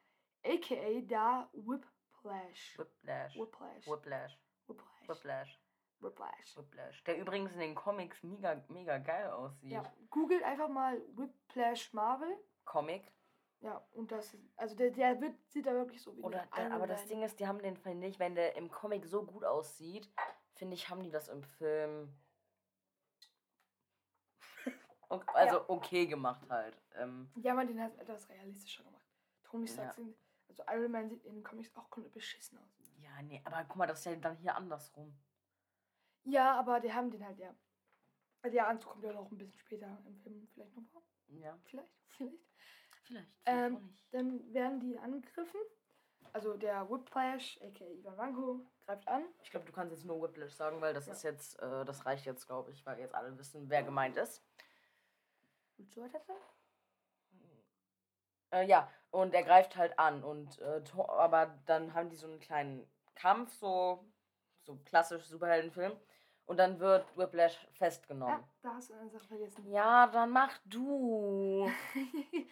a.k.a. 0.44 1.00
da 1.02 1.48
Whiplash. 1.52 2.78
Whiplash. 2.78 3.36
Whiplash. 3.36 3.86
Whiplash. 3.86 4.38
Whiplash. 4.66 5.08
Whiplash. 5.08 5.60
Whiplash. 6.00 6.56
Whiplash. 6.56 7.04
Der 7.04 7.18
übrigens 7.18 7.54
in 7.54 7.60
den 7.60 7.74
Comics 7.74 8.22
mega, 8.22 8.62
mega 8.68 8.98
geil 8.98 9.30
aussieht. 9.30 9.72
Ja, 9.72 9.90
googelt 10.10 10.42
einfach 10.42 10.68
mal 10.68 11.00
Whiplash 11.16 11.92
Marvel. 11.94 12.36
Comic. 12.66 13.10
Ja, 13.60 13.82
und 13.92 14.12
das 14.12 14.36
also 14.56 14.76
der, 14.76 14.90
der 14.90 15.18
wird, 15.22 15.34
sieht 15.48 15.64
da 15.64 15.72
wirklich 15.72 16.02
so 16.02 16.14
wie 16.14 16.22
Oder, 16.22 16.46
der, 16.54 16.72
aber 16.72 16.86
das 16.86 17.06
Ding 17.06 17.22
ist, 17.22 17.40
die 17.40 17.46
haben 17.46 17.60
den, 17.60 17.78
finde 17.78 18.06
ich, 18.06 18.18
wenn 18.18 18.34
der 18.34 18.56
im 18.56 18.70
Comic 18.70 19.06
so 19.06 19.24
gut 19.24 19.42
aussieht, 19.42 20.10
finde 20.54 20.74
ich, 20.74 20.88
haben 20.88 21.02
die 21.02 21.10
das 21.10 21.28
im 21.28 21.42
Film 21.42 22.12
ok- 25.08 25.34
also 25.34 25.68
okay 25.68 26.06
gemacht 26.06 26.48
halt. 26.48 26.76
Ähm. 26.94 27.30
Ja, 27.36 27.54
man, 27.54 27.66
den 27.66 27.80
hat 27.80 27.96
etwas 27.98 28.28
realistischer 28.28 28.84
gemacht. 28.84 29.04
Tony 29.42 29.66
Stark 29.66 29.88
Ja. 29.88 29.92
sind, 29.92 30.16
also 30.48 30.62
Iron 30.70 30.90
Man 30.90 31.08
sieht 31.08 31.24
in 31.24 31.34
den 31.34 31.44
Comics 31.44 31.74
auch 31.76 31.90
komplett 31.90 32.12
beschissen 32.14 32.58
aus. 32.58 32.92
ja, 32.98 33.22
nee, 33.22 33.40
aber 33.44 33.64
guck 33.64 33.76
mal, 33.76 33.86
das 33.86 33.98
ist 34.00 34.04
ja 34.06 34.16
dann 34.16 34.36
hier 34.36 34.54
andersrum. 34.56 35.16
Ja, 36.24 36.58
aber 36.58 36.80
die 36.80 36.92
haben 36.92 37.10
den 37.10 37.24
halt, 37.24 37.38
ja. 37.38 37.54
Also 38.42 38.54
der 38.54 38.68
Anzug 38.68 38.92
kommt 38.92 39.04
ja 39.04 39.12
noch 39.12 39.30
ein 39.30 39.38
bisschen 39.38 39.58
später 39.58 40.02
im 40.06 40.16
Film 40.18 40.46
vielleicht 40.52 40.74
noch 40.76 40.84
vor. 40.90 41.02
Ja, 41.28 41.58
Vielleicht, 41.64 41.92
vielleicht. 42.08 42.38
vielleicht. 43.02 43.30
Ähm, 43.46 43.76
auch 43.76 43.80
nicht. 43.80 44.14
Dann 44.14 44.52
werden 44.52 44.80
die 44.80 44.98
angegriffen. 44.98 45.60
Also 46.32 46.56
der 46.56 46.88
Whiplash, 46.90 47.60
aka 47.62 47.84
Ivan 47.84 48.16
Vanko, 48.16 48.66
greift 48.86 49.08
an. 49.08 49.24
Ich 49.42 49.50
glaube, 49.50 49.66
du 49.66 49.72
kannst 49.72 49.92
jetzt 49.92 50.04
nur 50.04 50.22
Whiplash 50.22 50.52
sagen, 50.52 50.80
weil 50.80 50.94
das 50.94 51.06
Ja. 51.06 51.12
ist 51.12 51.22
jetzt, 51.22 51.58
äh, 51.60 51.84
das 51.84 52.04
reicht 52.06 52.26
jetzt, 52.26 52.46
glaube 52.46 52.70
ich, 52.70 52.84
weil 52.86 52.98
jetzt 52.98 53.14
alle 53.14 53.36
wissen, 53.38 53.68
wer 53.68 53.82
gemeint 53.82 54.16
ist. 54.16 54.42
Willst 55.76 55.96
du 55.96 56.02
weiter 56.02 56.20
sagen? 56.20 56.40
Äh, 58.50 58.66
ja, 58.66 58.88
und 59.10 59.34
er 59.34 59.42
greift 59.42 59.76
halt 59.76 59.98
an 59.98 60.22
und 60.22 60.58
äh, 60.60 60.82
aber 60.96 61.58
dann 61.66 61.94
haben 61.94 62.08
die 62.08 62.16
so 62.16 62.26
einen 62.26 62.38
kleinen 62.40 62.88
Kampf, 63.16 63.52
so, 63.54 64.04
so 64.62 64.76
klassisch 64.84 65.24
Superheldenfilm. 65.24 65.98
Und 66.46 66.58
dann 66.58 66.78
wird 66.78 67.06
Whiplash 67.16 67.56
festgenommen. 67.72 68.38
Ja, 68.38 68.48
da 68.60 68.74
hast 68.74 68.90
du 68.90 68.94
eine 68.94 69.08
Sache 69.08 69.26
vergessen. 69.26 69.66
Ja, 69.70 70.06
dann 70.08 70.28
mach 70.28 70.58
du. 70.66 71.70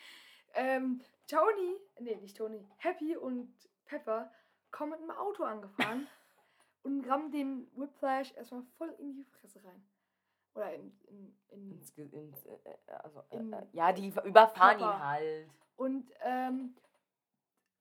ähm, 0.54 1.02
Tony, 1.26 1.76
nee, 2.00 2.16
nicht 2.16 2.36
Tony, 2.38 2.66
Happy 2.78 3.16
und 3.18 3.54
Pepper 3.84 4.32
kommen 4.70 4.92
mit 4.92 5.00
einem 5.00 5.10
Auto 5.10 5.44
angefahren 5.44 6.08
und 6.82 7.08
rammen 7.08 7.30
den 7.30 7.68
Whiplash 7.76 8.32
erstmal 8.34 8.62
voll 8.76 8.90
in 8.98 9.14
die 9.14 9.24
Fresse 9.24 9.62
rein. 9.64 9.84
Oder 10.54 10.74
in. 10.74 10.92
in, 11.06 11.36
in 11.48 11.70
Ins, 11.72 11.90
ins, 11.96 12.44
äh, 12.46 12.58
äh, 12.64 12.92
also, 13.02 13.22
äh, 13.30 13.36
In 13.36 13.52
äh, 13.52 13.66
ja, 13.72 13.92
die 13.92 14.08
überfahren 14.24 14.78
Körper. 14.78 14.96
ihn 14.96 15.02
halt. 15.02 15.50
und 15.76 16.10
ähm, 16.20 16.76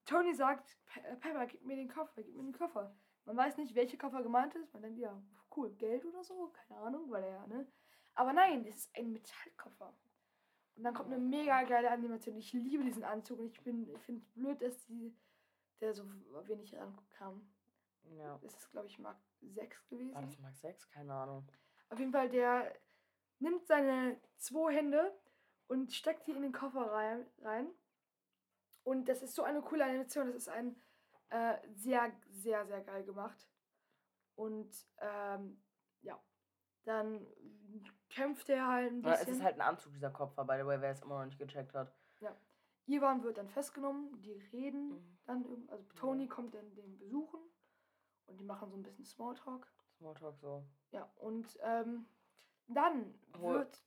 Tony 0.06 0.34
sagt: 0.34 0.78
äh, 1.04 1.16
Pepper, 1.18 1.46
gib 1.48 1.66
mir 1.66 1.76
den 1.76 1.90
Koffer, 1.90 2.24
gib 2.24 2.36
mir 2.36 2.44
den 2.44 2.54
Koffer. 2.58 2.96
Man 3.26 3.38
weiß 3.38 3.58
nicht, 3.58 3.76
welcher 3.76 3.98
Koffer 3.98 4.24
gemeint 4.24 4.56
ist. 4.56 4.74
Man 4.74 4.82
denkt, 4.82 5.00
ja, 5.00 5.22
cool, 5.56 5.70
Geld 5.76 6.06
oder 6.06 6.24
so, 6.24 6.48
keine 6.50 6.80
Ahnung, 6.80 7.10
weil 7.12 7.24
er, 7.24 7.46
ne? 7.48 7.68
Aber 8.16 8.34
nein, 8.34 8.66
es 8.66 8.78
ist 8.78 8.98
ein 8.98 9.12
Metallkoffer. 9.12 9.94
Und 10.76 10.84
dann 10.84 10.94
kommt 10.94 11.12
eine 11.12 11.20
mega 11.20 11.64
geile 11.64 11.92
Animation. 11.92 12.36
Ich 12.38 12.52
liebe 12.54 12.84
diesen 12.84 13.04
Anzug 13.04 13.40
und 13.40 13.48
ich 13.48 13.62
bin, 13.62 13.88
ich 13.90 14.02
finde 14.02 14.22
es 14.22 14.28
blöd, 14.34 14.62
dass 14.62 14.86
die, 14.86 15.16
der 15.80 15.94
so 15.94 16.04
wenig 16.48 16.76
rankam. 16.76 17.48
Ja. 18.04 18.38
Das 18.42 18.54
ist, 18.56 18.70
glaube 18.72 18.88
ich, 18.88 19.00
Mark 19.00 19.18
6 19.42 19.82
War 19.92 19.98
gewesen. 19.98 20.14
das 20.14 20.40
Mark 20.40 20.56
6? 20.56 20.90
Keine 20.90 21.14
Ahnung. 21.14 21.48
Auf 21.90 22.00
jeden 22.00 22.12
Fall, 22.12 22.30
der 22.30 22.74
nimmt 23.40 23.66
seine 23.66 24.20
zwei 24.38 24.74
Hände 24.74 25.14
und 25.68 25.92
steckt 25.94 26.28
die 26.28 26.32
in 26.32 26.42
den 26.42 26.52
Koffer 26.54 26.92
rein. 26.92 27.26
rein. 27.40 27.68
Und 28.84 29.08
das 29.08 29.22
ist 29.22 29.36
so 29.36 29.44
eine 29.44 29.62
coole 29.62 29.86
Animation. 29.86 30.28
Das 30.28 30.36
ist 30.36 30.50
ein 30.50 30.76
äh, 31.30 31.58
sehr, 31.76 32.12
sehr, 32.30 32.66
sehr 32.66 32.82
geil 32.82 33.04
gemacht. 33.04 33.48
Und 34.36 34.72
ähm, 35.00 35.62
ja, 36.02 36.22
dann 36.84 37.26
kämpft 38.10 38.50
er 38.50 38.68
halt 38.68 38.92
ein 38.92 39.02
Ja, 39.04 39.12
bisschen. 39.12 39.28
es 39.30 39.38
ist 39.38 39.44
halt 39.44 39.56
ein 39.56 39.62
Anzug, 39.62 39.94
dieser 39.94 40.10
Kopfer, 40.12 40.44
by 40.46 40.56
the 40.60 40.66
way, 40.66 40.82
wer 40.82 40.92
es 40.92 41.02
immer 41.02 41.20
noch 41.20 41.26
nicht 41.26 41.38
gecheckt 41.40 41.74
hat. 41.76 41.94
Ivan 42.88 43.24
wird 43.24 43.38
dann 43.38 43.48
festgenommen, 43.48 44.22
die 44.22 44.34
reden 44.34 44.90
Mhm. 44.90 45.18
dann, 45.26 45.70
also 45.70 45.84
Tony 45.96 46.28
kommt 46.28 46.56
dann 46.56 46.74
den 46.76 46.98
besuchen 46.98 47.40
und 48.28 48.38
die 48.38 48.44
machen 48.44 48.70
so 48.70 48.76
ein 48.78 48.84
bisschen 48.84 49.06
Smalltalk. 49.06 49.68
Smalltalk 49.98 50.38
so. 50.38 50.64
Ja, 50.92 51.10
und 51.18 51.58
ähm, 51.64 52.06
dann 52.68 53.14
Hol- 53.40 53.60
wird, 53.60 53.84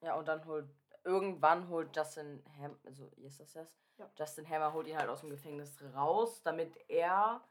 Ja, 0.00 0.14
und 0.14 0.28
dann 0.28 0.44
holt, 0.46 0.68
irgendwann 1.04 1.68
holt 1.68 1.94
Justin 1.96 2.42
Ham, 2.58 2.78
also, 2.84 3.10
wie 3.16 3.24
ist 3.24 3.40
das 3.40 3.54
jetzt? 3.54 3.74
Ja. 3.98 4.10
Justin 4.16 4.48
Hammer 4.48 4.72
holt 4.72 4.86
ihn 4.88 4.96
halt 4.98 5.08
aus 5.08 5.20
dem 5.20 5.30
Gefängnis 5.30 5.82
raus, 5.94 6.42
damit 6.42 6.76
er, 6.88 7.42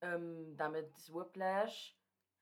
ähm, 0.00 0.56
damit 0.56 0.92
Whiplash 1.14 1.96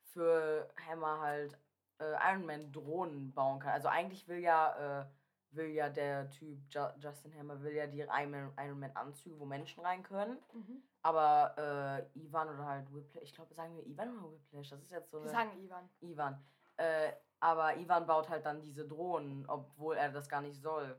für 0.04 0.68
Hammer 0.86 1.20
halt 1.20 1.58
äh, 1.98 2.12
Iron 2.32 2.46
Man 2.46 2.72
Drohnen 2.72 3.32
bauen 3.32 3.60
kann. 3.60 3.72
Also 3.72 3.88
eigentlich 3.88 4.26
will 4.28 4.38
ja, 4.38 5.02
äh, 5.02 5.06
will 5.54 5.68
ja 5.68 5.88
der 5.88 6.30
Typ 6.30 6.58
Ju 6.70 6.80
Justin 6.98 7.34
Hammer 7.34 7.60
will 7.62 7.74
ja 7.74 7.86
die 7.86 8.00
Iron 8.00 8.30
Man, 8.30 8.52
Iron 8.58 8.80
Man 8.80 8.90
Anzüge, 8.92 9.38
wo 9.38 9.44
Menschen 9.44 9.84
rein 9.84 10.02
können. 10.02 10.38
mhm. 10.52 10.82
Aber 11.02 12.06
äh, 12.14 12.18
Ivan 12.18 12.48
oder 12.48 12.64
halt 12.64 12.94
Whiplash, 12.94 13.24
ich 13.24 13.34
glaube, 13.34 13.52
sagen 13.54 13.76
wir 13.76 13.84
Ivan 13.86 14.16
oder 14.18 14.32
Whiplash, 14.32 14.70
das 14.70 14.82
ist 14.82 14.90
jetzt 14.90 15.10
so 15.10 15.22
wir 15.22 15.30
sagen 15.30 15.50
Ivan. 15.64 15.88
Ivan. 16.00 16.44
Äh, 16.76 17.12
aber 17.40 17.76
Ivan 17.76 18.06
baut 18.06 18.28
halt 18.28 18.46
dann 18.46 18.62
diese 18.62 18.86
Drohnen, 18.86 19.44
obwohl 19.48 19.96
er 19.96 20.10
das 20.12 20.28
gar 20.28 20.40
nicht 20.40 20.60
soll. 20.60 20.96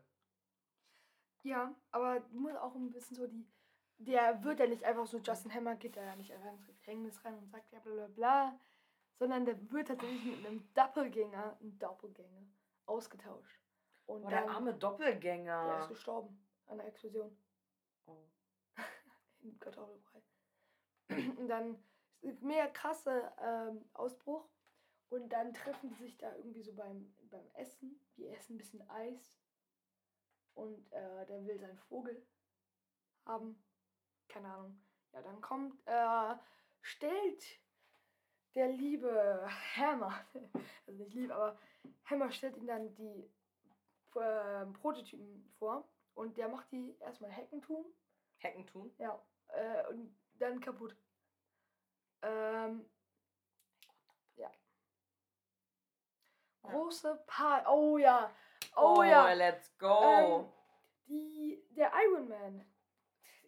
Ja, 1.43 1.73
aber 1.91 2.19
du 2.19 2.37
musst 2.37 2.57
auch 2.57 2.75
ein 2.75 2.91
bisschen 2.91 3.15
so 3.15 3.27
die. 3.27 3.47
Der 3.99 4.43
wird 4.43 4.59
ja 4.59 4.67
nicht 4.67 4.83
einfach 4.83 5.05
so, 5.05 5.19
Justin 5.19 5.53
Hammer 5.53 5.75
geht 5.75 5.95
da 5.95 6.03
ja 6.03 6.15
nicht 6.15 6.33
einfach 6.33 6.49
ins 6.51 6.67
Gefängnis 6.67 7.23
rein 7.23 7.37
und 7.37 7.49
sagt 7.49 7.71
ja 7.71 7.79
bla 7.79 7.93
bla 7.93 8.07
bla, 8.07 8.59
sondern 9.19 9.45
der 9.45 9.71
wird 9.71 9.87
tatsächlich 9.87 10.25
mit 10.25 10.45
einem 10.45 10.73
Doppelgänger, 10.73 11.57
ein 11.61 11.79
Doppelgänger, 11.79 12.45
ausgetauscht. 12.85 13.62
Und 14.05 14.25
Oh, 14.25 14.29
der 14.29 14.41
dann, 14.41 14.49
arme 14.49 14.71
der 14.71 14.79
Doppelgänger. 14.79 15.79
ist 15.81 15.89
gestorben 15.89 16.45
an 16.67 16.77
der 16.77 16.87
Explosion 16.87 17.37
Oh. 18.05 18.17
im 19.41 19.57
Kartoffelbrei. 19.59 20.21
und 21.37 21.47
dann 21.47 21.81
ist 22.21 22.41
ein 22.41 22.47
mega 22.47 22.67
krasser 22.67 23.35
ähm, 23.41 23.85
Ausbruch. 23.93 24.47
Und 25.09 25.29
dann 25.29 25.53
treffen 25.53 25.89
die 25.89 25.95
sich 26.03 26.17
da 26.17 26.35
irgendwie 26.35 26.63
so 26.63 26.73
beim, 26.73 27.13
beim 27.29 27.47
Essen. 27.53 27.99
Die 28.17 28.27
essen 28.27 28.55
ein 28.55 28.57
bisschen 28.57 28.89
Eis. 28.89 29.31
Und 30.55 30.91
äh, 30.91 31.25
der 31.27 31.45
will 31.45 31.59
seinen 31.59 31.77
Vogel 31.77 32.25
haben. 33.25 33.63
Keine 34.27 34.51
Ahnung. 34.51 34.81
Ja, 35.11 35.21
dann 35.21 35.39
kommt, 35.41 35.79
äh, 35.85 36.35
stellt 36.81 37.59
der 38.55 38.69
liebe 38.69 39.47
Hammer, 39.75 40.13
also 40.87 41.03
nicht 41.03 41.13
lieb, 41.13 41.31
aber 41.31 41.59
Hammer 42.05 42.31
stellt 42.31 42.57
ihm 42.57 42.65
dann 42.67 42.93
die 42.95 43.29
äh, 44.15 44.65
Prototypen 44.73 45.51
vor. 45.57 45.87
Und 46.15 46.37
der 46.37 46.47
macht 46.47 46.71
die 46.71 46.95
erstmal 46.99 47.31
Heckentum. 47.31 47.85
Hacken 48.43 48.65
tun? 48.67 48.93
Ja, 48.97 49.19
äh, 49.47 49.87
und 49.87 50.15
dann 50.33 50.59
kaputt. 50.59 50.95
Ähm, 52.21 52.85
ja. 54.35 54.51
Große 56.63 57.23
Paar. 57.27 57.65
Oh 57.71 57.97
ja. 57.97 58.29
Oh, 58.75 59.03
ja. 59.03 59.33
let's 59.33 59.77
go. 59.77 60.01
Ähm, 60.01 60.53
die, 61.07 61.63
der 61.71 61.91
Iron 62.05 62.27
Man, 62.27 62.65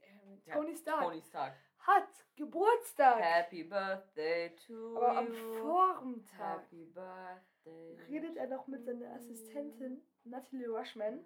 äh, 0.01 0.51
Tony 0.51 0.76
Stark, 0.76 1.01
Tony 1.01 1.22
Stark. 1.22 1.55
Hat 1.88 2.07
Geburtstag. 2.36 3.21
Happy 3.21 3.63
Birthday 3.63 4.55
to 4.67 4.97
aber 4.97 5.17
am. 5.17 5.33
Vormittag 5.33 6.61
Happy 6.63 6.86
Birthday. 6.86 7.97
redet 8.09 8.38
er 8.38 8.47
noch 8.47 8.67
mit 8.67 8.83
seiner 8.86 9.11
Assistentin 9.13 10.01
Natalie 10.23 10.67
Rushman. 10.67 11.23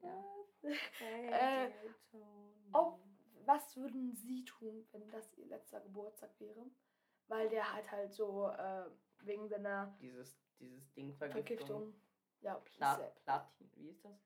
Ja. 0.00 0.24
Äh, 1.00 1.70
Ob, 2.72 2.98
was 3.44 3.76
würden 3.76 4.14
Sie 4.14 4.44
tun, 4.46 4.86
wenn 4.92 5.06
das 5.10 5.30
Ihr 5.34 5.44
letzter 5.46 5.80
Geburtstag 5.80 6.30
wäre? 6.40 6.64
Weil 7.28 7.50
der 7.50 7.70
hat 7.70 7.90
halt 7.90 8.14
so 8.14 8.48
äh, 8.48 8.86
wegen 9.18 9.46
seiner 9.46 9.94
Dieses, 10.00 10.38
dieses 10.58 10.90
Ding 10.94 11.12
Vergiftung. 11.14 11.44
Vergiftung. 11.46 11.94
Ja, 12.40 12.54
Pla 12.54 12.96
Platin, 13.24 13.70
wie 13.74 13.88
ist 13.90 14.02
das? 14.06 14.18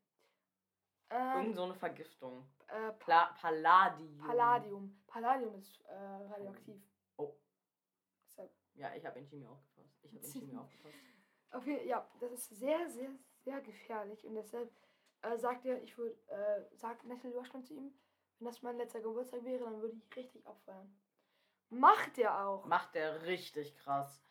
ähm, 1.11 1.39
Irgend 1.41 1.57
so 1.57 1.63
eine 1.65 1.75
Vergiftung. 1.75 2.49
Äh, 2.69 2.93
Pla 2.93 3.27
Palladium. 3.41 4.19
Palladium. 4.19 5.01
Palladium 5.07 5.55
ist 5.57 5.81
äh, 5.87 5.95
radioaktiv. 5.95 6.83
Oh. 7.17 7.35
Deshalb. 8.27 8.51
Ja, 8.75 8.95
ich 8.95 9.05
habe 9.05 9.19
in 9.19 9.27
Chemie 9.27 9.47
aufgepasst. 9.47 9.99
Ich 10.03 10.13
habe 10.13 10.27
in 10.27 10.33
Chemie 10.33 10.57
aufgepasst. 10.59 10.97
Auf 11.51 11.67
jeden, 11.67 11.87
ja, 11.87 12.07
das 12.21 12.33
ist 12.33 12.51
sehr, 12.51 12.89
sehr, 12.91 13.11
sehr 13.39 13.61
gefährlich 13.63 14.25
und 14.27 14.35
deshalb 14.35 14.71
äh, 15.23 15.39
sagt 15.39 15.65
er, 15.65 15.83
ich 15.83 15.97
würde, 15.97 16.15
äh, 16.29 16.77
sagt 16.77 17.05
Natalie 17.05 17.37
Rushman 17.37 17.65
zu 17.65 17.75
ihm, 17.75 17.93
wenn 18.39 18.47
das 18.47 18.63
mein 18.63 18.77
letzter 18.77 19.01
Geburtstag 19.01 19.45
wäre, 19.45 19.65
dann 19.65 19.81
würde 19.81 19.97
ich 19.97 20.17
richtig 20.17 20.47
abfeiern. 20.47 20.95
Macht 21.71 22.19
er 22.19 22.47
auch. 22.47 22.67
Macht 22.67 22.95
der 22.95 23.23
richtig 23.23 23.75
krass. 23.77 24.28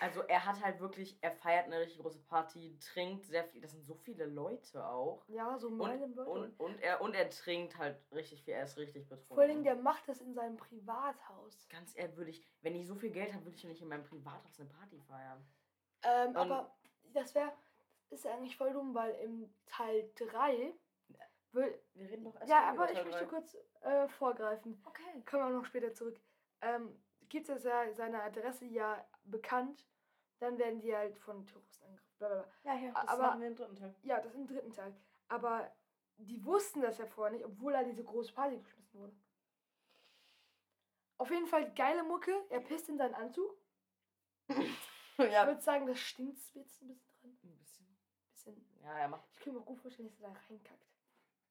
Also 0.00 0.22
er 0.22 0.44
hat 0.46 0.62
halt 0.64 0.80
wirklich, 0.80 1.18
er 1.20 1.32
feiert 1.32 1.66
eine 1.66 1.80
richtig 1.80 1.98
große 2.00 2.18
Party, 2.20 2.78
trinkt 2.78 3.26
sehr 3.26 3.44
viel. 3.44 3.60
Das 3.60 3.72
sind 3.72 3.84
so 3.84 3.94
viele 3.94 4.24
Leute 4.24 4.86
auch. 4.86 5.22
Ja, 5.28 5.58
so 5.58 5.68
Und, 5.68 5.76
meine 5.76 6.06
Leute. 6.06 6.30
und, 6.30 6.60
und, 6.60 6.80
er, 6.80 7.00
und 7.02 7.14
er 7.14 7.28
trinkt 7.28 7.76
halt 7.76 7.98
richtig 8.12 8.42
viel. 8.42 8.54
Er 8.54 8.64
ist 8.64 8.78
richtig 8.78 9.06
betrunken. 9.06 9.34
Vor 9.34 9.38
allen 9.42 9.50
Dingen, 9.50 9.64
der 9.64 9.76
macht 9.76 10.08
das 10.08 10.20
in 10.22 10.32
seinem 10.32 10.56
Privathaus. 10.56 11.68
Ganz 11.68 11.94
ehrlich, 11.94 12.16
würde 12.16 12.30
ich, 12.30 12.42
wenn 12.62 12.74
ich 12.74 12.86
so 12.86 12.94
viel 12.94 13.10
Geld 13.10 13.34
habe, 13.34 13.44
würde 13.44 13.56
ich 13.56 13.62
ja 13.62 13.68
nicht 13.68 13.82
in 13.82 13.88
meinem 13.88 14.04
Privathaus 14.04 14.58
eine 14.58 14.68
Party 14.70 14.98
feiern. 15.00 15.44
Ähm, 16.04 16.28
Und- 16.30 16.36
aber 16.36 16.74
das 17.12 17.34
wäre, 17.34 17.52
ist 18.10 18.24
ja 18.24 18.32
eigentlich 18.32 18.56
voll 18.56 18.72
dumm, 18.72 18.94
weil 18.94 19.14
im 19.16 19.52
Teil 19.66 20.10
3 20.16 20.72
will, 21.52 21.78
Wir 21.94 22.08
reden 22.10 22.24
doch 22.24 22.34
erst 22.36 22.48
ja, 22.48 22.70
aber 22.70 22.90
ich 22.90 23.04
möchte 23.04 23.10
drei. 23.10 23.24
kurz 23.26 23.56
äh, 23.82 24.08
vorgreifen. 24.08 24.82
Okay. 24.86 25.02
Kommen 25.28 25.42
wir 25.42 25.46
auch 25.48 25.60
noch 25.60 25.66
später 25.66 25.92
zurück. 25.94 26.18
Ähm, 26.62 26.98
gibt 27.28 27.48
es 27.48 27.64
ja 27.64 27.92
seine 27.92 28.22
Adresse 28.22 28.64
ja 28.66 29.04
bekannt, 29.30 29.86
dann 30.38 30.58
werden 30.58 30.80
die 30.80 30.94
halt 30.94 31.18
von 31.18 31.46
Terroristen 31.46 31.84
angegriffen. 31.86 32.44
Ja, 32.64 32.74
ja, 32.74 32.92
das 32.92 33.08
Aber- 33.08 33.22
machen 33.22 33.40
wir 33.40 33.48
im 33.48 33.56
dritten 33.56 33.76
Teil. 33.76 33.94
Ja, 34.02 34.20
das 34.20 34.34
im 34.34 34.46
dritten 34.46 34.72
Teil. 34.72 34.94
Aber 35.28 35.70
die 36.18 36.44
wussten 36.44 36.80
das 36.80 36.98
ja 36.98 37.06
vorher 37.06 37.32
nicht, 37.36 37.44
obwohl 37.44 37.74
er 37.74 37.84
diese 37.84 38.04
große 38.04 38.32
Party 38.32 38.58
geschmissen 38.58 38.98
wurde. 39.00 39.14
Auf 41.18 41.30
jeden 41.30 41.46
Fall 41.46 41.72
geile 41.74 42.02
Mucke. 42.02 42.32
Er 42.50 42.60
pisst 42.60 42.88
in 42.88 42.98
seinen 42.98 43.14
Anzug. 43.14 43.50
Ich 45.18 45.32
ja. 45.32 45.46
würde 45.46 45.62
sagen, 45.62 45.86
das 45.86 45.98
stinkt 45.98 46.36
jetzt 46.52 46.82
ein 46.82 46.88
bisschen 46.88 47.00
dran. 47.22 47.38
Ein 47.42 47.56
bisschen. 47.56 47.86
Bisschen. 48.32 48.68
Ja, 48.82 48.98
er 48.98 49.08
macht. 49.08 49.24
Ich 49.32 49.40
kann 49.40 49.54
mir 49.54 49.60
auch 49.60 49.64
gut 49.64 49.80
vorstellen, 49.80 50.10
dass 50.10 50.20
er 50.20 50.28
da 50.28 50.36
reinkackt. 50.50 50.86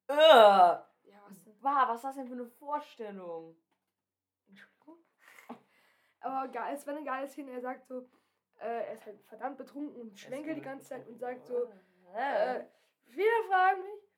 Ugh. 0.08 0.86
Ja, 1.10 1.22
was 1.28 1.44
denn? 1.44 1.56
Wow, 1.64 1.88
was 1.88 1.96
ist 1.96 2.04
das 2.04 2.16
denn 2.16 2.28
für 2.28 2.34
eine 2.34 2.46
Vorstellung? 2.46 3.58
Aber 6.26 6.48
geil, 6.48 6.74
es 6.76 6.88
war 6.88 6.96
eine 6.96 7.06
geile 7.06 7.28
Szene. 7.28 7.52
Er 7.52 7.62
sagt 7.62 7.86
so, 7.86 8.00
äh, 8.60 8.88
er 8.88 8.94
ist 8.94 9.06
halt 9.06 9.22
verdammt 9.26 9.58
betrunken 9.58 9.96
und 10.02 10.18
schwenkelt 10.18 10.58
die 10.58 10.62
ganze 10.62 10.88
Zeit 10.90 11.08
und 11.08 11.20
sagt 11.20 11.46
so, 11.46 11.72
Äh. 12.16 12.58
äh, 12.62 12.66
viele 13.06 13.44
fragen 13.48 13.82
mich, 13.84 14.10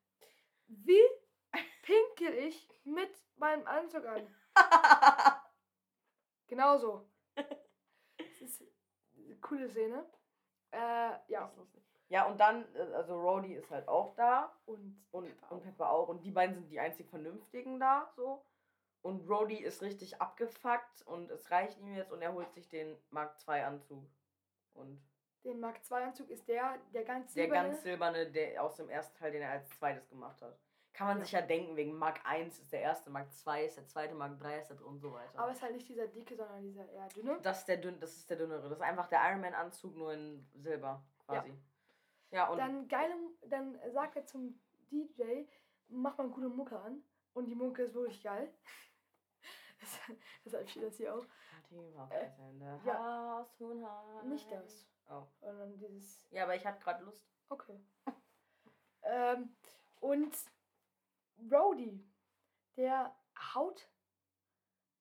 wie 0.68 1.01
pinkel 1.82 2.34
ich 2.34 2.70
mit 2.86 3.10
meinem 3.36 3.68
Anzug 3.68 4.05
an? 4.05 4.34
Genauso. 6.47 7.10
Das 7.36 8.41
ist 8.41 8.64
eine 9.18 9.36
coole 9.41 9.70
Szene. 9.70 10.05
Äh, 10.72 11.12
ja. 11.28 11.51
Ja, 12.10 12.26
und 12.28 12.39
dann, 12.39 12.74
äh, 12.74 12.93
also 12.93 13.20
Rhodey 13.20 13.53
ist 13.55 13.70
halt 13.70 13.86
auch 13.89 14.16
da 14.16 14.58
Und, 14.66 14.97
und, 15.12 15.26
Pepper 15.26 15.51
und 15.51 15.58
auch. 15.60 15.64
Pepper 15.64 15.91
auch. 15.91 16.08
Und 16.08 16.24
die 16.24 16.32
beiden 16.32 16.55
sind 16.55 16.70
die 16.70 16.80
einzig 16.80 17.10
Vernünftigen 17.10 17.82
da, 17.82 18.10
so. 18.16 18.45
Und 19.08 19.30
Rhodey 19.30 19.55
ist 19.64 19.82
richtig 19.82 20.22
abgefuckt 20.22 21.01
und 21.05 21.32
es 21.32 21.49
reicht 21.49 21.80
ihm 21.80 21.93
jetzt 21.95 22.12
und 22.12 22.22
er 22.22 22.34
holt 22.34 22.51
sich 22.51 22.68
den 22.68 22.97
Mark 23.10 23.38
II 23.47 23.62
Anzug. 23.62 24.05
Und 24.74 25.01
den 25.45 25.62
Mark 25.62 25.80
II 25.89 25.97
Anzug 26.03 26.30
ist 26.30 26.45
der, 26.49 26.78
der 26.93 27.05
ganz 27.05 27.34
der 27.34 27.45
silberne. 27.45 27.70
ganz 27.70 27.84
silberne, 27.84 28.30
der 28.32 28.62
aus 28.62 28.76
dem 28.76 28.89
ersten 28.89 29.18
Teil, 29.18 29.32
den 29.32 29.41
er 29.43 29.51
als 29.51 29.70
zweites 29.70 30.10
gemacht 30.10 30.41
hat. 30.41 30.60
Kann 30.91 31.08
man 31.08 31.18
Ja. 31.20 31.24
sich 31.24 31.32
ja 31.32 31.41
denken, 31.41 31.78
wegen 31.78 31.93
Mark 31.97 32.20
I 32.28 32.41
ist 32.41 32.70
der 32.74 32.82
erste, 32.82 33.10
Mark 33.10 33.30
II 33.45 33.66
ist 33.66 33.78
der 33.78 33.86
zweite, 33.88 34.14
Mark 34.14 34.32
III 34.43 34.60
ist 34.60 34.70
der 34.72 34.76
dritte 34.76 34.89
und 34.89 34.99
so 34.99 35.14
weiter. 35.14 35.39
Aber 35.39 35.51
es 35.51 35.58
ist 35.58 35.64
halt 35.64 35.74
nicht 35.76 35.88
dieser 35.88 36.08
dicke, 36.08 36.36
sondern 36.36 36.62
dieser 36.64 36.89
eher 36.89 37.08
dünne. 37.08 37.39
das 37.43 37.60
ist 37.60 37.68
der 37.70 37.78
dünn, 37.78 37.99
das 38.01 38.18
ist 38.18 38.30
der 38.30 38.36
dünnere. 38.38 38.68
Das 38.68 38.80
ist 38.80 38.84
einfach 38.84 39.08
der 39.08 39.22
Iron 39.30 39.39
Man 39.39 39.53
Anzug 39.53 39.95
nur 39.95 40.12
in 40.14 40.45
Silber 40.55 41.01
quasi. 41.26 41.53
Ja, 42.32 42.49
und 42.49 42.58
Dann 42.58 42.88
geile, 42.89 43.14
dann 43.45 43.80
sagt 43.93 44.18
er 44.18 44.26
zum 44.26 44.60
DJ, 44.91 45.45
mach 45.88 46.18
mal 46.18 46.28
gute 46.28 46.49
Mucke 46.49 46.78
an. 46.78 47.01
Und 47.34 47.45
die 47.45 47.55
Mucke 47.55 47.84
ist 47.84 47.93
wirklich 47.93 48.22
geil. 48.24 48.51
Das- 49.80 49.99
Deshalb 50.45 50.69
steht 50.69 50.84
das 50.84 50.97
hier 50.97 51.15
auch. 51.15 51.25
Äh, 52.11 52.30
ja. 52.86 53.47
Nicht 54.23 54.51
das. 54.51 54.88
Oh. 55.09 55.23
Sondern 55.41 55.78
dieses. 55.78 56.28
Ja, 56.32 56.43
aber 56.43 56.55
ich 56.55 56.65
hatte 56.65 56.80
gerade 56.80 57.03
Lust. 57.03 57.25
Okay. 57.49 57.80
ähm, 59.03 59.55
und 59.99 60.36
Brody, 61.38 62.03
der 62.75 63.15
haut. 63.53 63.89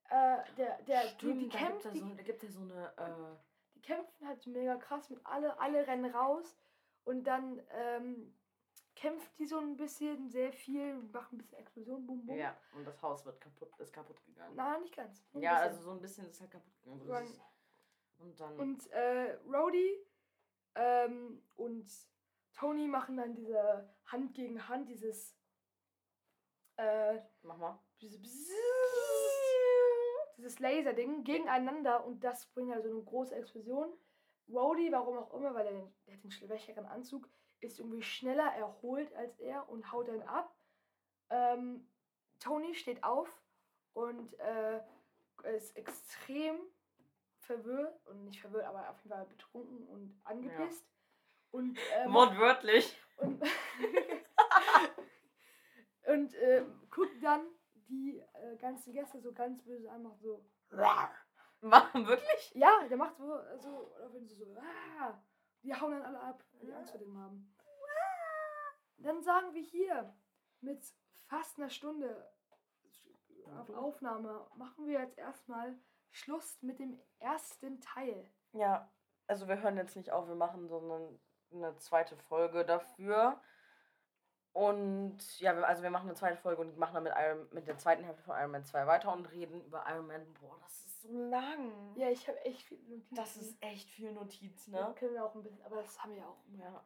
Äh, 0.09 0.39
der, 0.57 0.81
der, 0.83 1.13
die, 1.15 1.35
die, 1.35 1.49
kämpft, 1.49 1.93
die, 1.93 1.99
so, 1.99 2.15
da 2.15 2.23
gibt 2.23 2.45
es 2.45 2.55
so 2.55 2.61
eine, 2.61 2.93
äh, 2.97 3.37
die 3.75 3.83
kämpfen 3.83 4.29
halt 4.29 4.47
mega 4.47 4.77
krass 4.77 5.11
mit 5.11 5.21
alle, 5.27 5.59
alle 5.59 5.85
rennen 5.85 6.15
raus 6.15 6.57
und 7.05 7.25
dann 7.25 7.61
ähm, 7.71 8.33
kämpft 8.97 9.39
die 9.39 9.47
so 9.47 9.59
ein 9.59 9.77
bisschen, 9.77 10.29
sehr 10.29 10.53
viel, 10.53 10.95
macht 11.13 11.33
ein 11.33 11.39
bisschen 11.39 11.59
Explosion, 11.59 12.05
bum 12.07 12.27
bum. 12.27 12.37
ja, 12.37 12.57
und 12.75 12.85
das 12.85 13.01
Haus 13.03 13.25
wird 13.25 13.41
kaputt, 13.41 13.69
ist 13.79 13.93
kaputt 13.93 14.21
gegangen. 14.25 14.57
Nein, 14.57 14.81
nicht 14.81 14.97
ganz. 14.97 15.23
ja, 15.35 15.39
bisschen. 15.55 15.57
also 15.71 15.83
so 15.83 15.91
ein 15.93 16.01
bisschen 16.01 16.27
ist 16.27 16.41
halt 16.41 16.51
kaputt 16.51 16.75
gegangen. 16.83 17.01
So 17.01 17.13
Dann- 17.13 17.25
ist 17.25 17.31
es. 17.33 17.41
und 18.19 18.41
dann, 18.41 18.59
Und 18.59 18.91
äh, 18.93 19.39
Rhodey 19.47 20.05
ähm, 20.75 21.43
und 21.57 21.87
Tony 22.55 22.89
machen 22.89 23.17
dann 23.19 23.35
diese 23.35 23.89
Hand 24.07 24.35
gegen 24.35 24.67
Hand, 24.69 24.89
dieses 24.89 25.37
äh, 26.79 27.21
mach 27.43 27.57
mal. 27.59 27.79
diese 28.01 28.19
Bzzz, 28.19 28.51
dieses 30.39 30.59
Laserding 30.59 31.25
gegeneinander 31.25 32.05
und 32.05 32.23
das 32.25 32.47
bringt 32.47 32.73
also 32.73 32.89
eine 32.91 33.03
große 33.03 33.35
Explosion. 33.35 33.93
Rhodey, 34.49 34.91
warum 34.93 35.19
auch 35.19 35.33
immer, 35.35 35.55
weil 35.55 35.67
er 35.67 35.73
den, 35.73 35.95
der 36.07 36.15
hat 36.15 36.23
den 36.23 36.31
schwächeren 36.31 36.87
Anzug, 36.87 37.29
ist 37.67 37.79
irgendwie 37.79 38.03
schneller 38.03 38.53
erholt 38.55 39.13
als 39.15 39.39
er 39.39 39.69
und 39.69 39.91
haut 39.93 40.09
dann 40.09 40.23
ab. 40.23 40.55
Ähm, 41.31 41.89
Tony 42.41 42.75
steht 42.75 43.03
auf 43.05 43.29
und 43.95 44.39
äh, 44.41 44.81
ist 45.57 45.77
extrem 45.77 46.57
verwirrt 47.41 48.05
und 48.07 48.25
nicht 48.25 48.41
verwirrt, 48.41 48.65
aber 48.67 48.89
auf 48.91 48.99
jeden 49.03 49.11
Fall 49.15 49.27
betrunken 49.27 49.87
und 49.89 50.21
angepisst. 50.25 50.87
Und, 51.51 51.79
äh, 51.95 52.07
macht- 52.09 52.31
Wortwörtlich. 52.33 52.97
und 53.19 53.43
Und 56.07 56.35
äh, 56.35 56.65
guckt 56.91 57.23
dann 57.23 57.47
die 57.89 58.23
äh, 58.35 58.57
ganzen 58.57 58.93
Gäste 58.93 59.21
so 59.21 59.33
ganz 59.33 59.63
böse 59.65 59.91
an, 59.91 60.03
macht 60.05 60.21
so. 60.21 60.45
Machen 61.63 62.07
wirklich? 62.07 62.53
Ja, 62.55 62.87
der 62.89 62.97
macht 62.97 63.17
so, 63.17 63.25
so 63.59 63.91
oder 63.97 64.13
wenn 64.13 64.27
sie 64.27 64.35
so, 64.37 64.57
ah, 64.57 65.19
die 65.63 65.75
hauen 65.75 65.91
dann 65.93 66.03
alle 66.03 66.21
ab, 66.21 66.45
die 66.63 66.73
Angst 66.73 66.91
vor 66.93 67.01
dem 67.01 67.17
haben. 67.19 67.56
Dann 68.99 69.23
sagen 69.23 69.55
wir 69.55 69.63
hier 69.63 70.15
mit 70.61 70.85
fast 71.27 71.59
einer 71.59 71.71
Stunde 71.71 72.29
auf 73.59 73.71
Aufnahme 73.71 74.47
machen 74.57 74.87
wir 74.87 75.01
jetzt 75.01 75.19
erstmal 75.19 75.79
Schluss 76.11 76.61
mit 76.63 76.79
dem 76.79 76.99
ersten 77.19 77.81
Teil. 77.81 78.29
Ja, 78.53 78.91
also 79.27 79.49
wir 79.49 79.61
hören 79.61 79.77
jetzt 79.77 79.97
nicht 79.97 80.11
auf, 80.11 80.29
wir 80.29 80.35
machen 80.35 80.69
so 80.69 80.79
eine, 80.81 81.19
eine 81.53 81.77
zweite 81.79 82.17
Folge 82.17 82.65
dafür. 82.65 83.41
Und 84.53 85.39
ja, 85.39 85.53
also 85.53 85.83
wir 85.83 85.91
machen 85.91 86.09
eine 86.09 86.17
zweite 86.17 86.39
Folge 86.39 86.63
und 86.63 86.79
machen 86.79 86.95
dann 86.95 87.03
mit, 87.03 87.13
Iron, 87.15 87.47
mit 87.53 87.69
der 87.69 87.77
zweiten 87.77 88.05
Hälfte 88.05 88.23
von 88.23 88.37
Iron 88.39 88.51
Man 88.53 88.65
2 88.65 88.87
weiter 88.87 89.13
und 89.13 89.27
reden 89.27 89.61
über 89.63 89.85
Iron 89.87 90.07
Man. 90.07 90.33
Boah, 90.41 90.59
das 90.63 90.87
ist 90.87 91.03
so 91.03 91.13
lang. 91.13 91.95
Ja, 91.97 92.09
ich 92.09 92.27
habe 92.27 92.43
echt 92.43 92.63
viel 92.63 92.79
Notizen. 92.79 93.15
Das 93.15 93.37
ist 93.37 93.63
echt 93.63 93.91
viel 93.91 94.13
Notiz, 94.13 94.67
Ja, 94.69 94.89
ne? 94.89 94.95
können 94.95 95.13
wir 95.13 95.25
auch 95.27 95.35
ein 95.35 95.43
bisschen, 95.43 95.63
aber 95.63 95.77
das 95.77 96.03
haben 96.03 96.13
wir 96.13 96.21
ja 96.21 96.27
auch. 96.27 96.43
Ja. 96.59 96.85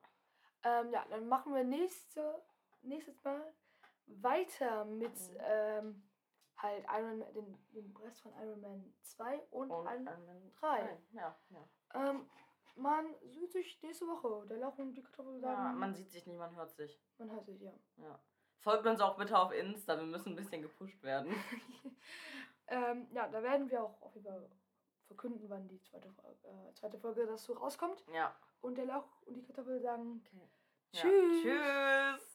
Ähm, 0.64 0.92
ja, 0.92 1.04
dann 1.08 1.26
machen 1.28 1.54
wir 1.54 1.64
nächste, 1.64 2.42
nächstes 2.82 3.22
Mal 3.24 3.52
weiter 4.06 4.84
mit 4.84 5.12
Mhm. 5.14 5.36
ähm, 5.40 6.08
halt 6.56 6.84
Iron 6.90 7.18
Man, 7.20 7.32
den, 7.32 7.58
den 7.70 7.96
Rest 7.96 8.20
von 8.22 8.32
Iron 8.42 8.60
Man 8.60 8.94
2 9.02 9.38
und, 9.50 9.70
Und 9.70 9.86
Iron 9.86 10.06
Iron 10.06 10.26
Man 10.26 10.52
3. 10.60 10.98
Ja, 11.12 11.38
ja. 11.50 11.68
Ähm, 11.94 12.28
man 12.76 13.14
sieht 13.24 13.52
sich 13.52 13.80
nächste 13.82 14.06
Woche. 14.06 14.46
Der 14.48 14.58
Lauch 14.58 14.78
und 14.78 14.94
die 14.94 15.02
Kartoffel 15.02 15.38
sagen. 15.40 15.62
ja. 15.64 15.72
Man 15.72 15.94
sieht 15.94 16.10
sich 16.10 16.26
nicht, 16.26 16.38
man 16.38 16.54
hört 16.56 16.74
sich. 16.74 17.00
man 17.18 17.30
hört 17.30 17.46
sich, 17.46 17.60
ja. 17.60 17.72
Ja. 17.96 18.18
Folgt 18.58 18.86
uns 18.86 19.00
auch 19.00 19.16
bitte 19.16 19.38
auf 19.38 19.52
Insta, 19.52 19.96
wir 19.96 20.04
müssen 20.04 20.30
ein 20.32 20.36
bisschen 20.36 20.60
gepusht 20.60 21.02
werden. 21.02 21.32
ähm, 22.68 23.08
ja, 23.12 23.26
da 23.28 23.42
werden 23.42 23.70
wir 23.70 23.82
auch 23.82 24.00
auf 24.02 24.14
jeden 24.14 24.26
Fall 24.26 24.50
verkünden, 25.06 25.48
wann 25.48 25.66
die 25.68 25.80
zweite, 25.80 26.10
Folge- 26.12 26.46
äh, 26.46 26.74
zweite 26.74 26.98
Folge 26.98 27.26
dazu 27.26 27.54
rauskommt. 27.54 28.04
Ja. 28.12 28.34
Und 28.60 28.76
der 28.76 28.86
Lauch 28.86 29.22
und 29.26 29.34
die 29.34 29.42
Kartoffel 29.42 29.80
sagen 29.80 30.22
Okay. 30.26 30.48
Ja. 30.92 31.00
Tschüss. 31.00 31.42
Tschüss. 31.42 32.29